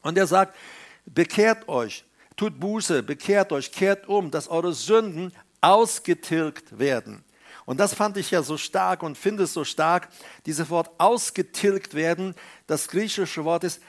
Und 0.02 0.18
er 0.18 0.26
sagt, 0.26 0.56
bekehrt 1.06 1.70
euch, 1.70 2.04
tut 2.36 2.60
Buße, 2.60 3.04
bekehrt 3.04 3.52
euch, 3.52 3.72
kehrt 3.72 4.08
um, 4.08 4.32
dass 4.32 4.48
eure 4.48 4.74
Sünden 4.74 5.32
ausgetilgt 5.62 6.80
werden. 6.80 7.24
Und 7.66 7.80
das 7.80 7.94
fand 7.94 8.18
ich 8.18 8.32
ja 8.32 8.42
so 8.42 8.58
stark 8.58 9.04
und 9.04 9.16
finde 9.16 9.44
es 9.44 9.54
so 9.54 9.64
stark, 9.64 10.10
dieses 10.48 10.72
Wort 10.72 10.90
ausgetilgt 10.98 11.94
werden. 11.94 12.34
Das 12.66 12.88
griechische 12.88 13.46
Wort 13.46 13.64
ist 13.64 13.80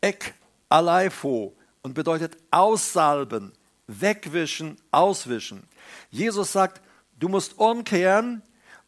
ek 0.00 0.34
aleipho 0.72 1.54
und 1.82 1.94
bedeutet 1.94 2.36
aussalben, 2.50 3.52
wegwischen, 3.86 4.76
auswischen. 4.90 5.64
Jesus 6.10 6.52
sagt, 6.52 6.80
du 7.18 7.28
musst 7.28 7.58
umkehren 7.58 8.42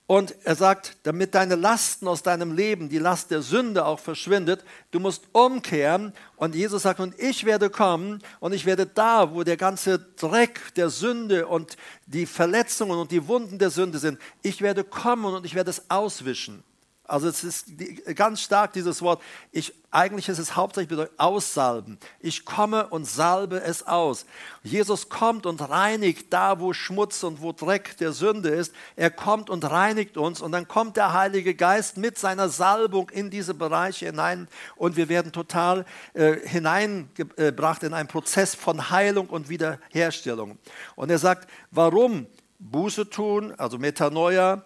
und 0.07 0.35
er 0.45 0.55
sagt, 0.55 0.99
damit 1.05 1.35
deine 1.35 1.55
Lasten 1.55 2.09
aus 2.09 2.23
deinem 2.23 2.53
Leben, 2.53 2.91
die 2.91 2.99
Last 2.99 3.31
der 3.31 3.41
Sünde 3.41 3.87
auch 3.87 3.99
verschwindet, 3.99 4.63
du 4.91 5.01
musst 5.01 5.25
umkehren. 5.33 6.13
Und 6.37 6.55
Jesus 6.55 6.83
sagt, 6.83 7.01
und 7.01 7.19
ich 7.19 7.45
werde 7.45 7.71
kommen 7.71 8.23
und 8.39 8.53
ich 8.53 8.67
werde 8.67 8.87
da, 8.87 9.33
wo 9.33 9.45
der 9.45 9.57
ganze 9.57 9.99
Dreck 9.99 10.61
der 10.77 10.91
Sünde 10.91 11.47
und 11.47 11.77
die 12.07 12.27
Verletzungen 12.27 12.99
und 12.99 13.13
die 13.13 13.27
Wunden 13.29 13.59
der 13.59 13.71
Sünde 13.71 13.99
sind, 13.99 14.19
ich 14.43 14.61
werde 14.61 14.85
kommen 14.85 15.35
und 15.35 15.47
ich 15.47 15.55
werde 15.55 15.71
es 15.71 15.91
auswischen. 15.91 16.63
Also 17.07 17.29
es 17.29 17.45
ist 17.45 17.67
ganz 18.15 18.41
stark 18.41 18.73
dieses 18.73 19.03
Wort. 19.03 19.21
Ich, 19.53 19.75
eigentlich 19.91 20.31
ist 20.31 20.39
es 20.39 20.57
hauptsächlich 20.57 20.99
aussalben. 21.19 21.99
Ich 22.19 22.47
komme 22.47 22.87
und 22.87 23.05
salbe 23.05 23.61
es 23.61 23.87
aus. 23.87 24.25
Jesus 24.63 25.11
kommt 25.11 25.45
und 25.45 25.61
reinigt 25.61 26.33
da, 26.33 26.61
wo 26.61 26.73
Schmutz 26.73 27.23
und 27.23 27.43
wo 27.43 27.53
Dreck 27.53 27.99
der 27.99 28.13
Sünde 28.13 28.49
ist. 28.49 28.75
Er 28.97 29.11
kommt 29.11 29.51
und 29.51 29.71
reinigt 29.71 30.17
uns 30.17 30.41
und 30.41 30.53
dann 30.53 30.67
kommt 30.67 30.97
der 30.97 31.13
Heilige 31.13 31.55
Geist 31.55 31.99
mit 31.99 32.19
seiner 32.19 32.49
Salbung 32.49 33.11
in 33.11 33.29
diese 33.29 33.53
Bereiche 33.53 34.07
hinein 34.07 34.49
und 34.77 34.97
wir 34.97 35.11
werden 35.11 35.31
total 35.31 35.85
äh, 36.15 36.37
hineingebracht 36.49 37.83
in 37.83 37.93
einen 37.93 38.09
Prozess 38.09 38.55
von 38.55 38.89
Heilung 38.89 39.29
und 39.29 39.51
Wiederherstellung. 39.51 40.59
Und 40.97 41.11
er 41.11 41.19
sagt, 41.19 41.51
warum 41.71 42.27
Buße 42.59 43.11
tun, 43.11 43.53
also 43.59 43.79
Metanoia, 43.79 44.65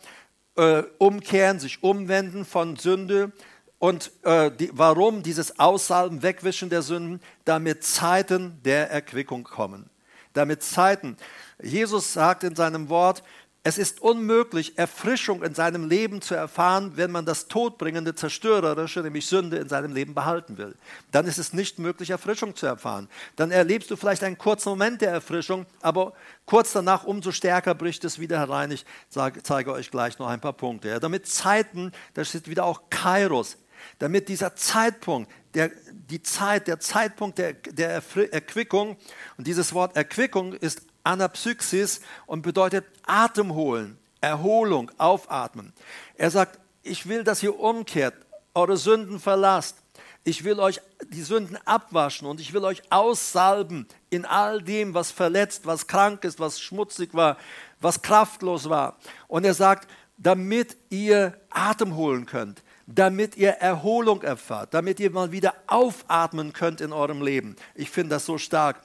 äh, 0.58 0.82
umkehren, 0.98 1.60
sich 1.60 1.82
umwenden 1.82 2.44
von 2.44 2.76
Sünde. 2.76 3.32
Und 3.78 4.10
äh, 4.24 4.50
die, 4.50 4.70
warum 4.74 5.22
dieses 5.22 5.58
Aussalben, 5.58 6.22
Wegwischen 6.22 6.68
der 6.68 6.82
Sünden? 6.82 7.20
Damit 7.44 7.84
Zeiten 7.84 8.60
der 8.64 8.90
Erquickung 8.90 9.44
kommen. 9.44 9.88
Damit 10.32 10.62
Zeiten. 10.62 11.16
Jesus 11.62 12.12
sagt 12.12 12.42
in 12.44 12.56
seinem 12.56 12.88
Wort, 12.88 13.22
es 13.68 13.76
ist 13.76 14.00
unmöglich, 14.00 14.78
Erfrischung 14.78 15.42
in 15.42 15.54
seinem 15.54 15.86
Leben 15.86 16.22
zu 16.22 16.34
erfahren, 16.34 16.92
wenn 16.94 17.10
man 17.10 17.26
das 17.26 17.48
todbringende, 17.48 18.14
zerstörerische, 18.14 19.00
nämlich 19.00 19.26
Sünde, 19.26 19.58
in 19.58 19.68
seinem 19.68 19.92
Leben 19.92 20.14
behalten 20.14 20.56
will. 20.56 20.74
Dann 21.12 21.26
ist 21.26 21.36
es 21.36 21.52
nicht 21.52 21.78
möglich, 21.78 22.08
Erfrischung 22.08 22.56
zu 22.56 22.64
erfahren. 22.64 23.10
Dann 23.36 23.50
erlebst 23.50 23.90
du 23.90 23.96
vielleicht 23.96 24.24
einen 24.24 24.38
kurzen 24.38 24.70
Moment 24.70 25.02
der 25.02 25.10
Erfrischung, 25.10 25.66
aber 25.82 26.14
kurz 26.46 26.72
danach 26.72 27.04
umso 27.04 27.30
stärker 27.30 27.74
bricht 27.74 28.04
es 28.04 28.18
wieder 28.18 28.38
herein. 28.38 28.70
Ich 28.70 28.86
zeige 29.10 29.72
euch 29.72 29.90
gleich 29.90 30.18
noch 30.18 30.28
ein 30.28 30.40
paar 30.40 30.54
Punkte. 30.54 30.98
Damit 30.98 31.26
Zeiten, 31.26 31.92
da 32.14 32.24
steht 32.24 32.48
wieder 32.48 32.64
auch 32.64 32.88
Kairos, 32.88 33.58
damit 33.98 34.30
dieser 34.30 34.56
Zeitpunkt, 34.56 35.30
der, 35.54 35.70
die 35.92 36.22
Zeit, 36.22 36.68
der 36.68 36.80
Zeitpunkt 36.80 37.38
der, 37.38 37.54
der 37.54 38.02
Erquickung, 38.30 38.96
und 39.36 39.46
dieses 39.46 39.72
Wort 39.72 39.96
Erquickung 39.96 40.52
ist 40.52 40.82
Anapsyxis 41.04 42.00
und 42.26 42.42
bedeutet 42.42 42.84
Atem 43.06 43.54
holen, 43.54 43.98
Erholung, 44.20 44.90
aufatmen. 44.98 45.72
Er 46.16 46.30
sagt, 46.30 46.58
ich 46.82 47.08
will, 47.08 47.24
dass 47.24 47.42
ihr 47.42 47.58
umkehrt, 47.58 48.14
eure 48.54 48.76
Sünden 48.76 49.20
verlasst. 49.20 49.76
Ich 50.24 50.44
will 50.44 50.60
euch 50.60 50.80
die 51.08 51.22
Sünden 51.22 51.56
abwaschen 51.64 52.26
und 52.26 52.40
ich 52.40 52.52
will 52.52 52.64
euch 52.64 52.82
aussalben 52.90 53.86
in 54.10 54.26
all 54.26 54.60
dem, 54.60 54.92
was 54.92 55.10
verletzt, 55.10 55.64
was 55.64 55.86
krank 55.86 56.24
ist, 56.24 56.40
was 56.40 56.60
schmutzig 56.60 57.14
war, 57.14 57.38
was 57.80 58.02
kraftlos 58.02 58.68
war. 58.68 58.98
Und 59.28 59.44
er 59.44 59.54
sagt, 59.54 59.88
damit 60.18 60.76
ihr 60.90 61.40
Atem 61.50 61.94
holen 61.94 62.26
könnt, 62.26 62.62
damit 62.88 63.36
ihr 63.36 63.50
Erholung 63.50 64.22
erfahrt, 64.22 64.72
damit 64.72 64.98
ihr 64.98 65.10
mal 65.10 65.30
wieder 65.30 65.54
aufatmen 65.66 66.54
könnt 66.54 66.80
in 66.80 66.92
eurem 66.92 67.22
Leben. 67.22 67.54
Ich 67.74 67.90
finde 67.90 68.16
das 68.16 68.24
so 68.24 68.38
stark. 68.38 68.80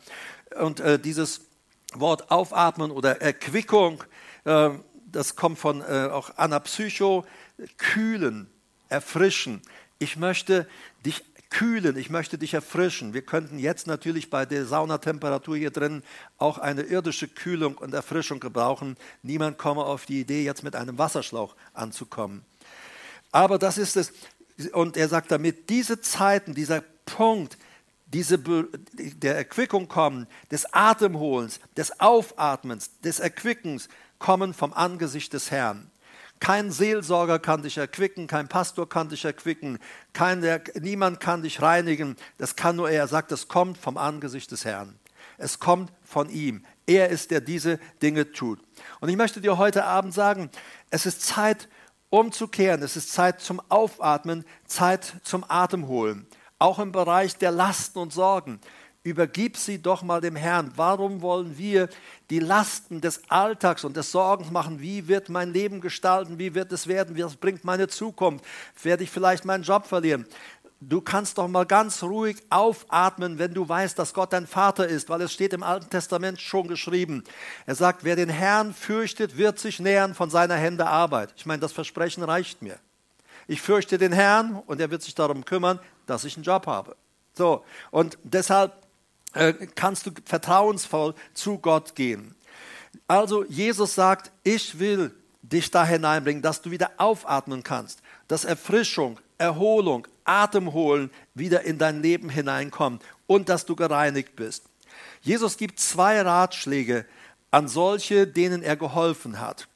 Und 0.60 0.82
äh, 0.82 1.00
dieses 1.00 1.42
Wort 1.94 2.30
aufatmen 2.30 2.92
oder 2.92 3.22
Erquickung, 3.22 4.04
äh, 4.44 4.72
das 5.06 5.36
kommt 5.36 5.58
von 5.58 5.82
äh, 5.82 6.10
auch 6.12 6.38
Anapsycho, 6.38 7.26
kühlen, 7.78 8.48
erfrischen. 8.90 9.62
Ich 10.00 10.18
möchte 10.18 10.68
dich 11.06 11.24
kühlen, 11.50 11.96
ich 11.98 12.10
möchte 12.10 12.38
dich 12.38 12.56
erfrischen. 12.56 13.14
Wir 13.14 13.22
könnten 13.22 13.58
jetzt 13.58 13.88
natürlich 13.88 14.30
bei 14.30 14.46
der 14.46 14.66
Saunatemperatur 14.66 15.56
hier 15.56 15.72
drin 15.72 16.04
auch 16.40 16.58
eine 16.58 16.82
irdische 16.82 17.28
Kühlung 17.28 17.78
und 17.78 17.94
Erfrischung 17.94 18.40
gebrauchen. 18.40 18.98
Niemand 19.22 19.58
komme 19.58 19.86
auf 19.86 20.06
die 20.06 20.20
Idee, 20.20 20.44
jetzt 20.44 20.64
mit 20.64 20.76
einem 20.76 20.98
Wasserschlauch 20.98 21.56
anzukommen. 21.74 22.44
Aber 23.34 23.58
das 23.58 23.78
ist 23.78 23.98
es. 23.98 24.14
Und 24.72 24.96
er 24.96 25.10
sagt 25.10 25.32
damit, 25.32 25.70
diese 25.70 26.00
Zeiten, 26.00 26.54
dieser 26.54 26.82
Punkt, 27.06 27.58
diese 28.06 28.38
der 28.38 29.36
Erquickung 29.36 29.88
kommen, 29.88 30.28
des 30.52 30.72
Atemholens, 30.72 31.60
des 31.76 32.00
Aufatmens, 32.00 32.92
des 33.02 33.20
Erquickens, 33.20 33.90
kommen 34.20 34.54
vom 34.54 34.72
Angesicht 34.72 35.34
des 35.34 35.52
Herrn. 35.52 35.90
Kein 36.40 36.72
Seelsorger 36.72 37.40
kann 37.40 37.64
dich 37.64 37.78
erquicken, 37.78 38.28
kein 38.28 38.48
Pastor 38.48 38.88
kann 38.88 39.10
dich 39.10 39.26
erquicken, 39.26 39.80
kein, 40.14 40.46
niemand 40.80 41.20
kann 41.20 41.42
dich 41.42 41.62
reinigen. 41.62 42.16
Das 42.38 42.56
kann 42.56 42.76
nur 42.76 42.90
er. 42.90 43.02
Er 43.04 43.08
sagt, 43.08 43.32
es 43.32 43.48
kommt 43.48 43.78
vom 43.78 43.98
Angesicht 43.98 44.52
des 44.52 44.64
Herrn. 44.64 45.00
Es 45.38 45.60
kommt 45.60 45.92
von 46.04 46.30
ihm. 46.30 46.66
Er 46.86 47.10
ist, 47.10 47.32
der 47.32 47.42
diese 47.42 47.80
Dinge 48.02 48.32
tut. 48.32 48.60
Und 49.00 49.10
ich 49.10 49.18
möchte 49.18 49.42
dir 49.42 49.58
heute 49.58 49.86
Abend 49.86 50.14
sagen, 50.14 50.52
es 50.90 51.06
ist 51.06 51.22
Zeit 51.22 51.68
umzukehren. 52.14 52.84
Es 52.84 52.96
ist 52.96 53.12
Zeit 53.12 53.42
zum 53.42 53.62
Aufatmen, 53.70 54.46
Zeit 54.68 55.16
zum 55.24 55.44
Atemholen 55.48 56.28
auch 56.64 56.80
im 56.80 56.94
Bereich 56.94 57.36
der 57.36 57.52
Lasten 57.52 58.00
und 58.00 58.14
Sorgen. 58.14 58.60
Übergib 59.04 59.58
sie 59.58 59.82
doch 59.82 60.02
mal 60.02 60.22
dem 60.22 60.38
Herrn. 60.38 60.72
Warum 60.78 61.22
wollen 61.22 61.58
wir 61.58 61.90
die 62.30 62.40
Lasten 62.40 63.02
des 63.02 63.30
Alltags 63.30 63.84
und 63.84 63.98
des 63.98 64.14
Sorgens 64.14 64.50
machen? 64.50 64.80
Wie 64.80 65.10
wird 65.10 65.28
mein 65.28 65.52
Leben 65.52 65.82
gestalten? 65.82 66.40
Wie 66.40 66.56
wird 66.56 66.72
es 66.72 66.88
werden? 66.88 67.22
Was 67.22 67.36
bringt 67.36 67.66
meine 67.66 67.90
Zukunft? 67.90 68.46
Werde 68.82 69.04
ich 69.04 69.12
vielleicht 69.12 69.44
meinen 69.44 69.64
Job 69.64 69.86
verlieren? 69.86 70.26
Du 70.90 71.00
kannst 71.02 71.38
doch 71.38 71.48
mal 71.48 71.66
ganz 71.66 72.04
ruhig 72.04 72.38
aufatmen, 72.50 73.40
wenn 73.40 73.54
du 73.54 73.68
weißt, 73.68 73.98
dass 73.98 74.14
Gott 74.14 74.34
dein 74.34 74.48
Vater 74.48 74.88
ist, 74.88 75.08
weil 75.08 75.22
es 75.22 75.32
steht 75.32 75.54
im 75.54 75.64
Alten 75.64 75.90
Testament 75.90 76.42
schon 76.42 76.68
geschrieben. 76.68 77.24
Er 77.66 77.76
sagt, 77.76 78.04
wer 78.04 78.16
den 78.16 78.30
Herrn 78.30 78.74
fürchtet, 78.74 79.38
wird 79.38 79.60
sich 79.60 79.80
nähern 79.80 80.14
von 80.14 80.30
seiner 80.30 80.56
Hände 80.56 80.88
Arbeit. 80.88 81.34
Ich 81.38 81.46
meine, 81.46 81.62
das 81.62 81.72
Versprechen 81.72 82.24
reicht 82.24 82.62
mir. 82.62 82.78
Ich 83.48 83.62
fürchte 83.62 83.98
den 83.98 84.12
Herrn 84.12 84.62
und 84.66 84.82
er 84.82 84.92
wird 84.92 85.04
sich 85.04 85.16
darum 85.16 85.46
kümmern, 85.46 85.80
dass 86.06 86.26
ich 86.26 86.36
einen 86.36 86.44
Job 86.44 86.68
habe. 86.68 86.96
So, 87.34 87.64
und 87.92 88.18
deshalb 88.24 88.74
äh, 89.34 89.54
kannst 89.76 90.06
du 90.06 90.12
vertrauensvoll 90.26 91.16
zu 91.34 91.60
Gott 91.60 91.96
gehen. 91.96 92.36
Also 93.08 93.46
Jesus 93.46 93.96
sagt, 93.96 94.32
ich 94.44 94.80
will 94.80 95.12
dich 95.44 95.70
da 95.70 95.86
hineinbringen, 95.86 96.42
dass 96.42 96.62
du 96.62 96.72
wieder 96.72 96.92
aufatmen 96.98 97.64
kannst, 97.64 98.02
dass 98.28 98.46
Erfrischung, 98.46 99.20
Erholung, 99.38 100.08
Atemholen 100.24 101.12
wieder 101.36 101.62
in 101.62 101.78
dein 101.78 102.02
Leben 102.02 102.30
hineinkommt 102.30 103.04
und 103.28 103.50
dass 103.50 103.66
du 103.66 103.76
gereinigt 103.76 104.36
bist. 104.36 104.66
Jesus 105.22 105.58
gibt 105.58 105.80
zwei 105.80 106.22
Ratschläge 106.22 107.06
an 107.52 107.68
solche, 107.68 108.26
denen 108.26 108.64
er 108.64 108.76
geholfen 108.76 109.40
hat. 109.40 109.68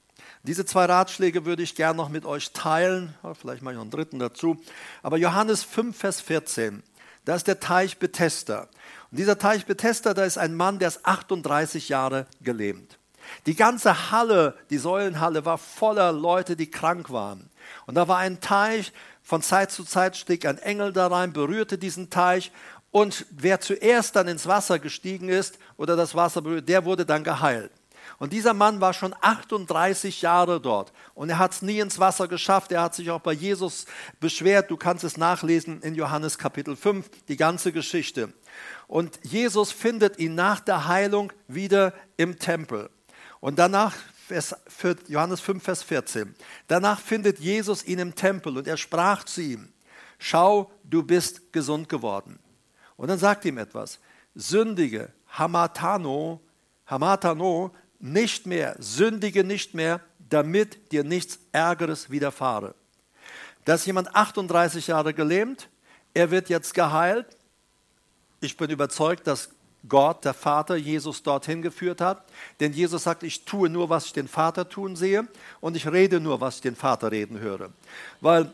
Diese 0.43 0.65
zwei 0.65 0.86
Ratschläge 0.86 1.45
würde 1.45 1.63
ich 1.63 1.76
gerne 1.76 1.97
noch 1.97 2.09
mit 2.09 2.26
euch 2.26 2.53
teilen. 2.53 3.13
Vielleicht 3.39 3.61
mache 3.61 3.74
ich 3.74 3.76
noch 3.76 3.82
einen 3.82 3.91
dritten 3.91 4.20
dazu. 4.20 4.57
Aber 5.03 5.18
Johannes 5.18 5.63
5, 5.63 5.97
Vers 5.97 6.22
14, 6.22 6.84
da 7.26 7.36
ist 7.36 7.47
der 7.47 7.59
Teich 7.59 7.97
Bethesda. 7.97 8.70
Und 9.11 9.20
dieser 9.20 9.38
Teich 9.38 9.65
Bethesda, 9.65 10.13
da 10.13 10.24
ist 10.24 10.38
ein 10.38 10.55
Mann, 10.55 10.80
der 10.80 10.88
ist 10.88 11.05
38 11.05 11.89
Jahre 11.89 12.28
gelähmt. 12.41 12.96
Die 13.45 13.55
ganze 13.55 14.11
Halle, 14.11 14.55
die 14.69 14.78
Säulenhalle, 14.78 15.45
war 15.45 15.57
voller 15.57 16.11
Leute, 16.11 16.55
die 16.55 16.71
krank 16.71 17.11
waren. 17.11 17.49
Und 17.86 17.95
da 17.95 18.07
war 18.07 18.17
ein 18.17 18.39
Teich, 18.41 18.93
von 19.23 19.41
Zeit 19.41 19.71
zu 19.71 19.84
Zeit 19.84 20.15
stieg 20.15 20.45
ein 20.45 20.57
Engel 20.57 20.93
da 20.93 21.07
rein, 21.07 21.34
berührte 21.34 21.78
diesen 21.78 22.09
Teich 22.09 22.51
und 22.91 23.25
wer 23.30 23.59
zuerst 23.59 24.15
dann 24.15 24.28
ins 24.28 24.47
Wasser 24.47 24.80
gestiegen 24.80 25.30
ist 25.30 25.59
oder 25.75 25.95
das 25.95 26.15
Wasser 26.15 26.41
berührt, 26.41 26.69
der 26.69 26.86
wurde 26.86 27.05
dann 27.05 27.23
geheilt. 27.23 27.71
Und 28.19 28.34
dieser 28.34 28.53
Mann 28.53 28.82
war 28.82 28.93
schon 28.93 29.13
38 29.21 30.21
Jahre 30.21 30.59
dort 30.59 30.91
und 31.13 31.30
er 31.30 31.38
hat 31.38 31.51
es 31.51 31.61
nie 31.61 31.80
ins 31.80 31.99
Wasser 31.99 32.28
geschafft. 32.28 32.71
Er 32.71 32.82
hat 32.82 32.95
sich 32.95 33.11
auch 33.11 33.19
bei 33.19 33.34
Jesus 33.34 33.86
beschwert. 34.19 34.71
Du 34.71 34.78
kannst 34.78 35.03
es 35.03 35.17
nachlesen 35.17 35.82
in 35.82 35.93
Johannes 35.93 36.38
Kapitel 36.38 36.75
5, 36.75 37.07
die 37.28 37.38
ganze 37.38 37.71
Geschichte. 37.71 38.34
Und 38.88 39.19
Jesus 39.23 39.71
findet 39.71 40.17
ihn 40.17 40.34
nach 40.34 40.61
der 40.61 40.88
Heilung 40.88 41.32
wieder 41.47 41.93
im 42.15 42.39
Tempel. 42.39 42.89
Und 43.39 43.59
danach, 43.59 43.95
für 44.67 44.95
Johannes 45.07 45.39
5, 45.41 45.63
Vers 45.63 45.83
14, 45.83 46.35
danach 46.67 46.99
findet 46.99 47.39
Jesus 47.39 47.85
ihn 47.85 47.99
im 47.99 48.15
Tempel 48.15 48.57
und 48.57 48.67
er 48.67 48.77
sprach 48.77 49.23
zu 49.23 49.41
ihm, 49.41 49.69
schau, 50.19 50.71
du 50.83 51.03
bist 51.03 51.53
gesund 51.53 51.88
geworden. 51.89 52.39
Und 52.97 53.09
dann 53.09 53.19
sagt 53.19 53.45
ihm 53.45 53.57
etwas, 53.57 53.99
sündige, 54.35 55.11
hamatano, 55.29 56.41
hamatano, 56.88 57.73
nicht 57.99 58.45
mehr, 58.45 58.75
sündige 58.79 59.43
nicht 59.43 59.73
mehr, 59.73 60.01
damit 60.29 60.91
dir 60.91 61.03
nichts 61.03 61.39
Ärgeres 61.51 62.09
widerfahre. 62.09 62.75
Da 63.65 63.75
ist 63.75 63.85
jemand 63.85 64.15
38 64.15 64.88
Jahre 64.88 65.13
gelähmt, 65.13 65.69
er 66.13 66.31
wird 66.31 66.49
jetzt 66.49 66.73
geheilt. 66.73 67.38
Ich 68.39 68.57
bin 68.57 68.69
überzeugt, 68.69 69.27
dass 69.27 69.49
Gott, 69.88 70.25
der 70.25 70.33
Vater, 70.33 70.75
Jesus 70.75 71.23
dorthin 71.23 71.61
geführt 71.61 72.01
hat. 72.01 72.23
Denn 72.59 72.73
Jesus 72.73 73.03
sagt, 73.03 73.23
ich 73.23 73.45
tue 73.45 73.69
nur, 73.69 73.89
was 73.89 74.07
ich 74.07 74.13
den 74.13 74.27
Vater 74.27 74.67
tun 74.69 74.95
sehe 74.95 75.27
und 75.61 75.75
ich 75.75 75.91
rede 75.91 76.19
nur, 76.19 76.41
was 76.41 76.55
ich 76.55 76.61
den 76.61 76.75
Vater 76.75 77.11
reden 77.11 77.39
höre. 77.39 77.71
Weil 78.21 78.51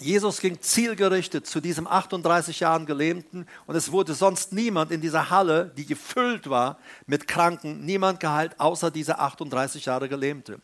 Jesus 0.00 0.40
ging 0.40 0.60
zielgerichtet 0.60 1.46
zu 1.46 1.60
diesem 1.60 1.86
38 1.86 2.60
Jahren 2.60 2.84
Gelähmten 2.84 3.46
und 3.66 3.76
es 3.76 3.92
wurde 3.92 4.14
sonst 4.14 4.52
niemand 4.52 4.90
in 4.90 5.00
dieser 5.00 5.30
Halle, 5.30 5.72
die 5.76 5.86
gefüllt 5.86 6.50
war 6.50 6.78
mit 7.06 7.28
Kranken, 7.28 7.84
niemand 7.84 8.18
geheilt, 8.18 8.58
außer 8.58 8.90
dieser 8.90 9.20
38 9.20 9.84
Jahre 9.84 10.08
Gelähmte. 10.08 10.60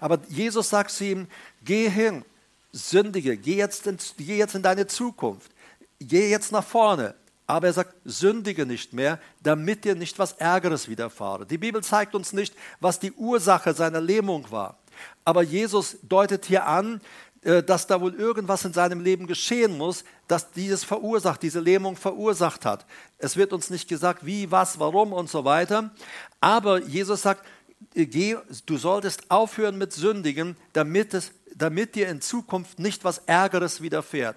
Aber 0.00 0.18
Jesus 0.28 0.68
sagt 0.68 0.90
zu 0.90 1.04
ihm, 1.04 1.28
geh 1.64 1.88
hin, 1.88 2.24
sündige, 2.72 3.36
geh 3.36 3.56
jetzt 3.56 3.86
in, 3.86 3.98
geh 4.16 4.36
jetzt 4.36 4.56
in 4.56 4.62
deine 4.62 4.86
Zukunft, 4.88 5.52
geh 6.00 6.28
jetzt 6.28 6.50
nach 6.50 6.64
vorne. 6.64 7.14
Aber 7.46 7.66
er 7.66 7.72
sagt, 7.72 7.94
sündige 8.04 8.66
nicht 8.66 8.92
mehr, 8.92 9.18
damit 9.42 9.84
dir 9.84 9.94
nicht 9.94 10.18
was 10.18 10.32
Ärgeres 10.32 10.88
widerfahre. 10.88 11.46
Die 11.46 11.58
Bibel 11.58 11.82
zeigt 11.82 12.14
uns 12.14 12.32
nicht, 12.32 12.54
was 12.80 13.00
die 13.00 13.12
Ursache 13.12 13.74
seiner 13.74 14.00
Lähmung 14.00 14.50
war. 14.50 14.78
Aber 15.24 15.42
Jesus 15.42 15.96
deutet 16.02 16.44
hier 16.44 16.66
an, 16.66 17.00
äh, 17.42 17.62
dass 17.62 17.88
da 17.88 18.00
wohl 18.00 18.14
irgendwas 18.14 18.64
in 18.64 18.72
seinem 18.72 19.00
Leben 19.00 19.26
geschehen 19.26 19.76
muss, 19.76 20.04
das 20.28 20.52
dieses 20.52 20.84
verursacht, 20.84 21.42
diese 21.42 21.58
Lähmung 21.58 21.96
verursacht 21.96 22.64
hat. 22.64 22.86
Es 23.18 23.36
wird 23.36 23.52
uns 23.52 23.68
nicht 23.68 23.88
gesagt, 23.88 24.24
wie, 24.24 24.50
was, 24.52 24.78
warum 24.78 25.12
und 25.12 25.28
so 25.28 25.44
weiter. 25.44 25.90
Aber 26.40 26.80
Jesus 26.80 27.22
sagt, 27.22 27.44
äh, 27.94 28.06
geh, 28.06 28.36
du 28.66 28.76
solltest 28.76 29.28
aufhören 29.30 29.76
mit 29.76 29.92
Sündigen, 29.92 30.56
damit, 30.72 31.14
es, 31.14 31.32
damit 31.54 31.96
dir 31.96 32.08
in 32.08 32.20
Zukunft 32.20 32.78
nicht 32.78 33.02
was 33.02 33.18
Ärgeres 33.26 33.82
widerfährt. 33.82 34.36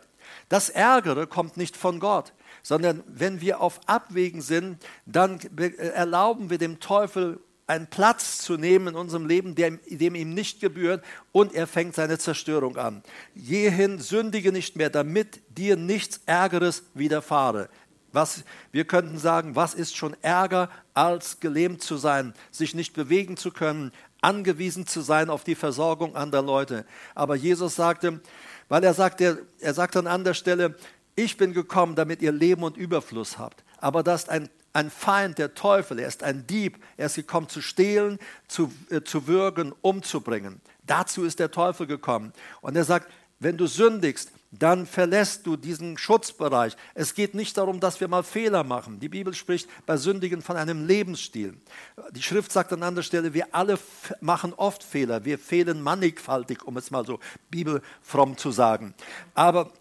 Das 0.50 0.70
Ärgere 0.70 1.28
kommt 1.28 1.58
nicht 1.58 1.78
von 1.78 2.00
Gott, 2.00 2.34
sondern 2.66 3.04
wenn 3.06 3.42
wir 3.42 3.62
auf 3.62 3.80
Abwägen 3.86 4.42
sind, 4.42 4.84
dann 5.06 5.40
äh, 5.56 5.70
erlauben 5.76 6.50
wir 6.50 6.58
dem 6.58 6.80
Teufel 6.80 7.40
einen 7.68 7.86
Platz 7.86 8.40
zu 8.40 8.58
nehmen 8.58 8.88
in 8.88 8.96
unserem 8.96 9.28
Leben, 9.28 9.54
dem, 9.54 9.80
dem 9.86 10.16
ihm 10.16 10.34
nicht 10.34 10.62
gebührt, 10.62 11.06
und 11.32 11.54
er 11.54 11.68
fängt 11.68 11.94
seine 11.94 12.18
Zerstörung 12.18 12.78
an. 12.78 13.04
Jehin 13.36 14.00
sündige 14.00 14.52
nicht 14.52 14.78
mehr, 14.78 14.90
damit 14.90 15.42
dir 15.56 15.76
nichts 15.76 16.22
Ärgeres 16.26 16.82
widerfahre. 16.96 17.70
Was, 18.12 18.44
wir 18.72 18.86
könnten 18.86 19.20
sagen, 19.20 19.56
was 19.56 19.76
ist 19.76 19.96
schon 19.96 20.16
Ärger, 20.24 20.72
als 20.96 21.40
gelähmt 21.40 21.84
zu 21.84 21.98
sein, 21.98 22.34
sich 22.50 22.74
nicht 22.74 22.94
bewegen 22.94 23.38
zu 23.38 23.52
können, 23.52 23.92
angewiesen 24.22 24.88
zu 24.88 25.02
sein 25.02 25.30
auf 25.30 25.44
die 25.44 25.54
Versorgung 25.54 26.16
anderer 26.16 26.42
Leute. 26.42 26.86
Aber 27.14 27.36
Jesus 27.36 27.76
sagte, 27.76 28.22
weil 28.70 28.84
er 28.84 28.96
sagte, 28.96 29.46
er 29.60 29.74
sagt 29.76 29.96
an 29.96 30.08
anderer 30.08 30.34
Stelle, 30.34 30.76
ich 31.16 31.38
bin 31.38 31.54
gekommen, 31.54 31.96
damit 31.96 32.22
ihr 32.22 32.32
Leben 32.32 32.64
und 32.64 32.78
Überfluss 32.78 33.38
habt. 33.38 33.64
Aber 33.78 34.04
das 34.04 34.24
ist 34.24 34.30
ein 34.30 34.50
ein 34.76 34.92
Feind, 34.92 35.38
der 35.38 35.56
Teufel, 35.56 36.00
er 36.00 36.08
ist 36.10 36.22
ein 36.22 36.46
Dieb, 36.48 36.84
er 36.98 37.06
ist 37.06 37.16
gekommen 37.16 37.48
zu 37.48 37.62
stehlen, 37.62 38.20
zu, 38.50 38.74
äh, 38.90 39.02
zu 39.02 39.26
würgen, 39.26 39.74
umzubringen. 39.82 40.60
Dazu 40.86 41.24
ist 41.24 41.40
der 41.40 41.50
Teufel 41.50 41.88
gekommen. 41.88 42.34
Und 42.60 42.76
er 42.76 42.84
sagt, 42.84 43.10
wenn 43.40 43.56
du 43.56 43.68
sündigst, 43.68 44.32
dann 44.52 44.86
verlässt 44.86 45.48
du 45.48 45.56
diesen 45.56 45.98
Schutzbereich. 45.98 46.76
Es 46.94 47.14
geht 47.14 47.36
nicht 47.36 47.58
darum, 47.58 47.80
dass 47.80 48.00
wir 48.00 48.08
mal 48.08 48.24
Fehler 48.24 48.64
machen. 48.64 49.00
Die 49.00 49.10
Bibel 49.10 49.34
spricht 49.34 49.70
bei 49.86 49.96
Sündigen 49.98 50.42
von 50.42 50.58
einem 50.58 50.86
Lebensstil. 50.86 51.58
Die 52.12 52.22
Schrift 52.22 52.52
sagt 52.52 52.72
an 52.74 52.84
anderer 52.84 53.04
Stelle, 53.04 53.34
wir 53.34 53.48
alle 53.54 53.80
machen 54.20 54.54
oft 54.54 54.84
Fehler. 54.84 55.24
Wir 55.26 55.40
fehlen 55.40 55.82
mannigfaltig, 55.82 56.64
um 56.64 56.78
es 56.78 56.92
mal 56.92 57.06
so 57.06 57.20
bibelfromm 57.50 58.38
zu 58.38 58.52
sagen. 58.52 58.94
Aber 59.34 59.72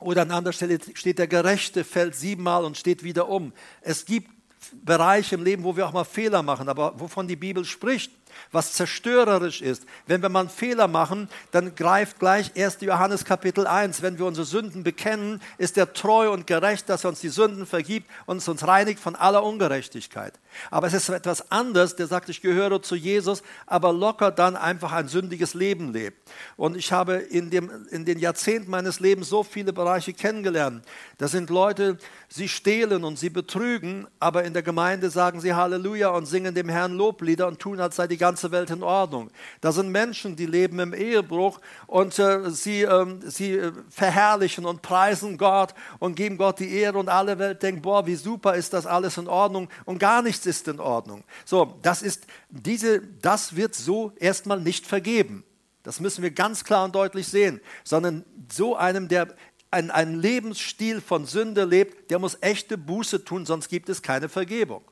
oder 0.00 0.22
an 0.22 0.30
anderer 0.30 0.52
Stelle 0.52 0.78
steht, 0.94 1.18
der 1.18 1.26
Gerechte 1.26 1.84
fällt 1.84 2.14
siebenmal 2.14 2.64
und 2.64 2.76
steht 2.76 3.02
wieder 3.04 3.28
um. 3.28 3.52
Es 3.80 4.04
gibt 4.04 4.30
Bereiche 4.72 5.34
im 5.34 5.44
Leben, 5.44 5.64
wo 5.64 5.76
wir 5.76 5.86
auch 5.86 5.92
mal 5.92 6.04
Fehler 6.04 6.42
machen, 6.42 6.68
aber 6.68 6.98
wovon 6.98 7.28
die 7.28 7.36
Bibel 7.36 7.64
spricht, 7.64 8.12
was 8.52 8.72
zerstörerisch 8.72 9.62
ist. 9.62 9.84
Wenn 10.06 10.22
wir 10.22 10.28
mal 10.28 10.40
einen 10.40 10.48
Fehler 10.48 10.88
machen, 10.88 11.28
dann 11.50 11.74
greift 11.74 12.18
gleich 12.18 12.52
1. 12.56 12.78
Johannes 12.80 13.24
Kapitel 13.24 13.66
1. 13.66 14.02
Wenn 14.02 14.18
wir 14.18 14.26
unsere 14.26 14.46
Sünden 14.46 14.82
bekennen, 14.84 15.40
ist 15.58 15.76
er 15.76 15.92
treu 15.92 16.30
und 16.30 16.46
gerecht, 16.46 16.88
dass 16.88 17.04
er 17.04 17.10
uns 17.10 17.20
die 17.20 17.28
Sünden 17.28 17.66
vergibt 17.66 18.10
und 18.26 18.46
uns 18.46 18.66
reinigt 18.66 19.00
von 19.00 19.16
aller 19.16 19.42
Ungerechtigkeit. 19.42 20.34
Aber 20.70 20.86
es 20.86 20.94
ist 20.94 21.08
etwas 21.08 21.50
anderes, 21.50 21.96
der 21.96 22.06
sagt, 22.06 22.28
ich 22.28 22.40
gehöre 22.40 22.82
zu 22.82 22.94
Jesus, 22.94 23.42
aber 23.66 23.92
locker 23.92 24.30
dann 24.30 24.56
einfach 24.56 24.92
ein 24.92 25.08
sündiges 25.08 25.54
Leben 25.54 25.92
lebt. 25.92 26.30
Und 26.56 26.76
ich 26.76 26.92
habe 26.92 27.14
in, 27.14 27.50
dem, 27.50 27.70
in 27.90 28.04
den 28.04 28.18
Jahrzehnten 28.18 28.70
meines 28.70 29.00
Lebens 29.00 29.28
so 29.28 29.42
viele 29.42 29.72
Bereiche 29.72 30.12
kennengelernt. 30.12 30.84
Da 31.18 31.28
sind 31.28 31.50
Leute, 31.50 31.98
sie 32.28 32.48
stehlen 32.48 33.04
und 33.04 33.18
sie 33.18 33.30
betrügen, 33.30 34.06
aber 34.20 34.44
in 34.44 34.52
der 34.52 34.62
Gemeinde 34.62 35.10
sagen 35.10 35.40
sie 35.40 35.54
Halleluja 35.54 36.08
und 36.10 36.26
singen 36.26 36.54
dem 36.54 36.68
Herrn 36.68 36.92
Loblieder 36.92 37.48
und 37.48 37.58
tun, 37.58 37.80
als 37.80 37.96
sei 37.96 38.06
die 38.06 38.18
ganze 38.24 38.50
Welt 38.52 38.70
in 38.70 38.82
Ordnung. 38.82 39.30
Da 39.60 39.70
sind 39.70 39.90
Menschen, 39.90 40.34
die 40.34 40.46
leben 40.46 40.78
im 40.78 40.94
Ehebruch 40.94 41.60
und 41.86 42.18
äh, 42.18 42.50
sie, 42.50 42.80
äh, 42.80 43.06
sie 43.20 43.60
verherrlichen 43.90 44.64
und 44.64 44.80
preisen 44.80 45.36
Gott 45.36 45.74
und 45.98 46.14
geben 46.14 46.38
Gott 46.38 46.58
die 46.58 46.74
Ehre 46.74 46.96
und 46.96 47.10
alle 47.10 47.38
Welt 47.38 47.62
denkt, 47.62 47.82
boah, 47.82 48.06
wie 48.06 48.14
super 48.14 48.54
ist 48.54 48.72
das 48.72 48.86
alles 48.86 49.18
in 49.18 49.28
Ordnung 49.28 49.68
und 49.84 49.98
gar 49.98 50.22
nichts 50.22 50.46
ist 50.46 50.66
in 50.68 50.80
Ordnung. 50.80 51.22
So, 51.44 51.78
das 51.82 52.00
ist 52.00 52.26
diese, 52.48 53.02
das 53.20 53.56
wird 53.56 53.74
so 53.74 54.12
erstmal 54.18 54.58
nicht 54.58 54.86
vergeben. 54.86 55.44
Das 55.82 56.00
müssen 56.00 56.22
wir 56.22 56.30
ganz 56.30 56.64
klar 56.64 56.86
und 56.86 56.94
deutlich 56.94 57.28
sehen, 57.28 57.60
sondern 57.84 58.24
so 58.50 58.74
einem, 58.74 59.08
der 59.08 59.34
einen 59.70 60.18
Lebensstil 60.18 61.02
von 61.02 61.26
Sünde 61.26 61.64
lebt, 61.64 62.10
der 62.10 62.18
muss 62.18 62.38
echte 62.40 62.78
Buße 62.78 63.22
tun, 63.24 63.44
sonst 63.44 63.68
gibt 63.68 63.90
es 63.90 64.00
keine 64.00 64.30
Vergebung. 64.30 64.82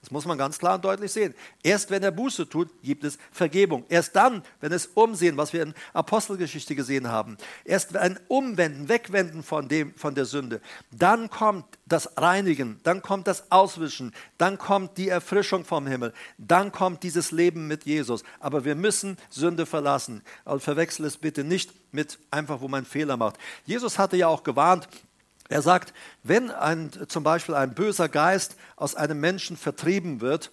Das 0.00 0.12
muss 0.12 0.26
man 0.26 0.38
ganz 0.38 0.58
klar 0.58 0.76
und 0.76 0.84
deutlich 0.84 1.10
sehen. 1.10 1.34
Erst 1.62 1.90
wenn 1.90 2.04
er 2.04 2.12
Buße 2.12 2.48
tut, 2.48 2.68
gibt 2.82 3.02
es 3.02 3.18
Vergebung. 3.32 3.84
Erst 3.88 4.14
dann, 4.14 4.44
wenn 4.60 4.72
es 4.72 4.86
Umsehen, 4.86 5.36
was 5.36 5.52
wir 5.52 5.62
in 5.62 5.74
Apostelgeschichte 5.92 6.76
gesehen 6.76 7.08
haben, 7.08 7.36
erst 7.64 7.96
ein 7.96 8.18
Umwenden, 8.28 8.88
Wegwenden 8.88 9.42
von, 9.42 9.68
dem, 9.68 9.92
von 9.94 10.14
der 10.14 10.24
Sünde, 10.24 10.60
dann 10.92 11.28
kommt 11.30 11.64
das 11.84 12.16
Reinigen, 12.16 12.78
dann 12.84 13.02
kommt 13.02 13.26
das 13.26 13.50
Auswischen, 13.50 14.14
dann 14.38 14.56
kommt 14.56 14.98
die 14.98 15.08
Erfrischung 15.08 15.64
vom 15.64 15.88
Himmel, 15.88 16.14
dann 16.38 16.70
kommt 16.70 17.02
dieses 17.02 17.32
Leben 17.32 17.66
mit 17.66 17.84
Jesus. 17.84 18.22
Aber 18.38 18.64
wir 18.64 18.76
müssen 18.76 19.16
Sünde 19.30 19.66
verlassen. 19.66 20.22
Also 20.44 20.60
verwechsel 20.60 21.06
es 21.06 21.16
bitte 21.16 21.42
nicht 21.42 21.72
mit 21.92 22.18
einfach, 22.30 22.60
wo 22.60 22.68
man 22.68 22.84
Fehler 22.84 23.16
macht. 23.16 23.36
Jesus 23.64 23.98
hatte 23.98 24.16
ja 24.16 24.28
auch 24.28 24.44
gewarnt, 24.44 24.88
er 25.48 25.62
sagt, 25.62 25.94
wenn 26.22 26.50
ein, 26.50 26.90
zum 27.08 27.24
Beispiel 27.24 27.54
ein 27.54 27.74
böser 27.74 28.08
Geist 28.08 28.56
aus 28.76 28.94
einem 28.94 29.18
Menschen 29.18 29.56
vertrieben 29.56 30.20
wird, 30.20 30.50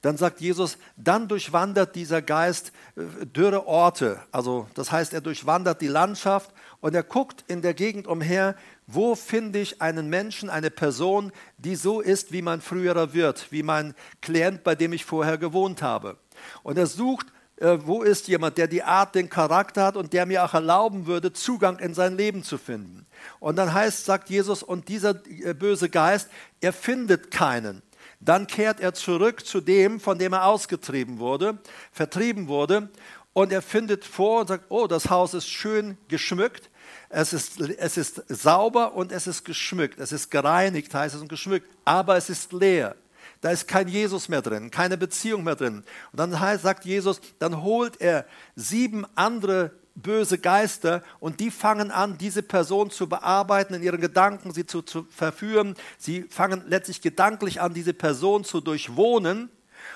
dann 0.00 0.16
sagt 0.16 0.40
Jesus, 0.40 0.78
dann 0.96 1.28
durchwandert 1.28 1.94
dieser 1.94 2.22
Geist 2.22 2.72
äh, 2.96 3.26
dürre 3.26 3.66
Orte. 3.66 4.20
Also 4.32 4.68
das 4.74 4.90
heißt, 4.90 5.12
er 5.12 5.20
durchwandert 5.20 5.80
die 5.80 5.88
Landschaft 5.88 6.52
und 6.80 6.94
er 6.94 7.02
guckt 7.02 7.44
in 7.48 7.62
der 7.62 7.74
Gegend 7.74 8.06
umher, 8.06 8.54
wo 8.86 9.14
finde 9.14 9.58
ich 9.58 9.82
einen 9.82 10.08
Menschen, 10.08 10.48
eine 10.48 10.70
Person, 10.70 11.32
die 11.58 11.76
so 11.76 12.00
ist 12.00 12.32
wie 12.32 12.40
mein 12.40 12.62
früherer 12.62 13.12
Wirt, 13.12 13.48
wie 13.50 13.62
mein 13.62 13.94
Klient, 14.22 14.64
bei 14.64 14.74
dem 14.74 14.94
ich 14.94 15.04
vorher 15.04 15.36
gewohnt 15.36 15.82
habe. 15.82 16.16
Und 16.62 16.78
er 16.78 16.86
sucht 16.86 17.26
äh, 17.60 17.78
wo 17.84 18.02
ist 18.02 18.28
jemand, 18.28 18.56
der 18.58 18.68
die 18.68 18.82
Art, 18.82 19.14
den 19.14 19.28
Charakter 19.28 19.84
hat 19.84 19.96
und 19.96 20.12
der 20.12 20.26
mir 20.26 20.44
auch 20.44 20.54
erlauben 20.54 21.06
würde, 21.06 21.32
Zugang 21.32 21.78
in 21.78 21.94
sein 21.94 22.16
Leben 22.16 22.42
zu 22.44 22.58
finden. 22.58 23.06
Und 23.40 23.56
dann 23.56 23.74
heißt, 23.74 24.04
sagt 24.04 24.30
Jesus, 24.30 24.62
und 24.62 24.88
dieser 24.88 25.20
äh, 25.26 25.54
böse 25.54 25.88
Geist, 25.88 26.28
er 26.60 26.72
findet 26.72 27.30
keinen. 27.30 27.82
Dann 28.20 28.46
kehrt 28.46 28.80
er 28.80 28.94
zurück 28.94 29.46
zu 29.46 29.60
dem, 29.60 30.00
von 30.00 30.18
dem 30.18 30.32
er 30.32 30.46
ausgetrieben 30.46 31.18
wurde, 31.18 31.58
vertrieben 31.92 32.48
wurde, 32.48 32.90
und 33.32 33.52
er 33.52 33.62
findet 33.62 34.04
vor 34.04 34.40
und 34.40 34.48
sagt, 34.48 34.64
oh, 34.68 34.88
das 34.88 35.10
Haus 35.10 35.34
ist 35.34 35.48
schön 35.48 35.96
geschmückt, 36.08 36.70
es 37.08 37.32
ist, 37.32 37.60
es 37.60 37.96
ist 37.96 38.24
sauber 38.28 38.94
und 38.94 39.12
es 39.12 39.26
ist 39.26 39.44
geschmückt, 39.44 40.00
es 40.00 40.10
ist 40.10 40.30
gereinigt, 40.30 40.92
heißt 40.92 41.14
es 41.14 41.20
und 41.20 41.28
geschmückt, 41.28 41.70
aber 41.84 42.16
es 42.16 42.30
ist 42.30 42.52
leer. 42.52 42.96
Da 43.40 43.50
ist 43.50 43.68
kein 43.68 43.86
Jesus 43.86 44.28
mehr 44.28 44.42
drin, 44.42 44.70
keine 44.70 44.96
Beziehung 44.96 45.44
mehr 45.44 45.54
drin. 45.54 45.84
Und 46.12 46.18
dann 46.20 46.40
heißt, 46.40 46.62
sagt 46.62 46.84
Jesus, 46.84 47.20
dann 47.38 47.62
holt 47.62 48.00
er 48.00 48.26
sieben 48.56 49.06
andere 49.14 49.72
böse 49.94 50.38
Geister 50.38 51.02
und 51.20 51.40
die 51.40 51.50
fangen 51.50 51.90
an, 51.90 52.18
diese 52.18 52.42
Person 52.42 52.90
zu 52.90 53.08
bearbeiten, 53.08 53.74
in 53.74 53.82
ihren 53.82 54.00
Gedanken 54.00 54.52
sie 54.52 54.66
zu, 54.66 54.82
zu 54.82 55.06
verführen. 55.10 55.74
Sie 55.98 56.22
fangen 56.22 56.64
letztlich 56.66 57.00
gedanklich 57.00 57.60
an, 57.60 57.74
diese 57.74 57.94
Person 57.94 58.44
zu 58.44 58.60
durchwohnen. 58.60 59.50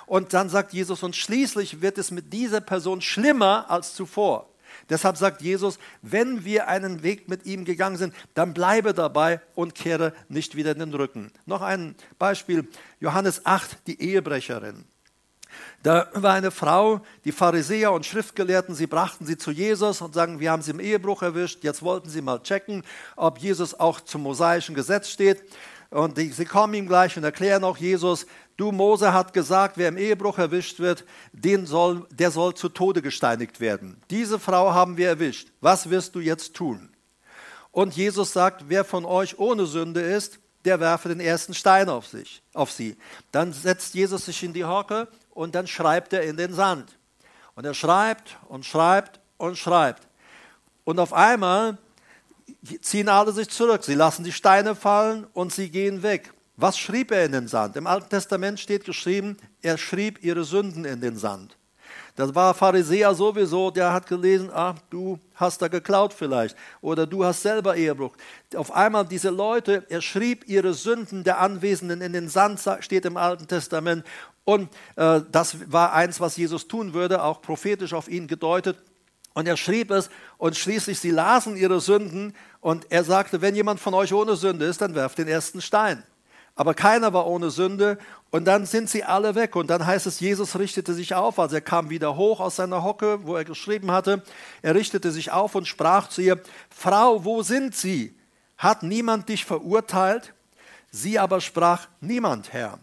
Und 0.07 0.35
dann 0.35 0.49
sagt 0.49 0.73
Jesus, 0.73 1.03
und 1.03 1.17
schließlich 1.17 1.81
wird 1.81 1.99
es 1.99 2.11
mit 2.11 2.33
dieser 2.33 2.61
Person 2.61 3.01
schlimmer 3.01 3.71
als 3.71 3.95
zuvor. 3.95 4.52
Deshalb 4.93 5.17
sagt 5.17 5.41
Jesus, 5.41 5.79
wenn 6.03 6.45
wir 6.45 6.69
einen 6.69 7.03
Weg 7.03 7.27
mit 7.29 7.47
ihm 7.47 7.65
gegangen 7.65 7.97
sind, 7.97 8.15
dann 8.35 8.53
bleibe 8.53 8.93
dabei 8.93 9.41
und 9.55 9.75
kehre 9.75 10.13
nicht 10.29 10.55
wieder 10.55 10.73
in 10.73 10.81
den 10.81 10.93
Rücken. 10.93 11.33
Noch 11.47 11.63
ein 11.63 11.95
Beispiel, 12.19 12.69
Johannes 13.01 13.47
8, 13.47 13.87
die 13.87 14.03
Ehebrecherin. 14.03 14.85
Da 15.83 16.09
war 16.13 16.35
eine 16.35 16.51
Frau, 16.51 17.01
die 17.25 17.33
Pharisäer 17.33 17.93
und 17.93 18.05
Schriftgelehrten, 18.05 18.75
sie 18.75 18.87
brachten 18.87 19.25
sie 19.25 19.39
zu 19.39 19.51
Jesus 19.51 20.03
und 20.03 20.13
sagen, 20.13 20.41
wir 20.41 20.51
haben 20.51 20.63
sie 20.63 20.73
im 20.73 20.81
Ehebruch 20.81 21.23
erwischt, 21.23 21.65
jetzt 21.65 21.83
wollten 21.83 22.11
sie 22.11 22.21
mal 22.21 22.43
checken, 22.43 22.85
ob 23.17 23.39
Jesus 23.39 23.73
auch 23.73 24.01
zum 24.01 24.23
mosaischen 24.23 24.75
Gesetz 24.75 25.09
steht. 25.09 25.43
Und 25.93 26.17
die, 26.17 26.31
sie 26.31 26.47
kommen 26.47 26.73
ihm 26.73 26.89
gleich 26.89 27.19
und 27.19 27.25
erklären 27.25 27.65
auch 27.65 27.77
Jesus, 27.77 28.27
du 28.57 28.73
Mose 28.73 29.13
hat 29.13 29.35
gesagt, 29.35 29.77
wer 29.77 29.89
im 29.89 29.99
Ehebruch 29.99 30.39
erwischt 30.39 30.79
wird, 30.79 31.05
den 31.33 31.67
soll, 31.67 32.07
der 32.11 32.31
soll 32.31 32.55
zu 32.55 32.71
Tode 32.71 33.03
gesteinigt 33.03 33.61
werden. 33.61 34.01
Diese 34.09 34.39
Frau 34.39 34.73
haben 34.73 34.97
wir 34.97 35.09
erwischt. 35.09 35.49
Was 35.61 35.91
wirst 35.91 36.15
du 36.15 36.21
jetzt 36.21 36.55
tun? 36.55 36.89
Und 37.73 37.95
Jesus 37.95 38.33
sagt, 38.33 38.65
wer 38.69 38.87
von 38.87 39.05
euch 39.05 39.39
ohne 39.39 39.67
Sünde 39.67 40.01
ist, 40.01 40.39
der 40.65 40.81
werfe 40.81 41.11
den 41.11 41.21
ersten 41.21 41.53
Stein 41.53 41.91
auf, 41.91 42.07
sich, 42.07 42.43
auf 42.55 42.73
sie. 42.73 42.97
Dann 43.31 43.53
setzt 43.53 43.93
Jesus 43.93 44.25
sich 44.25 44.43
in 44.43 44.55
die 44.55 44.65
Hocke 44.65 45.09
und 45.31 45.55
dann 45.55 45.67
schreibt 45.67 46.15
er 46.15 46.23
in 46.23 46.39
den 46.39 46.55
Sand. 46.55 46.99
Und 47.55 47.67
er 47.67 47.75
schreibt 47.75 48.39
und 48.49 48.65
schreibt 48.65 49.21
und 49.37 49.59
schreibt. 49.59 50.09
Und 50.85 50.99
auf 50.99 51.13
einmal 51.13 51.77
ziehen 52.81 53.09
alle 53.09 53.33
sich 53.33 53.49
zurück. 53.49 53.85
Sie 53.85 53.95
lassen 53.95 54.25
die 54.25 54.33
Steine 54.33 54.75
fallen 54.75 55.27
und 55.33 55.53
sie 55.53 55.71
gehen 55.71 56.03
weg. 56.03 56.33
Was 56.57 56.79
schrieb 56.79 57.11
er 57.11 57.25
in 57.25 57.33
den 57.33 57.49
Sand? 57.49 57.77
Im 57.77 57.87
Alten 57.87 58.11
Testament 58.11 58.61
steht 58.61 58.85
geschrieben, 58.85 59.37
er 59.63 59.79
schrieb 59.79 60.23
ihre 60.23 60.45
Sünden 60.45 60.85
in 60.85 61.01
den 61.01 61.17
Sand. 61.17 61.57
Das 62.15 62.35
war 62.35 62.53
Pharisäer 62.53 63.15
sowieso, 63.15 63.71
der 63.71 63.93
hat 63.93 64.07
gelesen, 64.07 64.51
ach, 64.53 64.77
du 64.91 65.19
hast 65.35 65.63
da 65.63 65.69
geklaut 65.69 66.13
vielleicht 66.13 66.57
oder 66.83 67.07
du 67.07 67.25
hast 67.25 67.41
selber 67.41 67.75
Ehebruch. 67.75 68.15
Auf 68.55 68.71
einmal 68.71 69.07
diese 69.07 69.31
Leute, 69.31 69.87
er 69.89 70.03
schrieb 70.03 70.47
ihre 70.47 70.75
Sünden 70.75 71.25
der 71.25 71.41
Anwesenden 71.41 72.03
in 72.03 72.13
den 72.13 72.29
Sand, 72.29 72.61
steht 72.81 73.07
im 73.07 73.17
Alten 73.17 73.49
Testament. 73.49 74.05
Und 74.45 74.69
äh, 74.97 75.21
das 75.31 75.73
war 75.73 75.95
eins, 75.95 76.21
was 76.21 76.37
Jesus 76.37 76.69
tun 76.69 76.93
würde, 76.93 77.23
auch 77.23 77.41
prophetisch 77.41 77.95
auf 77.95 78.09
ihn 78.09 78.27
gedeutet. 78.27 78.77
Und 79.35 79.49
er 79.49 79.57
schrieb 79.57 79.91
es 79.91 80.11
und 80.39 80.57
schließlich 80.57 80.99
sie 80.99 81.11
lasen 81.11 81.57
ihre 81.57 81.81
Sünden 81.81 82.35
und 82.61 82.91
er 82.91 83.05
sagte, 83.05 83.41
wenn 83.41 83.55
jemand 83.55 83.81
von 83.81 83.95
euch 83.95 84.13
ohne 84.13 84.37
Sünde 84.37 84.67
ist, 84.67 84.81
dann 84.81 84.95
werft 84.95 85.19
den 85.19 85.29
ersten 85.29 85.61
Stein. 85.61 86.03
Aber 86.55 86.75
keiner 86.75 87.15
war 87.15 87.27
ohne 87.27 87.51
Sünde 87.51 87.97
und 88.31 88.45
dann 88.45 88.67
sind 88.67 88.91
sie 88.91 89.05
alle 89.05 89.35
weg. 89.35 89.57
Und 89.57 89.69
dann 89.69 89.87
heißt 89.87 90.07
es, 90.07 90.21
Jesus 90.21 90.59
richtete 90.59 90.93
sich 90.93 91.15
auf, 91.15 91.39
also 91.39 91.55
er 91.55 91.63
kam 91.63 91.89
wieder 91.89 92.17
hoch 92.17 92.41
aus 92.41 92.57
seiner 92.57 92.83
Hocke, 92.83 93.21
wo 93.23 93.37
er 93.37 93.45
geschrieben 93.45 93.91
hatte. 93.91 94.23
Er 94.61 94.75
richtete 94.75 95.11
sich 95.11 95.33
auf 95.33 95.55
und 95.55 95.67
sprach 95.67 96.09
zu 96.09 96.21
ihr, 96.21 96.41
Frau, 96.69 97.25
wo 97.25 97.43
sind 97.43 97.75
sie? 97.75 98.15
Hat 98.59 98.83
niemand 98.83 99.31
dich 99.31 99.47
verurteilt? 99.47 100.35
Sie 100.91 101.19
aber 101.19 101.41
sprach, 101.41 101.89
niemand, 102.01 102.53
Herr. 102.53 102.79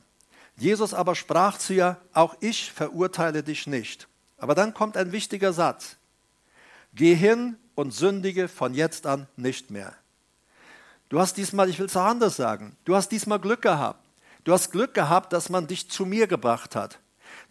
Jesus 0.57 0.95
aber 0.95 1.13
sprach 1.13 1.59
zu 1.59 1.73
ihr, 1.73 1.97
auch 2.11 2.35
ich 2.41 2.71
verurteile 2.71 3.43
dich 3.43 3.67
nicht. 3.67 4.07
Aber 4.39 4.55
dann 4.55 4.73
kommt 4.73 4.97
ein 4.97 5.11
wichtiger 5.11 5.53
Satz. 5.53 5.98
Geh 6.99 7.15
hin 7.15 7.55
und 7.75 7.93
sündige 7.93 8.49
von 8.49 8.73
jetzt 8.73 9.07
an 9.07 9.25
nicht 9.37 9.71
mehr. 9.71 9.95
Du 11.07 11.21
hast 11.21 11.37
diesmal, 11.37 11.69
ich 11.69 11.79
will 11.79 11.85
es 11.85 11.95
auch 11.95 12.03
anders 12.03 12.35
sagen, 12.35 12.75
du 12.83 12.93
hast 12.93 13.07
diesmal 13.13 13.39
Glück 13.39 13.61
gehabt. 13.61 14.05
Du 14.43 14.51
hast 14.51 14.69
Glück 14.69 14.93
gehabt, 14.93 15.31
dass 15.31 15.47
man 15.47 15.65
dich 15.65 15.89
zu 15.89 16.05
mir 16.05 16.27
gebracht 16.27 16.75
hat. 16.75 16.99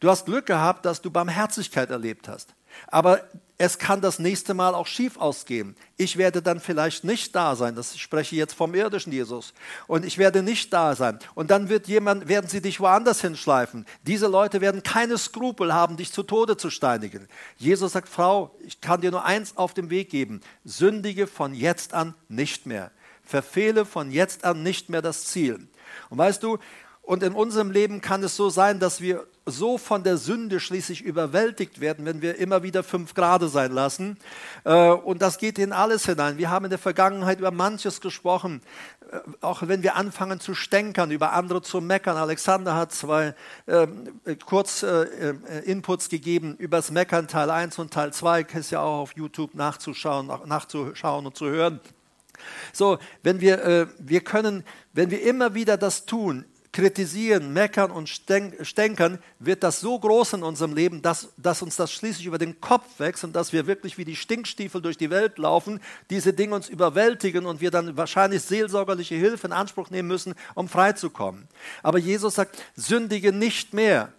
Du 0.00 0.10
hast 0.10 0.26
Glück 0.26 0.44
gehabt, 0.44 0.84
dass 0.84 1.00
du 1.00 1.10
Barmherzigkeit 1.10 1.88
erlebt 1.88 2.28
hast. 2.28 2.54
Aber 2.88 3.22
es 3.60 3.78
kann 3.78 4.00
das 4.00 4.20
nächste 4.20 4.54
Mal 4.54 4.76
auch 4.76 4.86
schief 4.86 5.16
ausgehen. 5.16 5.74
Ich 5.96 6.16
werde 6.16 6.42
dann 6.42 6.60
vielleicht 6.60 7.02
nicht 7.02 7.34
da 7.34 7.56
sein. 7.56 7.74
Das 7.74 7.92
ich 7.92 8.00
spreche 8.00 8.36
jetzt 8.36 8.54
vom 8.54 8.72
irdischen 8.72 9.12
Jesus. 9.12 9.52
Und 9.88 10.04
ich 10.04 10.16
werde 10.16 10.44
nicht 10.44 10.72
da 10.72 10.94
sein. 10.94 11.18
Und 11.34 11.50
dann 11.50 11.68
wird 11.68 11.88
jemand, 11.88 12.28
werden 12.28 12.48
sie 12.48 12.60
dich 12.60 12.78
woanders 12.78 13.20
hinschleifen. 13.20 13.84
Diese 14.04 14.28
Leute 14.28 14.60
werden 14.60 14.84
keine 14.84 15.18
Skrupel 15.18 15.74
haben, 15.74 15.96
dich 15.96 16.12
zu 16.12 16.22
Tode 16.22 16.56
zu 16.56 16.70
steinigen. 16.70 17.26
Jesus 17.56 17.92
sagt, 17.92 18.08
Frau, 18.08 18.54
ich 18.64 18.80
kann 18.80 19.00
dir 19.00 19.10
nur 19.10 19.24
eins 19.24 19.56
auf 19.56 19.74
den 19.74 19.90
Weg 19.90 20.10
geben. 20.10 20.40
Sündige 20.64 21.26
von 21.26 21.52
jetzt 21.52 21.94
an 21.94 22.14
nicht 22.28 22.64
mehr. 22.64 22.92
Verfehle 23.24 23.84
von 23.84 24.12
jetzt 24.12 24.44
an 24.44 24.62
nicht 24.62 24.88
mehr 24.88 25.02
das 25.02 25.24
Ziel. 25.24 25.66
Und 26.10 26.18
weißt 26.18 26.44
du, 26.44 26.58
und 27.08 27.22
in 27.22 27.32
unserem 27.32 27.70
Leben 27.70 28.02
kann 28.02 28.22
es 28.22 28.36
so 28.36 28.50
sein, 28.50 28.80
dass 28.80 29.00
wir 29.00 29.26
so 29.46 29.78
von 29.78 30.02
der 30.02 30.18
Sünde 30.18 30.60
schließlich 30.60 31.00
überwältigt 31.00 31.80
werden, 31.80 32.04
wenn 32.04 32.20
wir 32.20 32.36
immer 32.36 32.62
wieder 32.62 32.82
fünf 32.82 33.14
Grade 33.14 33.48
sein 33.48 33.72
lassen. 33.72 34.18
Äh, 34.64 34.90
und 34.90 35.22
das 35.22 35.38
geht 35.38 35.58
in 35.58 35.72
alles 35.72 36.04
hinein. 36.04 36.36
Wir 36.36 36.50
haben 36.50 36.66
in 36.66 36.70
der 36.70 36.78
Vergangenheit 36.78 37.38
über 37.38 37.50
manches 37.50 38.02
gesprochen, 38.02 38.60
äh, 39.10 39.20
auch 39.40 39.62
wenn 39.66 39.82
wir 39.82 39.96
anfangen 39.96 40.38
zu 40.38 40.54
stänkern, 40.54 41.10
über 41.10 41.32
andere 41.32 41.62
zu 41.62 41.80
meckern. 41.80 42.18
Alexander 42.18 42.74
hat 42.74 42.92
zwei 42.92 43.34
ähm, 43.66 44.20
kurz 44.44 44.82
äh, 44.82 45.32
Inputs 45.64 46.10
gegeben 46.10 46.56
über 46.58 46.76
das 46.76 46.90
Meckern 46.90 47.26
Teil 47.26 47.48
1 47.48 47.78
und 47.78 47.90
Teil 47.90 48.12
2. 48.12 48.42
Ist 48.42 48.70
ja 48.70 48.80
auch 48.82 48.98
auf 48.98 49.16
YouTube 49.16 49.54
nachzuschauen, 49.54 50.30
nachzuschauen 50.44 51.24
und 51.24 51.34
zu 51.34 51.46
hören. 51.46 51.80
So, 52.74 52.98
wenn 53.22 53.40
wir, 53.40 53.88
wir 53.98 54.20
können, 54.20 54.62
wenn 54.92 55.10
wir 55.10 55.22
immer 55.22 55.54
wieder 55.54 55.76
das 55.76 56.06
tun, 56.06 56.44
kritisieren, 56.72 57.52
meckern 57.52 57.90
und 57.90 58.08
stänkern, 58.08 59.18
wird 59.38 59.62
das 59.62 59.80
so 59.80 59.98
groß 59.98 60.34
in 60.34 60.42
unserem 60.42 60.74
Leben, 60.74 61.02
dass, 61.02 61.28
dass 61.36 61.62
uns 61.62 61.76
das 61.76 61.92
schließlich 61.92 62.26
über 62.26 62.38
den 62.38 62.60
Kopf 62.60 62.98
wächst 62.98 63.24
und 63.24 63.34
dass 63.34 63.52
wir 63.52 63.66
wirklich 63.66 63.98
wie 63.98 64.04
die 64.04 64.16
Stinkstiefel 64.16 64.82
durch 64.82 64.96
die 64.96 65.10
Welt 65.10 65.38
laufen, 65.38 65.80
diese 66.10 66.32
Dinge 66.32 66.54
uns 66.54 66.68
überwältigen 66.68 67.46
und 67.46 67.60
wir 67.60 67.70
dann 67.70 67.96
wahrscheinlich 67.96 68.42
seelsorgerliche 68.42 69.14
Hilfe 69.14 69.46
in 69.46 69.52
Anspruch 69.52 69.90
nehmen 69.90 70.08
müssen, 70.08 70.34
um 70.54 70.68
freizukommen. 70.68 71.48
Aber 71.82 71.98
Jesus 71.98 72.34
sagt, 72.34 72.62
sündige 72.76 73.32
nicht 73.32 73.72
mehr. 73.72 74.12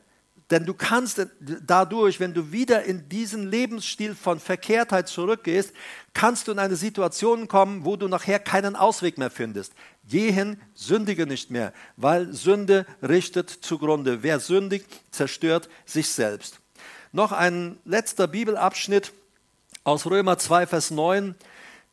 Denn 0.52 0.66
du 0.66 0.74
kannst 0.74 1.26
dadurch, 1.40 2.20
wenn 2.20 2.34
du 2.34 2.52
wieder 2.52 2.84
in 2.84 3.08
diesen 3.08 3.50
Lebensstil 3.50 4.16
von 4.16 4.40
Verkehrtheit 4.40 5.08
zurückgehst, 5.08 5.74
kannst 6.14 6.48
du 6.48 6.52
in 6.54 6.60
eine 6.60 6.76
Situation 6.76 7.48
kommen, 7.48 7.86
wo 7.86 7.96
du 7.96 8.08
nachher 8.08 8.40
keinen 8.40 8.76
Ausweg 8.76 9.20
mehr 9.20 9.30
findest. 9.30 9.74
Geh 10.08 10.32
hin, 10.32 10.60
sündige 10.74 11.28
nicht 11.28 11.52
mehr, 11.52 11.72
weil 11.98 12.34
Sünde 12.34 12.88
richtet 13.08 13.50
zugrunde. 13.50 14.24
Wer 14.24 14.40
sündigt, 14.40 14.88
zerstört 15.12 15.70
sich 15.86 16.10
selbst. 16.10 16.60
Noch 17.12 17.32
ein 17.32 17.78
letzter 17.86 18.28
Bibelabschnitt 18.28 19.14
aus 19.84 20.08
Römer 20.08 20.40
2, 20.40 20.66
Vers 20.66 20.90
9. 20.90 21.36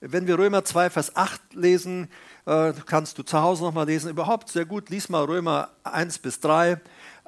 Wenn 0.01 0.27
wir 0.27 0.39
Römer 0.39 0.65
2, 0.65 0.89
Vers 0.89 1.15
8 1.15 1.41
lesen, 1.53 2.09
äh, 2.47 2.73
kannst 2.87 3.19
du 3.19 3.23
zu 3.23 3.41
Hause 3.41 3.65
nochmal 3.65 3.87
lesen. 3.87 4.11
Überhaupt 4.11 4.49
sehr 4.49 4.65
gut, 4.65 4.89
lies 4.89 5.11
mal 5.11 5.25
Römer 5.25 5.71
1 5.85 6.19
bis 6.19 6.41
3 6.41 6.81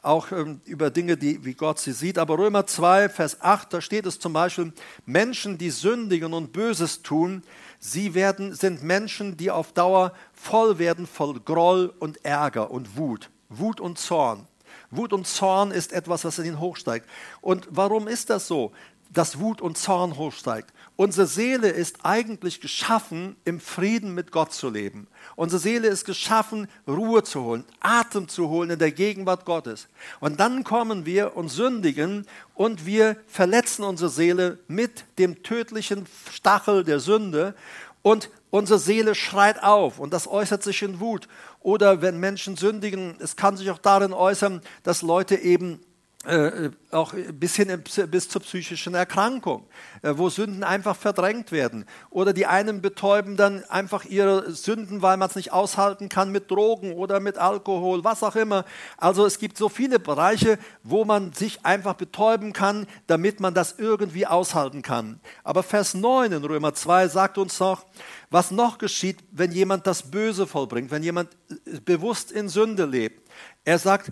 auch 0.02 0.32
ähm, 0.32 0.60
über 0.64 0.90
Dinge, 0.90 1.16
die, 1.16 1.44
wie 1.44 1.54
Gott 1.54 1.78
sie 1.78 1.92
sieht. 1.92 2.18
Aber 2.18 2.38
Römer 2.38 2.66
2, 2.66 3.08
Vers 3.08 3.40
8, 3.40 3.72
da 3.72 3.80
steht 3.80 4.06
es 4.06 4.18
zum 4.18 4.32
Beispiel, 4.32 4.72
Menschen, 5.06 5.58
die 5.58 5.70
sündigen 5.70 6.32
und 6.34 6.52
Böses 6.52 7.02
tun, 7.02 7.42
sie 7.78 8.14
werden, 8.14 8.54
sind 8.54 8.82
Menschen, 8.82 9.36
die 9.36 9.50
auf 9.50 9.72
Dauer 9.72 10.12
voll 10.32 10.78
werden 10.78 11.06
voll 11.06 11.40
Groll 11.40 11.92
und 11.98 12.24
Ärger 12.24 12.70
und 12.70 12.96
Wut. 12.96 13.30
Wut 13.48 13.80
und 13.80 13.98
Zorn. 13.98 14.46
Wut 14.90 15.12
und 15.12 15.26
Zorn 15.26 15.70
ist 15.70 15.92
etwas, 15.92 16.24
was 16.24 16.38
in 16.38 16.46
ihn 16.46 16.60
hochsteigt. 16.60 17.06
Und 17.40 17.66
warum 17.70 18.08
ist 18.08 18.30
das 18.30 18.46
so, 18.46 18.72
dass 19.10 19.38
Wut 19.38 19.60
und 19.60 19.78
Zorn 19.78 20.16
hochsteigt? 20.16 20.72
Unsere 21.00 21.28
Seele 21.28 21.68
ist 21.68 21.98
eigentlich 22.02 22.60
geschaffen, 22.60 23.36
im 23.44 23.60
Frieden 23.60 24.16
mit 24.16 24.32
Gott 24.32 24.52
zu 24.52 24.68
leben. 24.68 25.06
Unsere 25.36 25.60
Seele 25.60 25.86
ist 25.86 26.04
geschaffen, 26.04 26.66
Ruhe 26.88 27.22
zu 27.22 27.40
holen, 27.44 27.64
Atem 27.78 28.26
zu 28.26 28.48
holen 28.48 28.70
in 28.70 28.80
der 28.80 28.90
Gegenwart 28.90 29.44
Gottes. 29.44 29.86
Und 30.18 30.40
dann 30.40 30.64
kommen 30.64 31.06
wir 31.06 31.36
und 31.36 31.50
sündigen 31.50 32.26
und 32.56 32.84
wir 32.84 33.16
verletzen 33.28 33.84
unsere 33.84 34.10
Seele 34.10 34.58
mit 34.66 35.04
dem 35.20 35.44
tödlichen 35.44 36.04
Stachel 36.32 36.82
der 36.82 36.98
Sünde 36.98 37.54
und 38.02 38.28
unsere 38.50 38.80
Seele 38.80 39.14
schreit 39.14 39.62
auf 39.62 40.00
und 40.00 40.12
das 40.12 40.26
äußert 40.26 40.64
sich 40.64 40.82
in 40.82 40.98
Wut. 40.98 41.28
Oder 41.60 42.02
wenn 42.02 42.18
Menschen 42.18 42.56
sündigen, 42.56 43.14
es 43.20 43.36
kann 43.36 43.56
sich 43.56 43.70
auch 43.70 43.78
darin 43.78 44.12
äußern, 44.12 44.62
dass 44.82 45.02
Leute 45.02 45.36
eben 45.36 45.78
äh, 46.24 46.70
auch 46.90 47.14
bis 47.32 47.54
hin 47.54 47.80
bis 48.10 48.28
zur 48.28 48.42
psychischen 48.42 48.94
Erkrankung, 48.94 49.68
äh, 50.02 50.14
wo 50.16 50.28
Sünden 50.28 50.64
einfach 50.64 50.96
verdrängt 50.96 51.52
werden. 51.52 51.84
Oder 52.10 52.32
die 52.32 52.46
einen 52.46 52.82
betäuben 52.82 53.36
dann 53.36 53.62
einfach 53.64 54.04
ihre 54.04 54.50
Sünden, 54.50 55.00
weil 55.00 55.16
man 55.16 55.28
es 55.28 55.36
nicht 55.36 55.52
aushalten 55.52 56.08
kann 56.08 56.32
mit 56.32 56.50
Drogen 56.50 56.94
oder 56.94 57.20
mit 57.20 57.38
Alkohol, 57.38 58.02
was 58.02 58.24
auch 58.24 58.34
immer. 58.34 58.64
Also 58.96 59.26
es 59.26 59.38
gibt 59.38 59.56
so 59.56 59.68
viele 59.68 60.00
Bereiche, 60.00 60.58
wo 60.82 61.04
man 61.04 61.32
sich 61.32 61.64
einfach 61.64 61.94
betäuben 61.94 62.52
kann, 62.52 62.88
damit 63.06 63.38
man 63.38 63.54
das 63.54 63.76
irgendwie 63.78 64.26
aushalten 64.26 64.82
kann. 64.82 65.20
Aber 65.44 65.62
Vers 65.62 65.94
9 65.94 66.32
in 66.32 66.44
Römer 66.44 66.74
2 66.74 67.06
sagt 67.06 67.38
uns 67.38 67.60
noch, 67.60 67.86
was 68.28 68.50
noch 68.50 68.78
geschieht, 68.78 69.18
wenn 69.30 69.52
jemand 69.52 69.86
das 69.86 70.10
Böse 70.10 70.48
vollbringt, 70.48 70.90
wenn 70.90 71.04
jemand 71.04 71.30
äh, 71.48 71.78
bewusst 71.78 72.32
in 72.32 72.48
Sünde 72.48 72.86
lebt. 72.86 73.28
Er 73.64 73.78
sagt, 73.78 74.10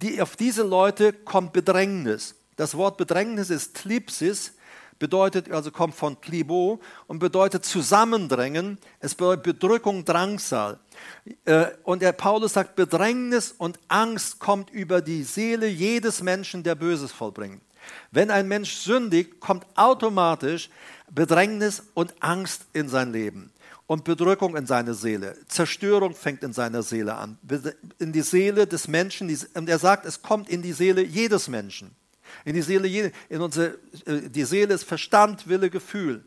die, 0.00 0.20
auf 0.22 0.36
diese 0.36 0.62
Leute 0.62 1.12
kommt 1.12 1.52
Bedrängnis. 1.52 2.34
Das 2.56 2.76
Wort 2.76 2.96
Bedrängnis 2.96 3.50
ist 3.50 3.74
Tlipsis, 3.76 4.54
bedeutet, 4.98 5.50
also 5.50 5.70
kommt 5.70 5.94
von 5.94 6.20
Klibo 6.20 6.80
und 7.08 7.18
bedeutet 7.18 7.64
Zusammendrängen. 7.64 8.78
Es 9.00 9.14
bedeutet 9.14 9.42
Bedrückung, 9.42 10.04
Drangsal. 10.04 10.78
Äh, 11.44 11.66
und 11.82 12.02
der 12.02 12.12
Paulus 12.12 12.52
sagt, 12.52 12.76
Bedrängnis 12.76 13.52
und 13.56 13.78
Angst 13.88 14.38
kommt 14.38 14.70
über 14.70 15.00
die 15.00 15.24
Seele 15.24 15.66
jedes 15.66 16.22
Menschen, 16.22 16.62
der 16.62 16.76
Böses 16.76 17.10
vollbringt. 17.10 17.60
Wenn 18.12 18.30
ein 18.30 18.46
Mensch 18.46 18.74
sündigt, 18.76 19.40
kommt 19.40 19.66
automatisch 19.74 20.70
Bedrängnis 21.10 21.82
und 21.94 22.14
Angst 22.20 22.66
in 22.72 22.88
sein 22.88 23.12
Leben. 23.12 23.52
Und 23.92 24.04
Bedrückung 24.04 24.56
in 24.56 24.64
seine 24.64 24.94
Seele. 24.94 25.36
Zerstörung 25.48 26.14
fängt 26.14 26.42
in 26.44 26.54
seiner 26.54 26.82
Seele 26.82 27.14
an. 27.14 27.36
In 27.98 28.10
die 28.10 28.22
Seele 28.22 28.66
des 28.66 28.88
Menschen. 28.88 29.28
Und 29.52 29.68
er 29.68 29.78
sagt, 29.78 30.06
es 30.06 30.22
kommt 30.22 30.48
in 30.48 30.62
die 30.62 30.72
Seele 30.72 31.02
jedes 31.02 31.46
Menschen. 31.46 31.94
In 32.46 32.54
die 32.54 32.62
Seele, 32.62 33.12
in 33.28 33.40
unsere, 33.42 33.78
äh, 34.06 34.30
die 34.30 34.44
Seele 34.44 34.72
ist 34.72 34.84
Verstand, 34.84 35.46
Wille, 35.46 35.68
Gefühl. 35.68 36.24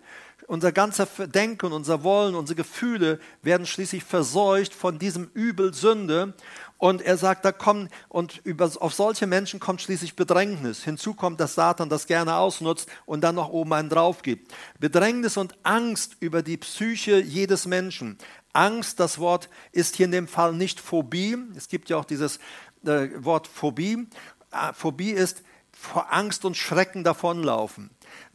Unser 0.48 0.72
ganzer 0.72 1.08
Denken, 1.28 1.72
unser 1.72 2.04
Wollen, 2.04 2.36
unsere 2.36 2.58
Gefühle 2.58 3.20
werden 3.42 3.66
schließlich 3.66 4.04
verseucht 4.04 4.74
von 4.74 5.00
diesem 5.00 5.30
Übel 5.34 5.74
Sünde. 5.74 6.34
Und 6.78 7.02
er 7.02 7.18
sagt, 7.18 7.46
da 7.46 7.52
kommen, 7.52 7.90
und 8.10 8.42
über, 8.44 8.70
auf 8.80 8.94
solche 8.94 9.28
Menschen 9.28 9.60
kommt 9.60 9.82
schließlich 9.82 10.16
Bedrängnis. 10.16 10.84
Hinzu 10.84 11.14
kommt, 11.14 11.40
dass 11.40 11.56
Satan 11.56 11.90
das 11.90 12.06
gerne 12.06 12.36
ausnutzt 12.36 12.90
und 13.06 13.22
dann 13.22 13.36
noch 13.36 13.50
oben 13.50 13.74
einen 13.74 13.90
drauf 13.90 14.22
gibt. 14.22 14.54
Bedrängnis 14.80 15.38
und 15.38 15.56
Angst 15.64 16.18
über 16.20 16.44
die 16.44 16.58
Psyche 16.58 17.20
jedes 17.20 17.66
Menschen. 17.66 18.18
Angst, 18.54 19.00
das 19.00 19.20
Wort 19.20 19.50
ist 19.72 19.96
hier 19.96 20.06
in 20.06 20.12
dem 20.12 20.28
Fall 20.28 20.54
nicht 20.54 20.80
Phobie. 20.80 21.38
Es 21.56 21.68
gibt 21.70 21.90
ja 21.90 21.98
auch 21.98 22.06
dieses 22.06 22.40
äh, 22.86 23.10
Wort 23.18 23.48
Phobie. 23.48 24.08
Äh, 24.52 24.74
Phobie 24.74 25.12
ist 25.12 25.44
vor 25.72 26.12
Angst 26.14 26.46
und 26.46 26.56
Schrecken 26.56 27.04
davonlaufen. 27.04 27.90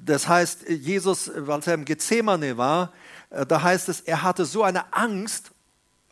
Das 0.05 0.28
heißt, 0.28 0.68
Jesus, 0.68 1.30
als 1.30 1.66
er 1.66 1.74
im 1.74 1.84
Gethsemane 1.84 2.57
war, 2.57 2.92
äh, 3.30 3.44
da 3.44 3.62
heißt 3.62 3.88
es, 3.88 4.01
er 4.01 4.22
hatte 4.22 4.44
so 4.44 4.62
eine 4.62 4.92
Angst 4.92 5.53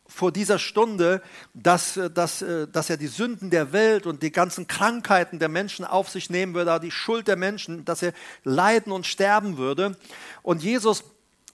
vor 0.06 0.32
dieser 0.32 0.58
Stunde, 0.58 1.22
dass, 1.54 1.96
äh, 1.96 2.10
dass, 2.10 2.42
äh, 2.42 2.66
dass 2.68 2.90
er 2.90 2.96
die 2.96 3.06
Sünden 3.06 3.50
der 3.50 3.72
Welt 3.72 4.06
und 4.06 4.22
die 4.22 4.32
ganzen 4.32 4.66
Krankheiten 4.66 5.38
der 5.38 5.48
Menschen 5.48 5.84
auf 5.84 6.08
sich 6.08 6.30
nehmen 6.30 6.54
würde, 6.54 6.78
die 6.80 6.90
Schuld 6.90 7.28
der 7.28 7.36
Menschen, 7.36 7.84
dass 7.84 8.02
er 8.02 8.12
leiden 8.44 8.92
und 8.92 9.06
sterben 9.06 9.58
würde. 9.58 9.96
Und 10.42 10.62
Jesus, 10.62 11.04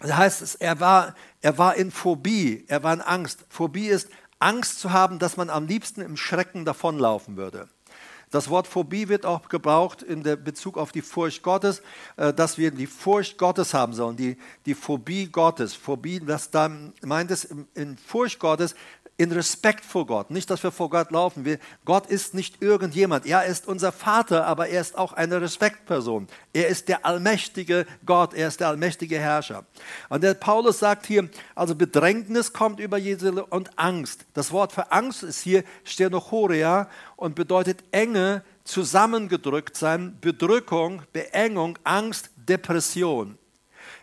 da 0.00 0.16
heißt 0.16 0.42
es, 0.42 0.54
er 0.54 0.80
war, 0.80 1.14
er 1.40 1.58
war 1.58 1.76
in 1.76 1.90
Phobie, 1.90 2.64
er 2.68 2.82
war 2.82 2.94
in 2.94 3.00
Angst. 3.00 3.44
Phobie 3.48 3.86
ist 3.86 4.08
Angst 4.38 4.80
zu 4.80 4.92
haben, 4.92 5.18
dass 5.18 5.36
man 5.36 5.50
am 5.50 5.66
liebsten 5.66 6.00
im 6.00 6.16
Schrecken 6.16 6.64
davonlaufen 6.64 7.36
würde. 7.36 7.68
Das 8.34 8.50
Wort 8.50 8.66
Phobie 8.66 9.08
wird 9.08 9.26
auch 9.26 9.48
gebraucht 9.48 10.02
in 10.02 10.24
Bezug 10.24 10.76
auf 10.76 10.90
die 10.90 11.02
Furcht 11.02 11.44
Gottes, 11.44 11.82
äh, 12.16 12.32
dass 12.34 12.58
wir 12.58 12.72
die 12.72 12.88
Furcht 12.88 13.38
Gottes 13.38 13.72
haben 13.74 13.92
sollen, 13.92 14.16
die, 14.16 14.36
die 14.66 14.74
Phobie 14.74 15.28
Gottes. 15.28 15.74
Phobie, 15.74 16.20
was 16.24 16.50
da 16.50 16.68
meint 17.02 17.30
es, 17.30 17.44
in 17.74 17.96
Furcht 17.96 18.40
Gottes 18.40 18.74
in 19.16 19.30
Respekt 19.30 19.84
vor 19.84 20.06
Gott. 20.06 20.30
Nicht, 20.30 20.50
dass 20.50 20.62
wir 20.62 20.72
vor 20.72 20.90
Gott 20.90 21.12
laufen. 21.12 21.44
Wir, 21.44 21.58
Gott 21.84 22.06
ist 22.06 22.34
nicht 22.34 22.60
irgendjemand. 22.60 23.26
Er 23.26 23.44
ist 23.44 23.68
unser 23.68 23.92
Vater, 23.92 24.46
aber 24.46 24.68
er 24.68 24.80
ist 24.80 24.98
auch 24.98 25.12
eine 25.12 25.40
Respektperson. 25.40 26.26
Er 26.52 26.68
ist 26.68 26.88
der 26.88 27.06
allmächtige 27.06 27.86
Gott. 28.04 28.34
Er 28.34 28.48
ist 28.48 28.60
der 28.60 28.68
allmächtige 28.68 29.18
Herrscher. 29.18 29.64
Und 30.08 30.24
der 30.24 30.34
Paulus 30.34 30.80
sagt 30.80 31.06
hier, 31.06 31.28
also 31.54 31.76
Bedrängnis 31.76 32.52
kommt 32.52 32.80
über 32.80 32.98
Jesu 32.98 33.42
und 33.50 33.78
Angst. 33.78 34.26
Das 34.34 34.50
Wort 34.50 34.72
für 34.72 34.90
Angst 34.90 35.22
ist 35.22 35.42
hier 35.42 35.62
Stenochoria 35.84 36.88
und 37.16 37.36
bedeutet 37.36 37.84
Enge, 37.92 38.42
zusammengedrückt 38.64 39.76
sein, 39.76 40.16
Bedrückung, 40.20 41.02
Beengung, 41.12 41.78
Angst, 41.84 42.30
Depression. 42.36 43.38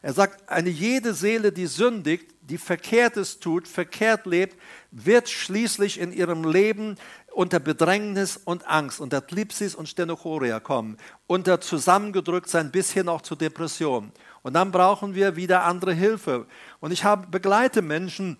Er 0.02 0.14
sagt, 0.14 0.50
eine 0.50 0.70
jede 0.70 1.14
Seele, 1.14 1.52
die 1.52 1.68
sündigt, 1.68 2.34
die 2.52 2.58
Verkehrtes 2.58 3.40
tut, 3.40 3.66
verkehrt 3.66 4.26
lebt, 4.26 4.58
wird 4.92 5.30
schließlich 5.30 6.00
in 6.00 6.12
ihrem 6.12 6.44
Leben 6.44 6.98
unter 7.32 7.62
Bedrängnis 7.62 8.36
und 8.36 8.68
Angst, 8.68 9.00
unter 9.00 9.26
Tlipsis 9.26 9.74
und 9.74 9.88
Stenochoria 9.88 10.60
kommen, 10.60 10.98
unter 11.28 11.62
zusammengedrückt 11.62 12.50
sein 12.50 12.70
bis 12.70 12.92
hin 12.92 13.08
auch 13.08 13.22
zur 13.22 13.38
Depression. 13.38 14.12
Und 14.42 14.54
dann 14.54 14.72
brauchen 14.72 15.16
wir 15.16 15.38
wieder 15.38 15.64
andere 15.64 15.94
Hilfe. 15.94 16.46
Und 16.82 16.92
ich 16.92 17.06
habe, 17.06 17.28
begleite 17.28 17.82
Menschen, 17.82 18.38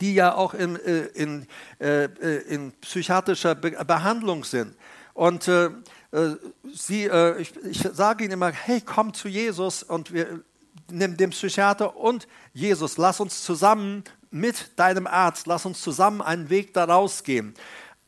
die 0.00 0.14
ja 0.14 0.34
auch 0.34 0.52
in, 0.52 0.76
äh, 0.76 1.06
in, 1.14 1.46
äh, 1.80 2.04
äh, 2.04 2.42
in 2.48 2.72
psychiatrischer 2.72 3.54
Behandlung 3.54 4.44
sind. 4.44 4.76
Und 5.14 5.48
äh, 5.48 5.70
sie, 6.74 7.04
äh, 7.04 7.40
ich, 7.40 7.56
ich 7.64 7.80
sage 7.80 8.24
ihnen 8.24 8.34
immer, 8.34 8.50
hey, 8.50 8.82
komm 8.82 9.14
zu 9.14 9.28
Jesus 9.28 9.82
und 9.82 10.12
wir 10.12 10.44
den 10.88 11.30
Psychiater 11.30 11.96
und 11.96 12.26
Jesus, 12.52 12.96
lass 12.96 13.20
uns 13.20 13.42
zusammen 13.42 14.04
mit 14.30 14.78
deinem 14.78 15.06
Arzt, 15.06 15.46
lass 15.46 15.66
uns 15.66 15.80
zusammen 15.80 16.20
einen 16.22 16.50
Weg 16.50 16.74
daraus 16.74 17.22
gehen. 17.22 17.54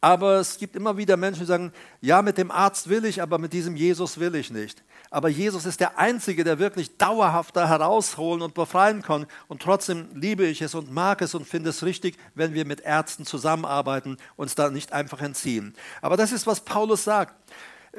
Aber 0.00 0.36
es 0.36 0.58
gibt 0.58 0.76
immer 0.76 0.96
wieder 0.96 1.16
Menschen, 1.16 1.40
die 1.40 1.46
sagen, 1.46 1.72
ja, 2.00 2.22
mit 2.22 2.38
dem 2.38 2.52
Arzt 2.52 2.88
will 2.88 3.04
ich, 3.04 3.20
aber 3.20 3.38
mit 3.38 3.52
diesem 3.52 3.74
Jesus 3.74 4.20
will 4.20 4.34
ich 4.36 4.50
nicht. 4.50 4.84
Aber 5.10 5.28
Jesus 5.28 5.66
ist 5.66 5.80
der 5.80 5.98
Einzige, 5.98 6.44
der 6.44 6.60
wirklich 6.60 6.98
dauerhaft 6.98 7.56
da 7.56 7.66
herausholen 7.66 8.42
und 8.42 8.54
befreien 8.54 9.02
kann. 9.02 9.26
Und 9.48 9.62
trotzdem 9.62 10.08
liebe 10.14 10.46
ich 10.46 10.62
es 10.62 10.74
und 10.74 10.92
mag 10.92 11.20
es 11.22 11.34
und 11.34 11.48
finde 11.48 11.70
es 11.70 11.82
richtig, 11.82 12.16
wenn 12.34 12.54
wir 12.54 12.64
mit 12.64 12.80
Ärzten 12.80 13.26
zusammenarbeiten, 13.26 14.18
uns 14.36 14.54
da 14.54 14.70
nicht 14.70 14.92
einfach 14.92 15.20
entziehen. 15.20 15.74
Aber 16.00 16.16
das 16.16 16.30
ist, 16.30 16.46
was 16.46 16.60
Paulus 16.60 17.04
sagt 17.04 17.34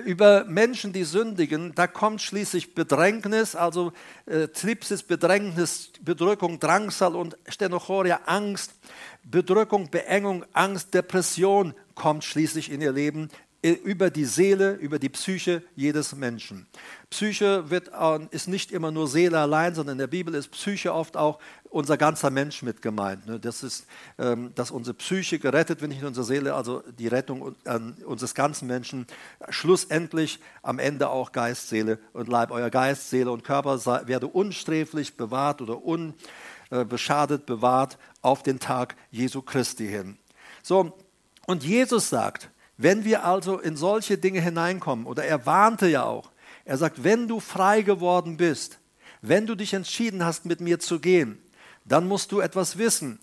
über 0.05 0.45
Menschen, 0.45 0.93
die 0.93 1.03
sündigen, 1.03 1.73
da 1.75 1.87
kommt 1.87 2.21
schließlich 2.21 2.75
Bedrängnis, 2.75 3.55
also 3.55 3.91
äh, 4.25 4.47
Tripsis, 4.47 5.03
Bedrängnis, 5.03 5.91
Bedrückung, 6.01 6.59
Drangsal 6.59 7.15
und 7.15 7.37
Stenochoria, 7.47 8.21
Angst, 8.25 8.73
Bedrückung, 9.23 9.89
Beengung, 9.89 10.45
Angst, 10.53 10.93
Depression 10.93 11.73
kommt 11.95 12.23
schließlich 12.23 12.71
in 12.71 12.81
ihr 12.81 12.91
Leben 12.91 13.29
über 13.61 14.09
die 14.09 14.23
Seele, 14.23 14.73
über 14.75 14.99
die 14.99 15.09
Psyche 15.09 15.63
jedes 15.75 16.15
Menschen. 16.15 16.65
Psyche 17.09 17.69
wird, 17.69 17.91
ist 18.31 18.47
nicht 18.47 18.71
immer 18.71 18.89
nur 18.89 19.07
Seele 19.07 19.37
allein, 19.37 19.75
sondern 19.75 19.95
in 19.95 19.99
der 19.99 20.07
Bibel 20.07 20.33
ist 20.33 20.49
Psyche 20.51 20.93
oft 20.93 21.17
auch 21.17 21.39
unser 21.69 21.97
ganzer 21.97 22.29
Mensch 22.29 22.61
mit 22.63 22.81
gemeint. 22.81 23.27
Ne? 23.27 23.39
Das 23.39 23.63
ist, 23.63 23.85
ähm, 24.17 24.51
dass 24.55 24.71
unsere 24.71 24.95
Psyche 24.95 25.39
gerettet 25.39 25.81
wird, 25.81 25.91
nicht 25.91 26.03
unsere 26.03 26.25
Seele, 26.25 26.55
also 26.55 26.83
die 26.97 27.07
Rettung 27.07 27.55
unseres 28.05 28.33
ganzen 28.33 28.67
Menschen. 28.67 29.05
Schlussendlich 29.49 30.39
am 30.63 30.79
Ende 30.79 31.09
auch 31.09 31.31
Geist, 31.31 31.69
Seele 31.69 31.99
und 32.13 32.27
Leib. 32.27 32.51
Euer 32.51 32.69
Geist, 32.69 33.09
Seele 33.09 33.31
und 33.31 33.43
Körper 33.43 33.79
werde 34.07 34.27
unsträflich 34.27 35.15
bewahrt 35.15 35.61
oder 35.61 35.81
unbeschadet 35.83 37.45
bewahrt 37.45 37.97
auf 38.21 38.43
den 38.43 38.59
Tag 38.59 38.95
Jesu 39.11 39.41
Christi 39.41 39.87
hin. 39.87 40.17
So, 40.63 40.97
und 41.45 41.63
Jesus 41.63 42.09
sagt, 42.09 42.49
wenn 42.77 43.03
wir 43.03 43.25
also 43.25 43.59
in 43.59 43.75
solche 43.75 44.17
Dinge 44.17 44.39
hineinkommen, 44.41 45.05
oder 45.05 45.23
er 45.23 45.45
warnte 45.45 45.87
ja 45.87 46.03
auch, 46.03 46.31
er 46.65 46.77
sagt, 46.77 47.03
wenn 47.03 47.27
du 47.27 47.39
frei 47.39 47.81
geworden 47.81 48.37
bist, 48.37 48.79
wenn 49.21 49.45
du 49.45 49.55
dich 49.55 49.73
entschieden 49.73 50.23
hast, 50.23 50.45
mit 50.45 50.61
mir 50.61 50.79
zu 50.79 50.99
gehen, 50.99 51.39
dann 51.89 52.07
musst 52.07 52.31
du 52.31 52.39
etwas 52.39 52.77
wissen. 52.77 53.19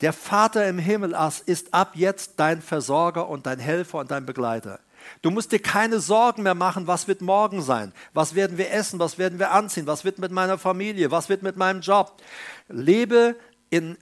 Der 0.00 0.12
Vater 0.12 0.68
im 0.68 0.78
Himmel 0.78 1.16
ist 1.46 1.72
ab 1.72 1.92
jetzt 1.94 2.32
dein 2.36 2.60
Versorger 2.60 3.28
und 3.28 3.46
dein 3.46 3.58
Helfer 3.58 3.98
und 3.98 4.10
dein 4.10 4.26
Begleiter. 4.26 4.80
Du 5.22 5.30
musst 5.30 5.52
dir 5.52 5.60
keine 5.60 6.00
Sorgen 6.00 6.42
mehr 6.42 6.54
machen, 6.54 6.86
was 6.86 7.08
wird 7.08 7.20
morgen 7.20 7.62
sein? 7.62 7.92
Was 8.12 8.34
werden 8.34 8.58
wir 8.58 8.72
essen? 8.72 8.98
Was 8.98 9.18
werden 9.18 9.38
wir 9.38 9.52
anziehen? 9.52 9.86
Was 9.86 10.04
wird 10.04 10.18
mit 10.18 10.32
meiner 10.32 10.58
Familie? 10.58 11.10
Was 11.10 11.28
wird 11.28 11.42
mit 11.42 11.56
meinem 11.56 11.80
Job? 11.80 12.20
Lebe 12.68 13.36
in, 13.70 13.96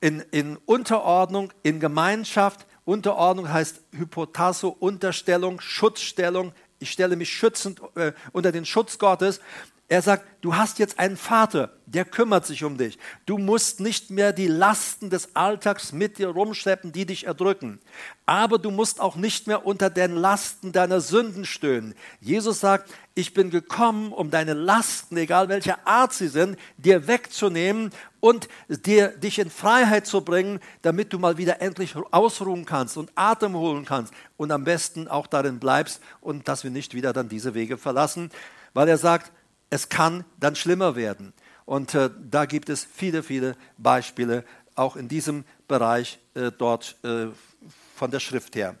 in, 0.00 0.20
in 0.30 0.56
Unterordnung, 0.64 1.52
in 1.62 1.80
Gemeinschaft, 1.80 2.66
Unterordnung 2.84 3.50
heißt 3.50 3.80
Hypotasso, 3.92 4.68
Unterstellung, 4.68 5.60
Schutzstellung. 5.60 6.52
Ich 6.78 6.90
stelle 6.90 7.16
mich 7.16 7.30
schützend 7.30 7.80
äh, 7.96 8.12
unter 8.32 8.52
den 8.52 8.66
Schutz 8.66 8.98
Gottes. 8.98 9.40
Er 9.86 10.00
sagt, 10.00 10.24
du 10.40 10.56
hast 10.56 10.78
jetzt 10.78 10.98
einen 10.98 11.18
Vater, 11.18 11.74
der 11.84 12.06
kümmert 12.06 12.46
sich 12.46 12.64
um 12.64 12.78
dich. 12.78 12.98
Du 13.26 13.36
musst 13.36 13.80
nicht 13.80 14.10
mehr 14.10 14.32
die 14.32 14.46
Lasten 14.46 15.10
des 15.10 15.36
Alltags 15.36 15.92
mit 15.92 16.16
dir 16.16 16.28
rumschleppen, 16.28 16.90
die 16.90 17.04
dich 17.04 17.26
erdrücken. 17.26 17.80
Aber 18.24 18.58
du 18.58 18.70
musst 18.70 18.98
auch 18.98 19.14
nicht 19.14 19.46
mehr 19.46 19.66
unter 19.66 19.90
den 19.90 20.16
Lasten 20.16 20.72
deiner 20.72 21.02
Sünden 21.02 21.44
stöhnen. 21.44 21.94
Jesus 22.18 22.60
sagt, 22.60 22.90
ich 23.14 23.34
bin 23.34 23.50
gekommen, 23.50 24.10
um 24.10 24.30
deine 24.30 24.54
Lasten, 24.54 25.18
egal 25.18 25.50
welcher 25.50 25.86
Art 25.86 26.14
sie 26.14 26.28
sind, 26.28 26.58
dir 26.78 27.06
wegzunehmen 27.06 27.90
und 28.20 28.48
dir, 28.68 29.08
dich 29.08 29.38
in 29.38 29.50
Freiheit 29.50 30.06
zu 30.06 30.22
bringen, 30.22 30.60
damit 30.80 31.12
du 31.12 31.18
mal 31.18 31.36
wieder 31.36 31.60
endlich 31.60 31.94
ausruhen 32.10 32.64
kannst 32.64 32.96
und 32.96 33.12
Atem 33.16 33.54
holen 33.54 33.84
kannst 33.84 34.14
und 34.38 34.50
am 34.50 34.64
besten 34.64 35.08
auch 35.08 35.26
darin 35.26 35.58
bleibst 35.58 36.00
und 36.22 36.48
dass 36.48 36.64
wir 36.64 36.70
nicht 36.70 36.94
wieder 36.94 37.12
dann 37.12 37.28
diese 37.28 37.52
Wege 37.52 37.76
verlassen, 37.76 38.30
weil 38.72 38.88
er 38.88 38.98
sagt, 38.98 39.30
es 39.70 39.88
kann 39.88 40.24
dann 40.38 40.56
schlimmer 40.56 40.96
werden. 40.96 41.32
Und 41.64 41.94
äh, 41.94 42.10
da 42.30 42.46
gibt 42.46 42.68
es 42.68 42.84
viele, 42.84 43.22
viele 43.22 43.56
Beispiele, 43.78 44.44
auch 44.74 44.96
in 44.96 45.08
diesem 45.08 45.44
Bereich 45.68 46.18
äh, 46.34 46.50
dort 46.56 46.96
äh, 47.04 47.26
von 47.94 48.10
der 48.10 48.20
Schrift 48.20 48.56
her. 48.56 48.76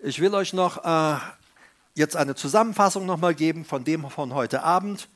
Ich 0.00 0.20
will 0.20 0.34
euch 0.34 0.52
noch 0.52 0.84
äh, 0.84 1.18
jetzt 1.94 2.16
eine 2.16 2.34
Zusammenfassung 2.34 3.06
nochmal 3.06 3.34
geben 3.34 3.64
von 3.64 3.84
dem 3.84 4.08
von 4.10 4.34
heute 4.34 4.62
Abend. 4.62 5.08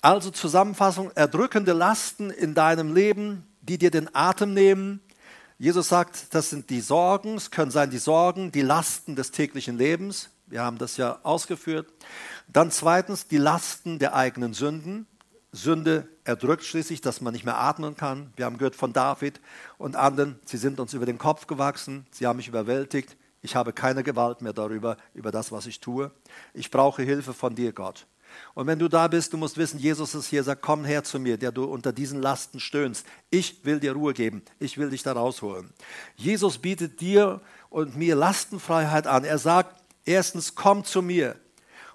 Also 0.00 0.30
Zusammenfassung, 0.30 1.12
erdrückende 1.14 1.72
Lasten 1.72 2.30
in 2.30 2.54
deinem 2.54 2.94
Leben, 2.94 3.46
die 3.60 3.78
dir 3.78 3.90
den 3.90 4.12
Atem 4.14 4.52
nehmen. 4.52 5.00
Jesus 5.58 5.88
sagt, 5.88 6.34
das 6.34 6.50
sind 6.50 6.70
die 6.70 6.80
Sorgen, 6.80 7.36
es 7.36 7.52
können 7.52 7.70
sein 7.70 7.90
die 7.90 7.98
Sorgen, 7.98 8.50
die 8.50 8.62
Lasten 8.62 9.14
des 9.14 9.30
täglichen 9.30 9.78
Lebens. 9.78 10.30
Wir 10.52 10.62
haben 10.62 10.76
das 10.76 10.98
ja 10.98 11.18
ausgeführt. 11.22 11.90
Dann 12.46 12.70
zweitens 12.70 13.26
die 13.26 13.38
Lasten 13.38 13.98
der 13.98 14.14
eigenen 14.14 14.52
Sünden. 14.52 15.06
Sünde 15.50 16.06
erdrückt 16.24 16.62
schließlich, 16.62 17.00
dass 17.00 17.22
man 17.22 17.32
nicht 17.32 17.46
mehr 17.46 17.56
atmen 17.56 17.96
kann. 17.96 18.34
Wir 18.36 18.44
haben 18.44 18.58
gehört 18.58 18.76
von 18.76 18.92
David 18.92 19.40
und 19.78 19.96
anderen, 19.96 20.38
sie 20.44 20.58
sind 20.58 20.78
uns 20.78 20.92
über 20.92 21.06
den 21.06 21.16
Kopf 21.16 21.46
gewachsen, 21.46 22.06
sie 22.10 22.26
haben 22.26 22.36
mich 22.36 22.48
überwältigt. 22.48 23.16
Ich 23.40 23.56
habe 23.56 23.72
keine 23.72 24.02
Gewalt 24.02 24.42
mehr 24.42 24.52
darüber, 24.52 24.98
über 25.14 25.32
das, 25.32 25.52
was 25.52 25.64
ich 25.64 25.80
tue. 25.80 26.10
Ich 26.52 26.70
brauche 26.70 27.02
Hilfe 27.02 27.32
von 27.32 27.54
dir, 27.54 27.72
Gott. 27.72 28.06
Und 28.54 28.66
wenn 28.66 28.78
du 28.78 28.88
da 28.88 29.08
bist, 29.08 29.32
du 29.32 29.38
musst 29.38 29.56
wissen, 29.56 29.78
Jesus 29.78 30.14
ist 30.14 30.26
hier, 30.26 30.44
sagt, 30.44 30.62
komm 30.62 30.84
her 30.84 31.02
zu 31.02 31.18
mir, 31.18 31.38
der 31.38 31.52
du 31.52 31.64
unter 31.64 31.92
diesen 31.92 32.20
Lasten 32.20 32.60
stöhnst. 32.60 33.06
Ich 33.30 33.64
will 33.64 33.80
dir 33.80 33.92
Ruhe 33.92 34.12
geben. 34.12 34.42
Ich 34.58 34.78
will 34.78 34.90
dich 34.90 35.02
da 35.02 35.12
rausholen. 35.12 35.70
Jesus 36.16 36.58
bietet 36.58 37.00
dir 37.00 37.40
und 37.70 37.96
mir 37.96 38.16
Lastenfreiheit 38.16 39.06
an. 39.06 39.24
Er 39.24 39.38
sagt, 39.38 39.81
erstens, 40.04 40.54
komm 40.54 40.84
zu 40.84 41.02
mir. 41.02 41.36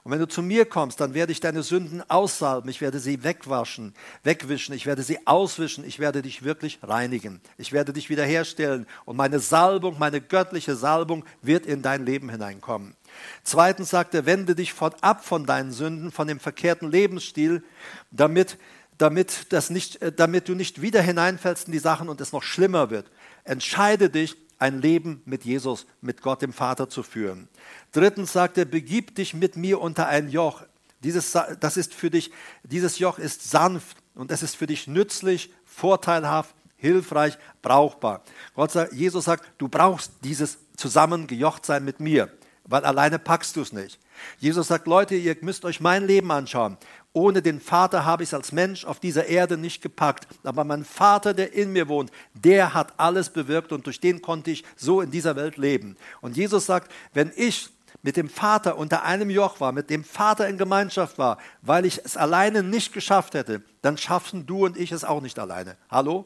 Und 0.08 0.14
wenn 0.14 0.20
du 0.20 0.28
zu 0.30 0.41
mir 0.41 0.64
kommst, 0.64 1.01
dann 1.01 1.14
werde 1.14 1.34
ich 1.34 1.41
deine 1.41 1.64
Sünden 1.64 2.01
aussalben, 2.10 2.70
ich 2.70 2.80
werde 2.80 2.97
sie 2.97 3.26
wegwaschen, 3.26 3.93
wegwischen, 4.24 4.74
ich 4.74 4.86
werde 4.86 5.03
sie 5.03 5.28
auswischen, 5.28 5.84
ich 5.84 5.99
werde 5.99 6.22
dich 6.22 6.43
wirklich 6.43 6.80
reinigen, 6.82 7.41
ich 7.58 7.74
werde 7.74 7.91
dich 7.91 8.10
wiederherstellen 8.10 8.88
und 9.03 9.18
meine 9.18 9.41
Salbung, 9.41 9.99
meine 9.99 10.22
göttliche 10.22 10.78
Salbung 10.78 11.26
wird 11.41 11.66
in 11.66 11.82
dein 11.82 12.05
Leben 12.05 12.30
hineinkommen. 12.30 12.95
Zweitens 13.43 13.89
sagt 13.89 14.14
er, 14.14 14.26
wende 14.26 14.55
dich 14.55 14.72
von, 14.72 14.93
ab 15.01 15.26
von 15.26 15.45
deinen 15.45 15.74
Sünden, 15.74 16.10
von 16.10 16.30
dem 16.30 16.39
verkehrten 16.39 16.89
Lebensstil, 16.89 17.62
damit, 18.10 18.58
damit, 18.97 19.51
das 19.51 19.70
nicht, 19.70 20.01
äh, 20.01 20.14
damit 20.14 20.47
du 20.47 20.55
nicht 20.55 20.82
wieder 20.82 21.01
hineinfällst 21.01 21.68
in 21.68 21.74
die 21.74 21.80
Sachen 21.80 22.08
und 22.08 22.22
es 22.22 22.32
noch 22.32 22.43
schlimmer 22.43 22.89
wird. 22.91 23.12
Entscheide 23.43 24.10
dich, 24.10 24.38
ein 24.60 24.82
Leben 24.82 25.22
mit 25.26 25.45
Jesus, 25.45 25.86
mit 26.01 26.22
Gott 26.22 26.41
dem 26.41 26.53
Vater 26.53 26.89
zu 26.89 27.03
führen. 27.03 27.47
Drittens 27.91 28.34
sagt 28.34 28.58
er, 28.58 28.66
begib 28.66 29.16
dich 29.16 29.34
mit 29.34 29.55
mir 29.55 29.80
unter 29.80 30.08
ein 30.08 30.30
Joch. 30.30 30.64
Dieses, 31.03 31.32
das 31.32 31.78
ist 31.78 31.93
für 31.93 32.10
dich, 32.10 32.32
dieses 32.64 32.99
Joch 32.99 33.20
ist 33.20 33.49
sanft 33.49 33.97
und 34.16 34.32
es 34.32 34.41
ist 34.41 34.55
für 34.55 34.68
dich 34.68 34.88
nützlich, 34.88 35.51
vorteilhaft, 35.66 36.55
hilfreich, 36.76 37.38
brauchbar. 37.62 38.24
Gott 38.55 38.72
sagt, 38.72 38.93
Jesus 38.93 39.26
sagt, 39.26 39.45
du 39.58 39.68
brauchst 39.68 40.12
dieses 40.24 40.58
Zusammengejochtsein 40.76 41.84
mit 41.84 41.99
mir, 41.99 42.32
weil 42.64 42.84
alleine 42.84 43.20
packst 43.20 43.55
du 43.55 43.62
es 43.62 43.74
nicht. 43.74 43.99
Jesus 44.39 44.68
sagt, 44.68 44.88
Leute, 44.88 45.16
ihr 45.16 45.36
müsst 45.41 45.66
euch 45.66 45.80
mein 45.80 46.05
Leben 46.05 46.32
anschauen. 46.32 46.78
Ohne 47.14 47.41
den 47.41 47.60
Vater 47.60 48.05
habe 48.05 48.24
ich 48.24 48.30
es 48.30 48.34
als 48.34 48.51
Mensch 48.51 48.86
auf 48.86 48.99
dieser 48.99 49.26
Erde 49.26 49.58
nicht 49.58 49.82
gepackt. 49.82 50.28
Aber 50.43 50.64
mein 50.64 50.86
Vater, 50.86 51.34
der 51.34 51.53
in 51.53 51.72
mir 51.74 51.88
wohnt, 51.88 52.12
der 52.34 52.74
hat 52.74 52.93
alles 52.97 53.30
bewirkt 53.30 53.72
und 53.72 53.86
durch 53.86 53.99
den 53.99 54.22
konnte 54.22 54.51
ich 54.51 54.64
so 54.76 55.01
in 55.01 55.10
dieser 55.10 55.36
Welt 55.36 55.58
leben. 55.58 55.97
Und 56.22 56.38
Jesus 56.38 56.66
sagt, 56.66 56.91
wenn 57.14 57.32
ich 57.36 57.70
mit 58.03 58.18
dem 58.18 58.30
Vater 58.30 58.78
unter 58.78 59.03
einem 59.03 59.30
Joch 59.30 59.60
war, 59.60 59.72
mit 59.72 59.89
dem 59.89 60.03
Vater 60.03 60.47
in 60.47 60.58
Gemeinschaft 60.58 61.18
war, 61.18 61.39
weil 61.62 61.86
ich 61.86 61.99
es 62.03 62.16
alleine 62.16 62.62
nicht 62.62 62.93
geschafft 62.93 63.34
hätte, 63.34 63.64
dann 63.82 63.97
schaffen 63.97 64.45
du 64.45 64.66
und 64.66 64.78
ich 64.78 64.91
es 64.91 65.03
auch 65.03 65.22
nicht 65.22 65.39
alleine. 65.39 65.76
Hallo? 65.89 66.26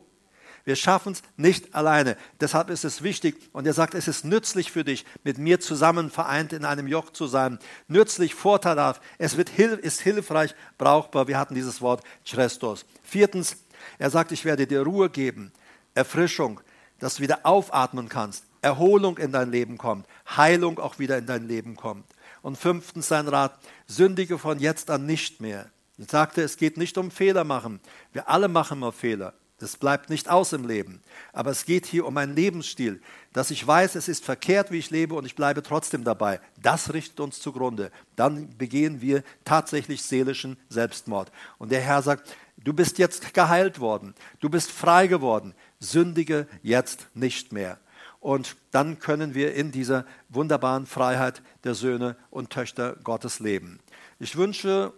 Wir 0.64 0.76
schaffen 0.76 1.14
es 1.14 1.24
nicht 1.38 1.74
alleine. 1.74 2.18
Deshalb 2.39 2.70
ist 2.70 2.86
es 2.86 3.01
wichtig. 3.01 3.49
Und 3.53 3.66
er 3.66 3.74
sagt, 3.74 3.93
es 3.93 4.07
ist 4.07 4.26
nützlich 4.26 4.72
für 4.72 4.84
dich, 4.84 5.05
mit 5.24 5.38
mir 5.38 5.59
zusammen 5.59 6.09
vereint 6.09 6.53
in 6.53 6.66
einem 6.66 6.88
Joch 6.88 7.12
zu 7.12 7.28
sein. 7.28 7.59
Nützlich, 7.88 8.36
vorteilhaft. 8.36 9.01
Es 9.18 9.38
wird, 9.38 9.49
ist 9.57 10.01
hilfreich, 10.01 10.55
brauchbar. 10.78 11.28
Wir 11.28 11.39
hatten 11.39 11.55
dieses 11.55 11.82
Wort 11.82 12.03
Chrestos. 12.26 12.86
Viertens, 13.03 13.57
er 13.97 14.09
sagt, 14.09 14.32
ich 14.32 14.45
werde 14.45 14.68
dir 14.68 14.84
Ruhe 14.84 15.09
geben, 15.09 15.51
Erfrischung, 15.95 16.62
dass 16.99 17.16
du 17.16 17.24
wieder 17.24 17.39
aufatmen 17.43 18.09
kannst, 18.09 18.45
Erholung 18.62 19.18
in 19.18 19.32
dein 19.32 19.51
Leben 19.51 19.78
kommt, 19.78 20.05
Heilung 20.38 20.80
auch 20.80 20.99
wieder 20.99 21.18
in 21.18 21.26
dein 21.26 21.47
Leben 21.47 21.76
kommt. 21.76 22.05
Und 22.41 22.57
fünftens 22.57 23.07
sein 23.07 23.28
Rat, 23.28 23.57
sündige 23.88 24.38
von 24.38 24.59
jetzt 24.59 24.89
an 24.89 25.05
nicht 25.05 25.41
mehr. 25.41 25.70
Er 25.97 26.05
sagte, 26.05 26.41
es 26.41 26.57
geht 26.57 26.78
nicht 26.78 26.97
um 26.97 27.12
Fehler 27.12 27.43
machen. 27.43 27.80
Wir 28.14 28.30
alle 28.30 28.47
machen 28.47 28.80
mal 28.80 28.91
Fehler. 28.91 29.34
Das 29.62 29.78
bleibt 29.78 30.09
nicht 30.09 30.28
aus 30.28 30.53
im 30.53 30.68
Leben. 30.68 31.01
Aber 31.34 31.51
es 31.51 31.66
geht 31.66 31.86
hier 31.86 32.07
um 32.07 32.18
einen 32.18 32.36
Lebensstil, 32.36 32.99
dass 33.32 33.51
ich 33.51 33.66
weiß, 33.66 33.93
es 33.93 34.07
ist 34.07 34.26
verkehrt, 34.26 34.72
wie 34.72 34.80
ich 34.80 34.89
lebe 34.89 35.14
und 35.14 35.24
ich 35.24 35.36
bleibe 35.36 35.62
trotzdem 35.62 36.03
dabei. 36.03 36.39
Das 36.59 36.93
richtet 36.93 37.20
uns 37.20 37.39
zugrunde. 37.39 37.91
Dann 38.16 38.57
begehen 38.57 39.01
wir 39.01 39.24
tatsächlich 39.45 40.01
seelischen 40.01 40.57
Selbstmord. 40.70 41.32
Und 41.59 41.72
der 41.72 41.82
Herr 41.82 42.01
sagt, 42.01 42.36
du 42.57 42.74
bist 42.74 42.97
jetzt 42.97 43.36
geheilt 43.36 43.80
worden, 43.80 44.16
du 44.39 44.49
bist 44.49 44.72
frei 44.72 45.05
geworden, 45.05 45.53
sündige 45.80 46.47
jetzt 46.64 47.05
nicht 47.14 47.53
mehr. 47.53 47.80
Und 48.20 48.55
dann 48.72 48.97
können 48.97 49.36
wir 49.36 49.53
in 49.53 49.72
dieser 49.72 50.05
wunderbaren 50.30 50.88
Freiheit 50.88 51.43
der 51.64 51.76
Söhne 51.76 52.16
und 52.32 52.49
Töchter 52.49 52.95
Gottes 53.03 53.39
leben. 53.39 53.80
Ich 54.20 54.36
wünsche 54.36 54.91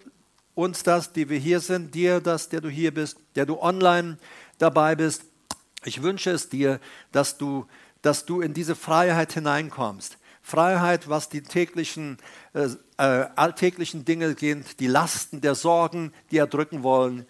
uns 0.55 0.84
das, 0.84 1.14
die 1.14 1.30
wir 1.30 1.39
hier 1.39 1.59
sind, 1.59 1.95
dir 1.95 2.20
das, 2.22 2.49
der 2.49 2.61
du 2.61 2.70
hier 2.70 2.93
bist, 2.93 3.18
der 3.36 3.45
du 3.45 3.59
online 3.59 4.18
dabei 4.58 4.95
bist. 4.95 5.26
Ich 5.86 6.01
wünsche 6.01 6.32
es 6.32 6.49
dir, 6.49 6.80
dass 7.12 7.38
du, 7.38 7.66
dass 8.01 8.26
du 8.26 8.41
in 8.41 8.54
diese 8.54 8.76
Freiheit 8.76 9.34
hineinkommst. 9.34 10.18
Freiheit, 10.41 11.08
was 11.08 11.30
die 11.30 11.41
täglichen, 11.41 12.18
äh, 12.54 12.68
äh, 12.97 13.28
alltäglichen 13.36 14.04
Dinge 14.04 14.36
geht, 14.36 14.80
die 14.80 14.88
Lasten 14.88 15.39
der 15.39 15.56
Sorgen, 15.56 16.12
die 16.32 16.38
erdrücken 16.38 16.84
wollen. 16.84 17.26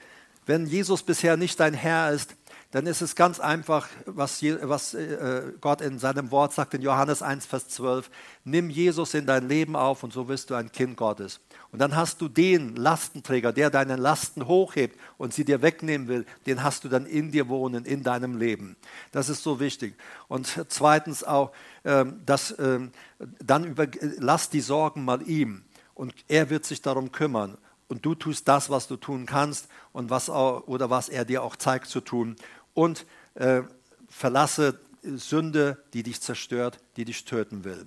Wenn 0.45 0.65
Jesus 0.65 1.03
bisher 1.03 1.38
nicht 1.38 1.59
dein 1.59 1.76
Herr 1.76 2.11
ist, 2.11 2.36
dann 2.74 2.88
ist 2.88 3.01
es 3.01 3.15
ganz 3.15 3.39
einfach, 3.39 3.88
was, 4.07 4.41
was 4.41 4.95
äh, 4.95 5.53
Gott 5.61 5.80
in 5.80 5.99
seinem 5.99 6.32
Wort 6.32 6.53
sagt 6.53 6.74
in 6.74 6.82
Johannes 6.82 7.21
1, 7.21 7.45
Vers 7.45 7.67
12. 7.67 8.09
Nimm 8.45 8.71
Jesus 8.71 9.13
in 9.13 9.28
dein 9.28 9.47
Leben 9.47 9.76
auf 9.76 10.01
und 10.01 10.11
so 10.11 10.28
wirst 10.28 10.49
du 10.49 10.55
ein 10.55 10.71
Kind 10.71 10.97
Gottes. 10.97 11.39
Und 11.71 11.78
dann 11.78 11.95
hast 11.95 12.19
du 12.19 12.28
den 12.28 12.76
Lastenträger, 12.76 13.53
der 13.53 13.69
deine 13.69 13.95
Lasten 13.95 14.47
hochhebt 14.47 14.99
und 15.19 15.36
sie 15.36 15.45
dir 15.45 15.61
wegnehmen 15.61 16.07
will, 16.07 16.26
den 16.47 16.63
hast 16.63 16.84
du 16.84 16.89
dann 16.89 17.05
in 17.05 17.30
dir 17.32 17.47
wohnen, 17.47 17.86
in 17.86 18.01
deinem 18.01 18.39
Leben. 18.39 18.76
Das 19.11 19.30
ist 19.30 19.43
so 19.43 19.59
wichtig. 19.59 19.95
Und 20.28 20.65
zweitens 20.67 21.24
auch, 21.24 21.51
ähm, 21.86 22.21
dass, 22.26 22.57
ähm, 22.57 22.91
dann 23.38 23.65
über, 23.65 23.86
lass 24.17 24.49
die 24.49 24.61
Sorgen 24.61 25.05
mal 25.05 25.21
ihm 25.21 25.61
und 25.93 26.15
er 26.28 26.49
wird 26.49 26.65
sich 26.65 26.82
darum 26.82 27.11
kümmern. 27.11 27.59
Und 27.88 28.03
du 28.03 28.15
tust 28.15 28.47
das, 28.47 28.71
was 28.71 28.88
du 28.88 28.95
tun 28.95 29.28
kannst 29.28 29.67
und 29.91 30.09
was 30.09 30.28
oder 30.28 30.89
was 30.89 31.09
er 31.09 31.26
dir 31.26 31.43
auch 31.43 31.55
zeigt 31.55 31.86
zu 31.86 32.01
tun. 32.01 32.36
Und 32.74 33.05
äh, 33.36 33.61
verlasse 34.09 34.80
Sünde, 35.03 35.78
die 35.93 36.03
dich 36.03 36.21
zerstört, 36.21 36.80
die 36.95 37.05
dich 37.05 37.26
töten 37.26 37.63
will. 37.63 37.86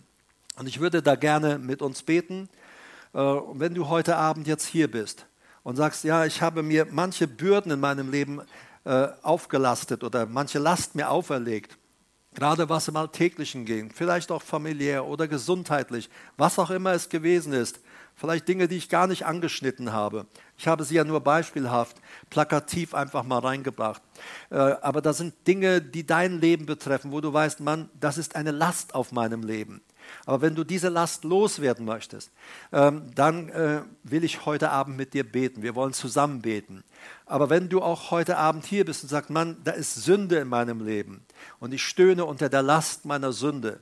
Und 0.59 0.67
ich 0.69 0.81
würde 0.81 1.03
da 1.03 1.15
gerne 1.15 1.59
mit 1.59 1.83
uns 1.83 2.03
beten. 2.03 2.49
Äh, 3.13 3.19
wenn 3.19 3.75
du 3.75 3.89
heute 3.89 4.17
Abend 4.17 4.47
jetzt 4.47 4.67
hier 4.67 4.91
bist 4.91 5.27
und 5.63 5.77
sagst, 5.77 6.05
ja, 6.05 6.25
ich 6.25 6.43
habe 6.43 6.63
mir 6.63 6.87
manche 6.91 7.27
Bürden 7.27 7.73
in 7.73 7.81
meinem 7.81 8.11
Leben 8.11 8.41
äh, 8.85 9.09
aufgelastet 9.23 10.05
oder 10.05 10.27
manche 10.27 10.59
Last 10.59 10.95
mir 10.95 11.11
auferlegt, 11.11 11.77
gerade 12.35 12.69
was 12.69 12.89
im 12.89 12.97
Alltäglichen 12.97 13.65
ging, 13.65 13.91
vielleicht 13.91 14.31
auch 14.31 14.43
familiär 14.43 15.07
oder 15.07 15.27
gesundheitlich, 15.27 16.11
was 16.37 16.59
auch 16.59 16.71
immer 16.71 16.93
es 16.93 17.09
gewesen 17.09 17.53
ist, 17.53 17.81
vielleicht 18.17 18.49
Dinge, 18.49 18.67
die 18.67 18.77
ich 18.77 18.89
gar 18.89 19.07
nicht 19.07 19.27
angeschnitten 19.27 19.93
habe. 19.93 20.27
Ich 20.59 20.67
habe 20.67 20.85
sie 20.85 20.95
ja 20.95 21.05
nur 21.05 21.21
beispielhaft, 21.21 21.97
plakativ 22.31 22.95
einfach 22.95 23.23
mal 23.23 23.39
reingebracht. 23.39 24.03
Äh, 24.51 24.57
aber 24.57 25.03
da 25.03 25.13
sind 25.13 25.35
Dinge, 25.47 25.83
die 25.83 26.07
dein 26.07 26.41
Leben 26.41 26.67
betreffen, 26.67 27.13
wo 27.13 27.21
du 27.21 27.33
weißt, 27.33 27.61
Mann, 27.61 27.91
das 28.01 28.19
ist 28.19 28.35
eine 28.35 28.51
Last 28.51 28.95
auf 28.95 29.13
meinem 29.13 29.43
Leben. 29.43 29.83
Aber 30.25 30.41
wenn 30.41 30.55
du 30.55 30.65
diese 30.65 30.89
Last 30.89 31.25
loswerden 31.25 31.85
möchtest, 31.85 32.31
ähm, 32.73 33.11
dann 33.15 33.49
äh, 33.51 33.83
will 34.03 34.25
ich 34.25 34.47
heute 34.47 34.71
Abend 34.71 34.97
mit 34.97 35.15
dir 35.15 35.25
beten. 35.25 35.63
Wir 35.63 35.75
wollen 35.75 35.93
zusammen 35.93 36.43
beten. 36.43 36.85
Aber 37.27 37.51
wenn 37.51 37.69
du 37.69 37.83
auch 37.83 38.11
heute 38.11 38.39
Abend 38.39 38.65
hier 38.65 38.85
bist 38.85 39.03
und 39.03 39.09
sagst, 39.09 39.31
Mann, 39.31 39.57
da 39.65 39.73
ist 39.73 39.95
Sünde 39.95 40.37
in 40.37 40.49
meinem 40.49 40.85
Leben 40.85 41.25
und 41.59 41.75
ich 41.75 41.85
stöhne 41.85 42.25
unter 42.25 42.49
der 42.49 42.63
Last 42.63 43.05
meiner 43.05 43.33
Sünde, 43.33 43.81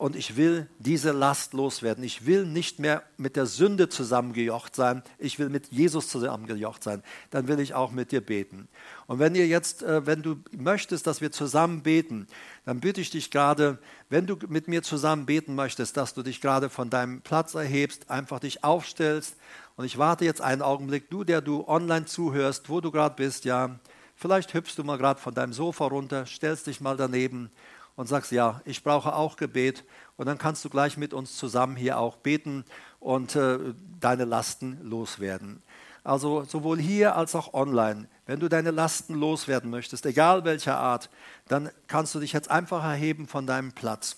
und 0.00 0.16
ich 0.16 0.38
will 0.38 0.66
diese 0.78 1.12
Last 1.12 1.52
loswerden. 1.52 2.02
Ich 2.02 2.24
will 2.24 2.46
nicht 2.46 2.78
mehr 2.78 3.02
mit 3.18 3.36
der 3.36 3.44
Sünde 3.44 3.90
zusammengejocht 3.90 4.74
sein, 4.74 5.02
ich 5.18 5.38
will 5.38 5.50
mit 5.50 5.66
Jesus 5.72 6.08
zusammengejocht 6.08 6.82
sein. 6.82 7.02
Dann 7.28 7.48
will 7.48 7.60
ich 7.60 7.74
auch 7.74 7.90
mit 7.90 8.10
dir 8.10 8.22
beten. 8.22 8.68
Und 9.08 9.18
wenn 9.18 9.34
ihr 9.34 9.46
jetzt, 9.46 9.82
äh, 9.82 10.06
wenn 10.06 10.22
du 10.22 10.36
möchtest, 10.52 11.06
dass 11.06 11.20
wir 11.20 11.32
zusammen 11.32 11.82
beten, 11.82 12.28
dann 12.64 12.80
bitte 12.80 13.02
ich 13.02 13.10
dich 13.10 13.30
gerade, 13.30 13.76
wenn 14.08 14.26
du 14.26 14.38
mit 14.48 14.68
mir 14.68 14.82
zusammen 14.82 15.26
beten 15.26 15.54
möchtest, 15.54 15.98
dass 15.98 16.14
du 16.14 16.22
dich 16.22 16.40
gerade 16.40 16.70
von 16.70 16.88
deinem 16.88 17.20
Platz 17.20 17.52
erhebst, 17.52 18.08
einfach 18.08 18.40
dich 18.40 18.64
aufstellst. 18.64 19.36
Und 19.76 19.84
ich 19.84 19.98
warte 19.98 20.24
jetzt 20.24 20.40
einen 20.40 20.62
Augenblick, 20.62 21.10
du, 21.10 21.24
der 21.24 21.42
du 21.42 21.68
online 21.68 22.06
zuhörst, 22.06 22.70
wo 22.70 22.80
du 22.80 22.90
gerade 22.90 23.16
bist, 23.16 23.44
ja, 23.44 23.78
vielleicht 24.16 24.54
hüpfst 24.54 24.76
du 24.78 24.82
mal 24.82 24.96
gerade 24.96 25.20
von 25.20 25.34
deinem 25.34 25.52
Sofa 25.52 25.84
runter, 25.84 26.24
stellst 26.24 26.68
dich 26.68 26.80
mal 26.80 26.96
daneben 26.96 27.50
und 27.96 28.08
sagst, 28.08 28.32
ja, 28.32 28.60
ich 28.64 28.82
brauche 28.82 29.14
auch 29.14 29.36
Gebet. 29.36 29.84
Und 30.16 30.26
dann 30.26 30.38
kannst 30.38 30.64
du 30.64 30.68
gleich 30.68 30.96
mit 30.96 31.14
uns 31.14 31.36
zusammen 31.36 31.76
hier 31.76 31.98
auch 31.98 32.16
beten 32.16 32.64
und 32.98 33.36
äh, 33.36 33.58
deine 34.00 34.24
Lasten 34.24 34.78
loswerden. 34.82 35.62
Also 36.02 36.44
sowohl 36.44 36.78
hier 36.78 37.16
als 37.16 37.34
auch 37.34 37.52
online. 37.52 38.08
Wenn 38.26 38.40
du 38.40 38.48
deine 38.48 38.70
Lasten 38.70 39.14
loswerden 39.14 39.70
möchtest, 39.70 40.06
egal 40.06 40.44
welcher 40.44 40.78
Art, 40.78 41.10
dann 41.48 41.70
kannst 41.88 42.14
du 42.14 42.20
dich 42.20 42.32
jetzt 42.32 42.50
einfach 42.50 42.82
erheben 42.82 43.26
von 43.26 43.46
deinem 43.46 43.72
Platz. 43.72 44.16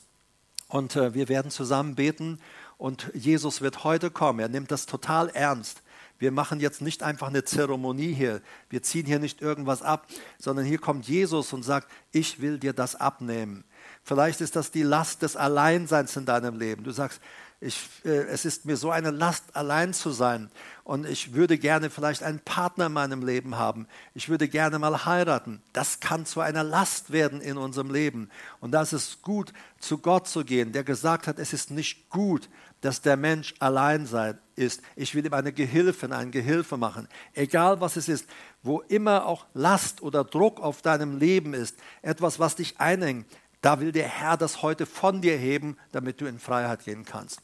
Und 0.69 0.97
äh, 0.97 1.15
wir 1.15 1.29
werden 1.29 1.51
zusammen 1.51 1.95
beten 1.97 2.41
und 2.79 3.11
Jesus 3.15 3.61
wird 3.61 3.85
heute 3.85 4.11
kommen. 4.11 4.41
Er 4.41 4.49
nimmt 4.49 4.71
das 4.71 4.87
total 4.87 5.29
ernst. 5.29 5.83
Wir 6.23 6.31
machen 6.31 6.61
jetzt 6.61 6.81
nicht 6.83 7.03
einfach 7.03 7.27
eine 7.27 7.43
Zeremonie 7.43 8.15
hier. 8.15 8.43
Wir 8.71 8.81
ziehen 8.81 9.07
hier 9.07 9.19
nicht 9.19 9.43
irgendwas 9.43 9.83
ab, 9.83 10.07
sondern 10.39 10.65
hier 10.65 10.79
kommt 10.79 11.09
Jesus 11.09 11.53
und 11.53 11.65
sagt, 11.65 11.89
ich 12.13 12.41
will 12.41 12.61
dir 12.61 12.73
das 12.73 12.95
abnehmen. 12.95 13.65
Vielleicht 14.05 14.41
ist 14.41 14.55
das 14.55 14.71
die 14.71 14.85
Last 14.85 15.23
des 15.23 15.35
Alleinseins 15.35 16.15
in 16.17 16.25
deinem 16.25 16.61
Leben. 16.61 16.85
Du 16.85 16.93
sagst, 16.93 17.21
ich, 17.59 17.89
äh, 18.05 18.11
es 18.11 18.45
ist 18.45 18.67
mir 18.67 18.77
so 18.77 18.93
eine 18.93 19.11
Last, 19.11 19.57
allein 19.57 19.95
zu 19.95 20.11
sein. 20.11 20.49
Und 20.85 21.09
ich 21.09 21.33
würde 21.33 21.59
gerne 21.59 21.91
vielleicht 21.91 22.23
einen 22.23 22.39
Partner 22.39 22.87
in 22.87 22.93
meinem 22.93 23.27
Leben 23.27 23.57
haben. 23.57 23.89
Ich 24.15 24.29
würde 24.29 24.47
gerne 24.47 24.79
mal 24.79 25.05
heiraten. 25.05 25.61
Das 25.73 25.99
kann 25.99 26.25
zu 26.25 26.41
einer 26.41 26.63
Last 26.63 27.11
werden 27.11 27.41
in 27.41 27.57
unserem 27.57 27.91
Leben. 27.91 28.31
Und 28.61 28.71
da 28.71 28.83
ist 28.83 28.93
es 28.93 29.23
gut, 29.23 29.53
zu 29.81 29.99
Gott 29.99 30.29
zu 30.29 30.45
gehen, 30.45 30.71
der 30.71 30.85
gesagt 30.85 31.27
hat, 31.27 31.41
es 31.41 31.53
ist 31.53 31.73
nicht 31.73 32.11
gut, 32.11 32.49
dass 32.83 33.01
der 33.01 33.17
Mensch 33.17 33.55
allein 33.59 34.07
sein 34.07 34.39
ist. 34.55 34.83
Ich 34.97 35.15
will 35.15 35.25
ihm 35.25 35.33
eine 35.33 35.53
Gehilfin, 35.53 36.13
einen 36.13 36.31
Gehilfe 36.31 36.77
machen. 36.77 37.09
Egal 37.33 37.81
was 37.81 37.97
es 37.97 38.09
ist, 38.09 38.29
wo 38.63 38.81
immer 38.81 39.25
auch 39.27 39.47
Last 39.55 40.03
oder 40.03 40.25
Druck 40.25 40.61
auf 40.61 40.83
deinem 40.83 41.19
Leben 41.19 41.55
ist, 41.55 41.77
etwas, 42.03 42.39
was 42.39 42.57
dich 42.57 42.79
einhängt, 42.79 43.27
da 43.63 43.81
will 43.81 43.93
der 43.93 44.09
Herr 44.09 44.37
das 44.37 44.63
heute 44.63 44.85
von 44.85 45.23
dir 45.23 45.37
heben, 45.39 45.77
damit 45.93 46.21
du 46.21 46.27
in 46.27 46.39
Freiheit 46.39 46.85
gehen 46.85 47.05
kannst. 47.05 47.41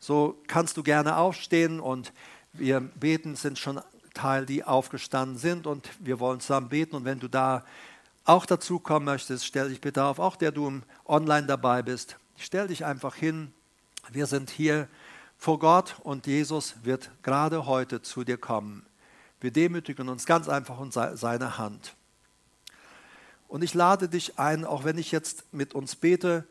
So 0.00 0.42
kannst 0.48 0.76
du 0.76 0.82
gerne 0.82 1.16
aufstehen 1.16 1.80
und 1.80 2.12
wir 2.52 2.80
beten, 2.80 3.36
sind 3.36 3.58
schon 3.58 3.80
Teil, 4.12 4.44
die 4.44 4.64
aufgestanden 4.64 5.38
sind 5.38 5.66
und 5.66 5.88
wir 6.00 6.20
wollen 6.20 6.40
zusammen 6.40 6.68
beten. 6.68 6.96
Und 6.96 7.04
wenn 7.04 7.20
du 7.20 7.28
da 7.28 7.64
auch 8.24 8.46
dazu 8.46 8.78
kommen 8.80 9.06
möchtest, 9.06 9.46
stell 9.46 9.68
dich 9.68 9.80
bitte 9.80 10.04
auf, 10.04 10.18
auch 10.18 10.36
der 10.36 10.52
du 10.52 10.80
online 11.06 11.46
dabei 11.46 11.82
bist, 11.82 12.16
stell 12.36 12.68
dich 12.68 12.84
einfach 12.84 13.14
hin. 13.14 13.52
Wir 14.12 14.26
sind 14.26 14.50
hier 14.50 14.88
vor 15.36 15.58
Gott 15.58 15.96
und 16.02 16.26
Jesus 16.26 16.74
wird 16.82 17.10
gerade 17.22 17.66
heute 17.66 18.02
zu 18.02 18.24
dir 18.24 18.38
kommen. 18.38 18.86
Wir 19.40 19.50
demütigen 19.50 20.08
uns 20.08 20.26
ganz 20.26 20.48
einfach 20.48 20.80
in 20.80 20.90
seine 20.90 21.58
Hand. 21.58 21.94
Und 23.48 23.62
ich 23.62 23.74
lade 23.74 24.08
dich 24.08 24.38
ein, 24.38 24.64
auch 24.64 24.84
wenn 24.84 24.98
ich 24.98 25.12
jetzt 25.12 25.52
mit 25.52 25.74
uns 25.74 25.96
bete, 25.96 26.44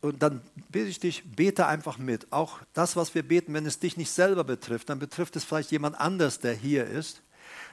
und 0.00 0.22
dann 0.22 0.40
bitte 0.70 0.88
ich 0.88 1.00
dich, 1.00 1.24
bete 1.34 1.66
einfach 1.66 1.98
mit. 1.98 2.32
Auch 2.32 2.60
das, 2.72 2.94
was 2.94 3.14
wir 3.14 3.26
beten, 3.26 3.52
wenn 3.52 3.66
es 3.66 3.80
dich 3.80 3.96
nicht 3.96 4.10
selber 4.10 4.44
betrifft, 4.44 4.90
dann 4.90 4.98
betrifft 4.98 5.34
es 5.36 5.44
vielleicht 5.44 5.72
jemand 5.72 5.98
anders, 5.98 6.38
der 6.38 6.54
hier 6.54 6.86
ist. 6.86 7.20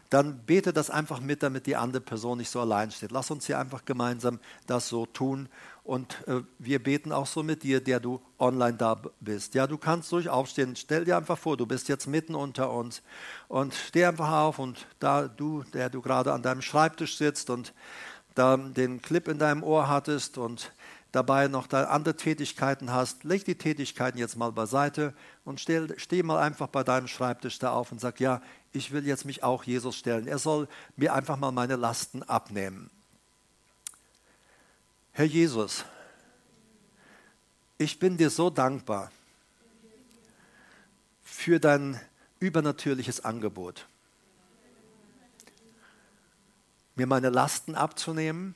Dann 0.10 0.40
bete 0.40 0.74
das 0.74 0.90
einfach 0.90 1.20
mit, 1.20 1.44
damit 1.44 1.68
die 1.68 1.76
andere 1.76 2.02
Person 2.02 2.40
nicht 2.40 2.50
so 2.50 2.60
allein 2.60 2.92
steht. 2.92 3.12
Lass 3.12 3.32
uns 3.32 3.46
hier 3.46 3.60
einfach 3.60 3.86
gemeinsam 3.86 4.40
das 4.66 4.88
so 4.88 5.06
tun. 5.06 5.50
Und 5.86 6.28
äh, 6.28 6.42
wir 6.58 6.82
beten 6.82 7.12
auch 7.12 7.28
so 7.28 7.44
mit 7.44 7.62
dir, 7.62 7.80
der 7.80 8.00
du 8.00 8.20
online 8.40 8.76
da 8.76 9.00
bist. 9.20 9.54
Ja, 9.54 9.68
du 9.68 9.78
kannst 9.78 10.12
ruhig 10.12 10.30
aufstehen. 10.30 10.76
Stell 10.76 11.06
dir 11.06 11.16
einfach 11.16 11.38
vor, 11.38 11.58
du 11.58 11.68
bist 11.68 11.88
jetzt 11.90 12.08
mitten 12.08 12.34
unter 12.34 12.72
uns. 12.72 13.04
Und 13.48 13.76
steh 13.76 14.04
einfach 14.04 14.32
auf 14.32 14.58
und 14.58 14.88
da 15.00 15.28
du, 15.28 15.64
der 15.76 15.92
du 15.92 16.02
gerade 16.02 16.34
an 16.34 16.42
deinem 16.42 16.64
Schreibtisch 16.64 17.18
sitzt 17.18 17.52
und 17.52 17.72
da 18.34 18.58
den 18.58 19.00
Clip 19.04 19.28
in 19.28 19.38
deinem 19.38 19.62
Ohr 19.62 19.88
hattest 19.88 20.40
und 20.40 20.74
dabei 21.12 21.48
noch 21.48 21.72
andere 21.72 22.18
Tätigkeiten 22.18 22.92
hast, 22.92 23.24
leg 23.24 23.46
die 23.46 23.56
Tätigkeiten 23.56 24.18
jetzt 24.18 24.38
mal 24.38 24.52
beiseite 24.52 25.14
und 25.44 25.62
steh, 25.62 25.88
steh 25.98 26.24
mal 26.24 26.40
einfach 26.40 26.68
bei 26.68 26.84
deinem 26.84 27.08
Schreibtisch 27.08 27.60
da 27.60 27.74
auf 27.74 27.92
und 27.92 28.02
sag, 28.02 28.20
ja, 28.20 28.42
ich 28.72 28.92
will 28.92 29.06
jetzt 29.06 29.24
mich 29.24 29.44
auch 29.44 29.64
Jesus 29.64 29.96
stellen. 29.96 30.26
Er 30.26 30.40
soll 30.40 30.68
mir 30.96 31.14
einfach 31.14 31.38
mal 31.38 31.52
meine 31.52 31.76
Lasten 31.76 32.24
abnehmen. 32.24 32.90
Herr 35.18 35.24
Jesus, 35.24 35.86
ich 37.78 38.00
bin 38.00 38.18
dir 38.18 38.30
so 38.30 38.50
dankbar 38.50 39.14
für 41.24 41.58
dein 41.58 41.98
übernatürliches 42.42 43.24
Angebot, 43.24 43.88
mir 46.98 47.08
meine 47.08 47.30
Lasten 47.30 47.76
abzunehmen 47.76 48.56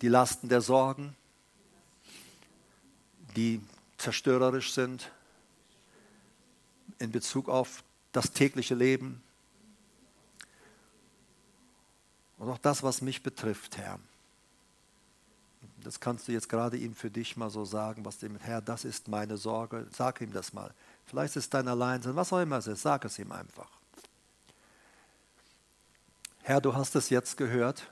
die 0.00 0.06
Lasten 0.06 0.48
der 0.48 0.60
Sorgen, 0.60 1.16
die 3.34 3.60
zerstörerisch 3.98 4.72
sind 4.74 5.10
in 7.00 7.10
Bezug 7.10 7.48
auf 7.48 7.82
das 8.12 8.30
tägliche 8.30 8.76
Leben 8.76 9.23
und 12.44 12.52
auch 12.52 12.58
das, 12.58 12.82
was 12.82 13.00
mich 13.00 13.22
betrifft, 13.22 13.78
Herr. 13.78 13.98
Das 15.82 16.00
kannst 16.00 16.28
du 16.28 16.32
jetzt 16.32 16.48
gerade 16.48 16.76
ihm 16.76 16.94
für 16.94 17.10
dich 17.10 17.36
mal 17.36 17.50
so 17.50 17.64
sagen, 17.64 18.04
was 18.04 18.18
dem 18.18 18.36
Herr, 18.36 18.60
das 18.60 18.84
ist 18.84 19.08
meine 19.08 19.36
Sorge. 19.36 19.86
Sag 19.92 20.20
ihm 20.20 20.32
das 20.32 20.52
mal. 20.52 20.72
Vielleicht 21.06 21.36
ist 21.36 21.44
es 21.44 21.50
dein 21.50 21.68
Alleinsein, 21.68 22.16
was 22.16 22.32
auch 22.32 22.40
immer 22.40 22.58
es 22.58 22.66
ist, 22.66 22.82
sag 22.82 23.04
es 23.04 23.18
ihm 23.18 23.32
einfach. 23.32 23.68
Herr, 26.42 26.60
du 26.60 26.74
hast 26.74 26.94
es 26.96 27.10
jetzt 27.10 27.36
gehört 27.36 27.90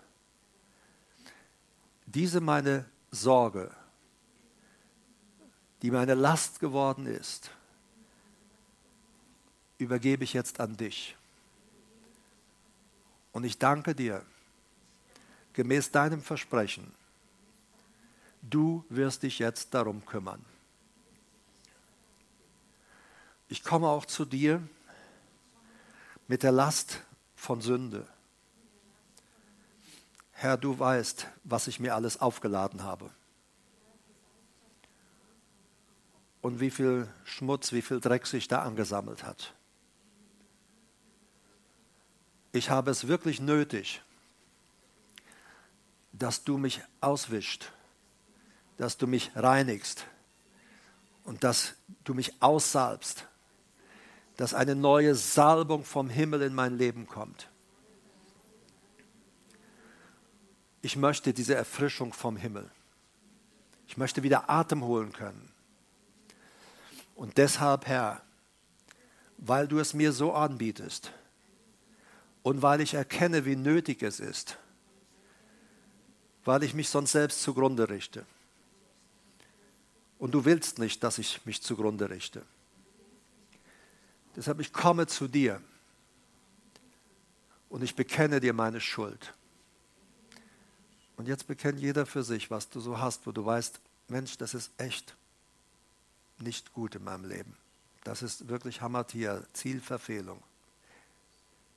diese 2.06 2.40
meine 2.40 2.84
Sorge, 3.10 3.70
die 5.80 5.90
meine 5.90 6.14
Last 6.14 6.60
geworden 6.60 7.06
ist, 7.06 7.50
übergebe 9.78 10.24
ich 10.24 10.34
jetzt 10.34 10.60
an 10.60 10.76
dich. 10.76 11.16
Und 13.32 13.44
ich 13.44 13.58
danke 13.58 13.94
dir, 13.94 14.22
gemäß 15.52 15.90
deinem 15.90 16.22
Versprechen, 16.22 16.92
du 18.42 18.84
wirst 18.88 19.22
dich 19.22 19.38
jetzt 19.38 19.74
darum 19.74 20.04
kümmern. 20.04 20.44
Ich 23.48 23.62
komme 23.62 23.88
auch 23.88 24.06
zu 24.06 24.24
dir 24.24 24.62
mit 26.26 26.42
der 26.42 26.52
Last 26.52 27.00
von 27.34 27.60
Sünde. 27.60 28.06
Herr, 30.30 30.56
du 30.56 30.78
weißt, 30.78 31.26
was 31.44 31.66
ich 31.66 31.78
mir 31.78 31.94
alles 31.94 32.20
aufgeladen 32.20 32.82
habe. 32.82 33.10
Und 36.40 36.58
wie 36.58 36.70
viel 36.70 37.08
Schmutz, 37.24 37.72
wie 37.72 37.82
viel 37.82 38.00
Dreck 38.00 38.26
sich 38.26 38.48
da 38.48 38.62
angesammelt 38.62 39.22
hat. 39.22 39.54
Ich 42.52 42.70
habe 42.70 42.90
es 42.90 43.06
wirklich 43.06 43.40
nötig, 43.40 44.02
dass 46.12 46.44
du 46.44 46.58
mich 46.58 46.80
auswischt, 47.00 47.72
dass 48.76 48.96
du 48.96 49.06
mich 49.06 49.30
reinigst 49.34 50.06
und 51.24 51.44
dass 51.44 51.74
du 52.04 52.14
mich 52.14 52.42
aussalbst, 52.42 53.26
dass 54.36 54.54
eine 54.54 54.74
neue 54.74 55.14
Salbung 55.14 55.84
vom 55.84 56.08
Himmel 56.08 56.42
in 56.42 56.54
mein 56.54 56.76
Leben 56.78 57.06
kommt. 57.06 57.48
ich 60.82 60.96
möchte 60.96 61.32
diese 61.32 61.54
Erfrischung 61.54 62.12
vom 62.12 62.36
Himmel. 62.36 62.68
Ich 63.86 63.96
möchte 63.96 64.22
wieder 64.24 64.50
Atem 64.50 64.82
holen 64.82 65.12
können. 65.12 65.52
Und 67.14 67.38
deshalb, 67.38 67.86
Herr, 67.86 68.20
weil 69.38 69.68
du 69.68 69.78
es 69.78 69.94
mir 69.94 70.12
so 70.12 70.32
anbietest 70.32 71.12
und 72.42 72.62
weil 72.62 72.80
ich 72.80 72.94
erkenne, 72.94 73.44
wie 73.44 73.56
nötig 73.56 74.02
es 74.02 74.18
ist, 74.18 74.58
weil 76.44 76.62
ich 76.62 76.74
mich 76.74 76.88
sonst 76.88 77.12
selbst 77.12 77.42
zugrunde 77.42 77.88
richte. 77.88 78.26
Und 80.18 80.32
du 80.32 80.44
willst 80.44 80.78
nicht, 80.78 81.02
dass 81.02 81.18
ich 81.18 81.44
mich 81.46 81.62
zugrunde 81.62 82.08
richte. 82.08 82.42
Deshalb, 84.36 84.60
ich 84.60 84.72
komme 84.72 85.06
zu 85.06 85.28
dir 85.28 85.60
und 87.68 87.82
ich 87.82 87.94
bekenne 87.94 88.40
dir 88.40 88.52
meine 88.52 88.80
Schuld. 88.80 89.34
Und 91.16 91.28
jetzt 91.28 91.46
bekennt 91.46 91.80
jeder 91.80 92.06
für 92.06 92.22
sich, 92.22 92.50
was 92.50 92.68
du 92.68 92.80
so 92.80 92.98
hast, 92.98 93.26
wo 93.26 93.32
du 93.32 93.44
weißt, 93.44 93.80
Mensch, 94.08 94.38
das 94.38 94.54
ist 94.54 94.70
echt 94.78 95.14
nicht 96.38 96.72
gut 96.72 96.94
in 96.94 97.04
meinem 97.04 97.24
Leben. 97.24 97.56
Das 98.04 98.22
ist 98.22 98.48
wirklich 98.48 98.80
Hamatia, 98.80 99.42
Zielverfehlung. 99.52 100.42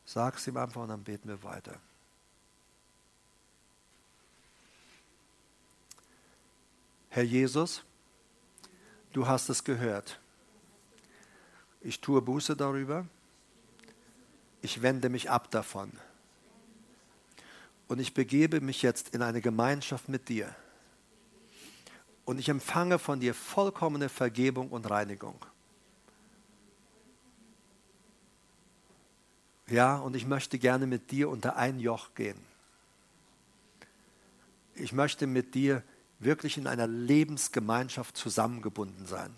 Sag 0.06 0.38
es 0.38 0.48
ihm 0.48 0.58
einfach 0.58 0.82
und 0.82 0.90
dann 0.90 1.04
beten 1.04 1.30
wir 1.30 1.44
weiter. 1.44 1.80
Herr 7.16 7.24
Jesus, 7.24 7.82
du 9.14 9.26
hast 9.26 9.48
es 9.48 9.64
gehört. 9.64 10.20
Ich 11.80 12.02
tue 12.02 12.22
Buße 12.22 12.58
darüber. 12.58 13.06
Ich 14.62 14.82
wende 14.82 15.08
mich 15.08 15.30
ab 15.30 15.50
davon 15.50 15.94
und 17.88 18.00
ich 18.00 18.14
begebe 18.14 18.60
mich 18.60 18.82
jetzt 18.82 19.16
in 19.16 19.22
eine 19.22 19.40
Gemeinschaft 19.40 20.10
mit 20.10 20.28
dir. 20.28 20.54
Und 22.26 22.38
ich 22.38 22.50
empfange 22.50 23.00
von 23.00 23.22
dir 23.22 23.34
vollkommene 23.34 24.10
Vergebung 24.10 24.68
und 24.68 24.90
Reinigung. 24.90 25.38
Ja, 29.70 30.00
und 30.00 30.18
ich 30.18 30.26
möchte 30.26 30.60
gerne 30.60 30.86
mit 30.86 31.12
dir 31.12 31.30
unter 31.30 31.56
ein 31.56 31.80
Joch 31.80 32.14
gehen. 32.14 32.44
Ich 34.74 34.92
möchte 34.92 35.28
mit 35.28 35.56
dir 35.56 35.82
wirklich 36.20 36.58
in 36.58 36.68
einer 36.68 36.88
Lebensgemeinschaft 36.88 38.18
zusammengebunden 38.18 39.06
sein. 39.06 39.36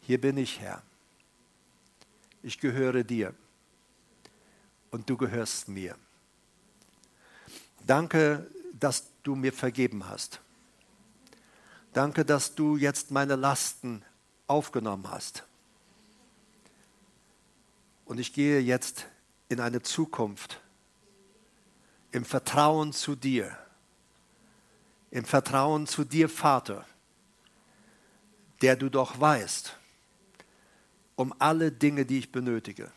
hier 0.00 0.20
bin 0.20 0.38
ich, 0.38 0.60
Herr. 0.60 0.82
Ich 2.42 2.58
gehöre 2.58 3.04
dir 3.04 3.34
und 4.90 5.10
du 5.10 5.18
gehörst 5.18 5.68
mir. 5.68 5.96
Danke, 7.86 8.50
dass 8.72 9.08
du 9.22 9.34
mir 9.34 9.52
vergeben 9.52 10.08
hast. 10.08 10.40
Danke, 11.92 12.24
dass 12.24 12.54
du 12.54 12.76
jetzt 12.76 13.10
meine 13.10 13.36
Lasten 13.36 14.02
aufgenommen 14.46 15.10
hast. 15.10 15.44
Und 18.06 18.18
ich 18.18 18.32
gehe 18.32 18.60
jetzt 18.60 19.06
in 19.50 19.60
eine 19.60 19.82
Zukunft 19.82 20.60
im 22.12 22.24
Vertrauen 22.24 22.94
zu 22.94 23.14
dir, 23.14 23.58
im 25.10 25.24
Vertrauen 25.24 25.86
zu 25.86 26.04
dir, 26.04 26.28
Vater, 26.28 26.84
der 28.62 28.76
du 28.76 28.88
doch 28.88 29.18
weißt, 29.18 29.76
um 31.16 31.34
alle 31.38 31.72
Dinge, 31.72 32.04
die 32.04 32.18
ich 32.18 32.32
benötige. 32.32 32.92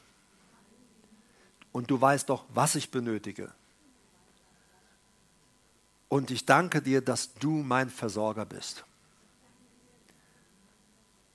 Und 1.71 1.89
du 1.89 1.99
weißt 1.99 2.29
doch, 2.29 2.45
was 2.49 2.75
ich 2.75 2.91
benötige. 2.91 3.51
Und 6.09 6.29
ich 6.29 6.45
danke 6.45 6.81
dir, 6.81 7.01
dass 7.01 7.33
du 7.35 7.49
mein 7.49 7.89
Versorger 7.89 8.45
bist. 8.45 8.83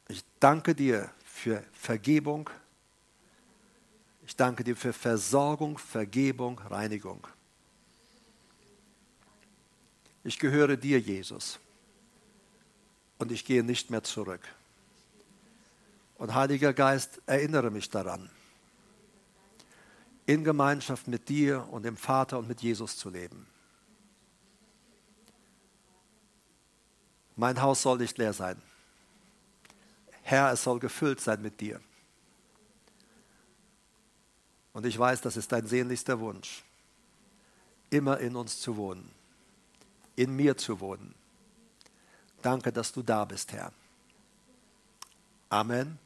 Ich 0.08 0.22
danke 0.38 0.74
dir 0.74 1.10
für 1.24 1.64
Vergebung. 1.72 2.50
Ich 4.26 4.36
danke 4.36 4.64
dir 4.64 4.76
für 4.76 4.92
Versorgung, 4.92 5.78
Vergebung, 5.78 6.58
Reinigung. 6.58 7.26
Ich 10.26 10.40
gehöre 10.40 10.76
dir, 10.76 10.98
Jesus. 10.98 11.60
Und 13.18 13.30
ich 13.30 13.44
gehe 13.44 13.62
nicht 13.62 13.90
mehr 13.90 14.02
zurück. 14.02 14.40
Und 16.18 16.34
Heiliger 16.34 16.72
Geist, 16.72 17.20
erinnere 17.26 17.70
mich 17.70 17.90
daran, 17.90 18.28
in 20.26 20.42
Gemeinschaft 20.42 21.06
mit 21.06 21.28
dir 21.28 21.68
und 21.70 21.84
dem 21.84 21.96
Vater 21.96 22.40
und 22.40 22.48
mit 22.48 22.60
Jesus 22.60 22.96
zu 22.96 23.08
leben. 23.08 23.46
Mein 27.36 27.62
Haus 27.62 27.82
soll 27.82 27.98
nicht 27.98 28.18
leer 28.18 28.32
sein. 28.32 28.60
Herr, 30.22 30.50
es 30.50 30.64
soll 30.64 30.80
gefüllt 30.80 31.20
sein 31.20 31.40
mit 31.40 31.60
dir. 31.60 31.80
Und 34.72 34.86
ich 34.86 34.98
weiß, 34.98 35.20
das 35.20 35.36
ist 35.36 35.52
dein 35.52 35.68
sehnlichster 35.68 36.18
Wunsch, 36.18 36.64
immer 37.90 38.18
in 38.18 38.34
uns 38.34 38.60
zu 38.60 38.76
wohnen, 38.76 39.08
in 40.16 40.34
mir 40.34 40.56
zu 40.56 40.80
wohnen. 40.80 41.14
Danke, 42.42 42.72
dass 42.72 42.92
du 42.92 43.02
da 43.02 43.24
bist, 43.24 43.52
Herr. 43.52 43.72
Amen. 45.48 45.98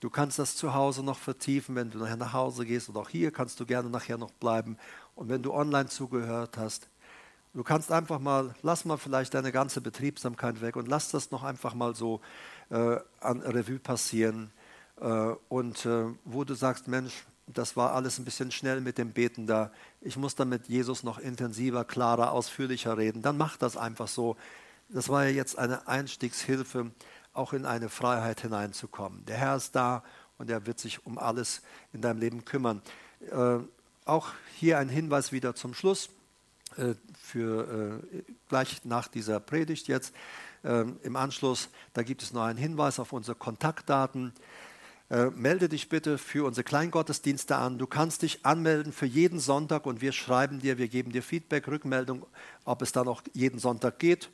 Du 0.00 0.10
kannst 0.10 0.38
das 0.38 0.56
zu 0.56 0.74
Hause 0.74 1.02
noch 1.02 1.18
vertiefen, 1.18 1.74
wenn 1.74 1.90
du 1.90 1.98
nachher 1.98 2.16
nach 2.16 2.32
Hause 2.32 2.64
gehst 2.66 2.88
und 2.88 2.96
auch 2.96 3.08
hier 3.08 3.30
kannst 3.30 3.58
du 3.60 3.66
gerne 3.66 3.90
nachher 3.90 4.18
noch 4.18 4.30
bleiben. 4.30 4.76
Und 5.14 5.28
wenn 5.28 5.42
du 5.42 5.52
online 5.52 5.88
zugehört 5.88 6.56
hast, 6.58 6.88
du 7.54 7.62
kannst 7.62 7.90
einfach 7.90 8.18
mal, 8.18 8.54
lass 8.62 8.84
mal 8.84 8.98
vielleicht 8.98 9.34
deine 9.34 9.52
ganze 9.52 9.80
Betriebsamkeit 9.80 10.60
weg 10.60 10.76
und 10.76 10.86
lass 10.86 11.10
das 11.10 11.30
noch 11.30 11.42
einfach 11.42 11.74
mal 11.74 11.94
so 11.94 12.20
äh, 12.70 12.98
an 13.20 13.40
Revue 13.40 13.78
passieren 13.78 14.50
äh, 15.00 15.34
und 15.48 15.86
äh, 15.86 16.06
wo 16.24 16.44
du 16.44 16.54
sagst, 16.54 16.88
Mensch, 16.88 17.24
das 17.46 17.76
war 17.76 17.94
alles 17.94 18.18
ein 18.18 18.24
bisschen 18.24 18.50
schnell 18.50 18.80
mit 18.80 18.98
dem 18.98 19.12
Beten 19.12 19.46
da. 19.46 19.70
Ich 20.00 20.16
muss 20.16 20.34
dann 20.34 20.48
mit 20.48 20.68
Jesus 20.68 21.02
noch 21.02 21.18
intensiver, 21.18 21.84
klarer, 21.84 22.32
ausführlicher 22.32 22.98
reden. 22.98 23.22
Dann 23.22 23.36
mach 23.36 23.56
das 23.56 23.76
einfach 23.76 24.08
so. 24.08 24.36
Das 24.88 25.08
war 25.08 25.24
ja 25.24 25.30
jetzt 25.30 25.58
eine 25.58 25.86
Einstiegshilfe, 25.86 26.90
auch 27.32 27.52
in 27.52 27.64
eine 27.64 27.88
Freiheit 27.88 28.40
hineinzukommen. 28.40 29.24
Der 29.26 29.36
Herr 29.36 29.56
ist 29.56 29.76
da 29.76 30.02
und 30.38 30.50
er 30.50 30.66
wird 30.66 30.80
sich 30.80 31.06
um 31.06 31.18
alles 31.18 31.62
in 31.92 32.00
deinem 32.00 32.18
Leben 32.18 32.44
kümmern. 32.44 32.82
Äh, 33.30 33.58
auch 34.04 34.28
hier 34.54 34.78
ein 34.78 34.88
Hinweis 34.88 35.32
wieder 35.32 35.54
zum 35.54 35.74
Schluss, 35.74 36.10
äh, 36.76 36.94
für 37.20 38.00
äh, 38.12 38.22
gleich 38.48 38.84
nach 38.84 39.08
dieser 39.08 39.40
Predigt 39.40 39.88
jetzt. 39.88 40.14
Ähm, 40.64 40.98
Im 41.02 41.16
Anschluss, 41.16 41.68
da 41.92 42.02
gibt 42.02 42.22
es 42.22 42.32
noch 42.32 42.42
einen 42.42 42.58
Hinweis 42.58 42.98
auf 42.98 43.12
unsere 43.12 43.36
Kontaktdaten. 43.36 44.32
Äh, 45.08 45.26
melde 45.26 45.68
dich 45.68 45.88
bitte 45.88 46.18
für 46.18 46.44
unsere 46.44 46.64
Kleingottesdienste 46.64 47.54
an. 47.54 47.78
Du 47.78 47.86
kannst 47.86 48.22
dich 48.22 48.44
anmelden 48.44 48.92
für 48.92 49.06
jeden 49.06 49.38
Sonntag 49.38 49.86
und 49.86 50.00
wir 50.00 50.10
schreiben 50.10 50.58
dir, 50.58 50.78
wir 50.78 50.88
geben 50.88 51.12
dir 51.12 51.22
Feedback, 51.22 51.68
Rückmeldung, 51.68 52.26
ob 52.64 52.82
es 52.82 52.90
dann 52.90 53.06
auch 53.06 53.22
jeden 53.32 53.60
Sonntag 53.60 54.00
geht. 54.00 54.30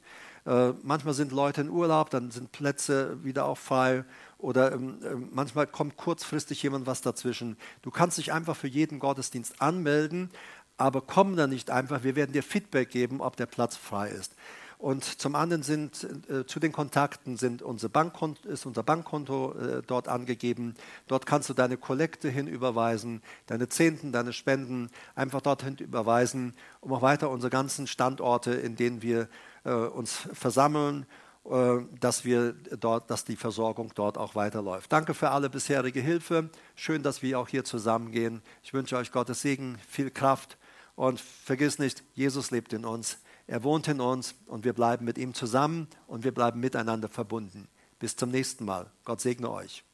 Äh, 0.46 0.72
manchmal 0.82 1.12
sind 1.12 1.30
Leute 1.30 1.60
in 1.60 1.68
Urlaub, 1.68 2.08
dann 2.08 2.30
sind 2.30 2.52
Plätze 2.52 3.22
wieder 3.22 3.44
auch 3.44 3.58
frei 3.58 4.04
oder 4.38 4.72
ähm, 4.72 4.98
äh, 5.04 5.14
manchmal 5.14 5.66
kommt 5.66 5.98
kurzfristig 5.98 6.62
jemand 6.62 6.86
was 6.86 7.02
dazwischen. 7.02 7.58
Du 7.82 7.90
kannst 7.90 8.16
dich 8.16 8.32
einfach 8.32 8.56
für 8.56 8.66
jeden 8.66 8.98
Gottesdienst 8.98 9.60
anmelden, 9.60 10.30
aber 10.78 11.02
komm 11.02 11.36
dann 11.36 11.50
nicht 11.50 11.70
einfach. 11.70 12.02
Wir 12.02 12.16
werden 12.16 12.32
dir 12.32 12.42
Feedback 12.42 12.90
geben, 12.90 13.20
ob 13.20 13.36
der 13.36 13.46
Platz 13.46 13.76
frei 13.76 14.08
ist. 14.08 14.34
Und 14.82 15.04
zum 15.04 15.36
anderen 15.36 15.62
sind 15.62 16.28
äh, 16.28 16.44
zu 16.44 16.58
den 16.58 16.72
Kontakten 16.72 17.36
sind 17.36 17.62
unser 17.62 17.88
Bankkonto, 17.88 18.48
ist 18.48 18.66
unser 18.66 18.82
Bankkonto 18.82 19.52
äh, 19.52 19.82
dort 19.86 20.08
angegeben. 20.08 20.74
Dort 21.06 21.24
kannst 21.24 21.48
du 21.48 21.54
deine 21.54 21.76
Kollekte 21.76 22.28
hinüberweisen, 22.28 23.22
deine 23.46 23.68
Zehnten, 23.68 24.10
deine 24.10 24.32
Spenden 24.32 24.90
einfach 25.14 25.40
dorthin 25.40 25.76
überweisen, 25.76 26.54
um 26.80 26.92
auch 26.92 27.00
weiter 27.00 27.30
unsere 27.30 27.48
ganzen 27.48 27.86
Standorte, 27.86 28.54
in 28.54 28.74
denen 28.74 29.02
wir 29.02 29.28
äh, 29.62 29.70
uns 29.70 30.26
versammeln, 30.32 31.06
äh, 31.44 31.76
dass 32.00 32.24
wir 32.24 32.54
dort, 32.80 33.08
dass 33.08 33.24
die 33.24 33.36
Versorgung 33.36 33.92
dort 33.94 34.18
auch 34.18 34.34
weiterläuft. 34.34 34.90
Danke 34.90 35.14
für 35.14 35.30
alle 35.30 35.48
bisherige 35.48 36.00
Hilfe. 36.00 36.50
Schön, 36.74 37.04
dass 37.04 37.22
wir 37.22 37.38
auch 37.38 37.46
hier 37.46 37.62
zusammengehen. 37.62 38.42
Ich 38.64 38.74
wünsche 38.74 38.96
euch 38.96 39.12
Gottes 39.12 39.42
Segen, 39.42 39.78
viel 39.86 40.10
Kraft 40.10 40.58
und 40.96 41.20
vergiss 41.20 41.78
nicht, 41.78 42.02
Jesus 42.14 42.50
lebt 42.50 42.72
in 42.72 42.84
uns. 42.84 43.18
Er 43.52 43.64
wohnt 43.64 43.86
in 43.86 44.00
uns 44.00 44.34
und 44.46 44.64
wir 44.64 44.72
bleiben 44.72 45.04
mit 45.04 45.18
ihm 45.18 45.34
zusammen 45.34 45.86
und 46.06 46.24
wir 46.24 46.32
bleiben 46.32 46.58
miteinander 46.58 47.10
verbunden. 47.10 47.68
Bis 47.98 48.16
zum 48.16 48.30
nächsten 48.30 48.64
Mal. 48.64 48.90
Gott 49.04 49.20
segne 49.20 49.50
euch. 49.50 49.84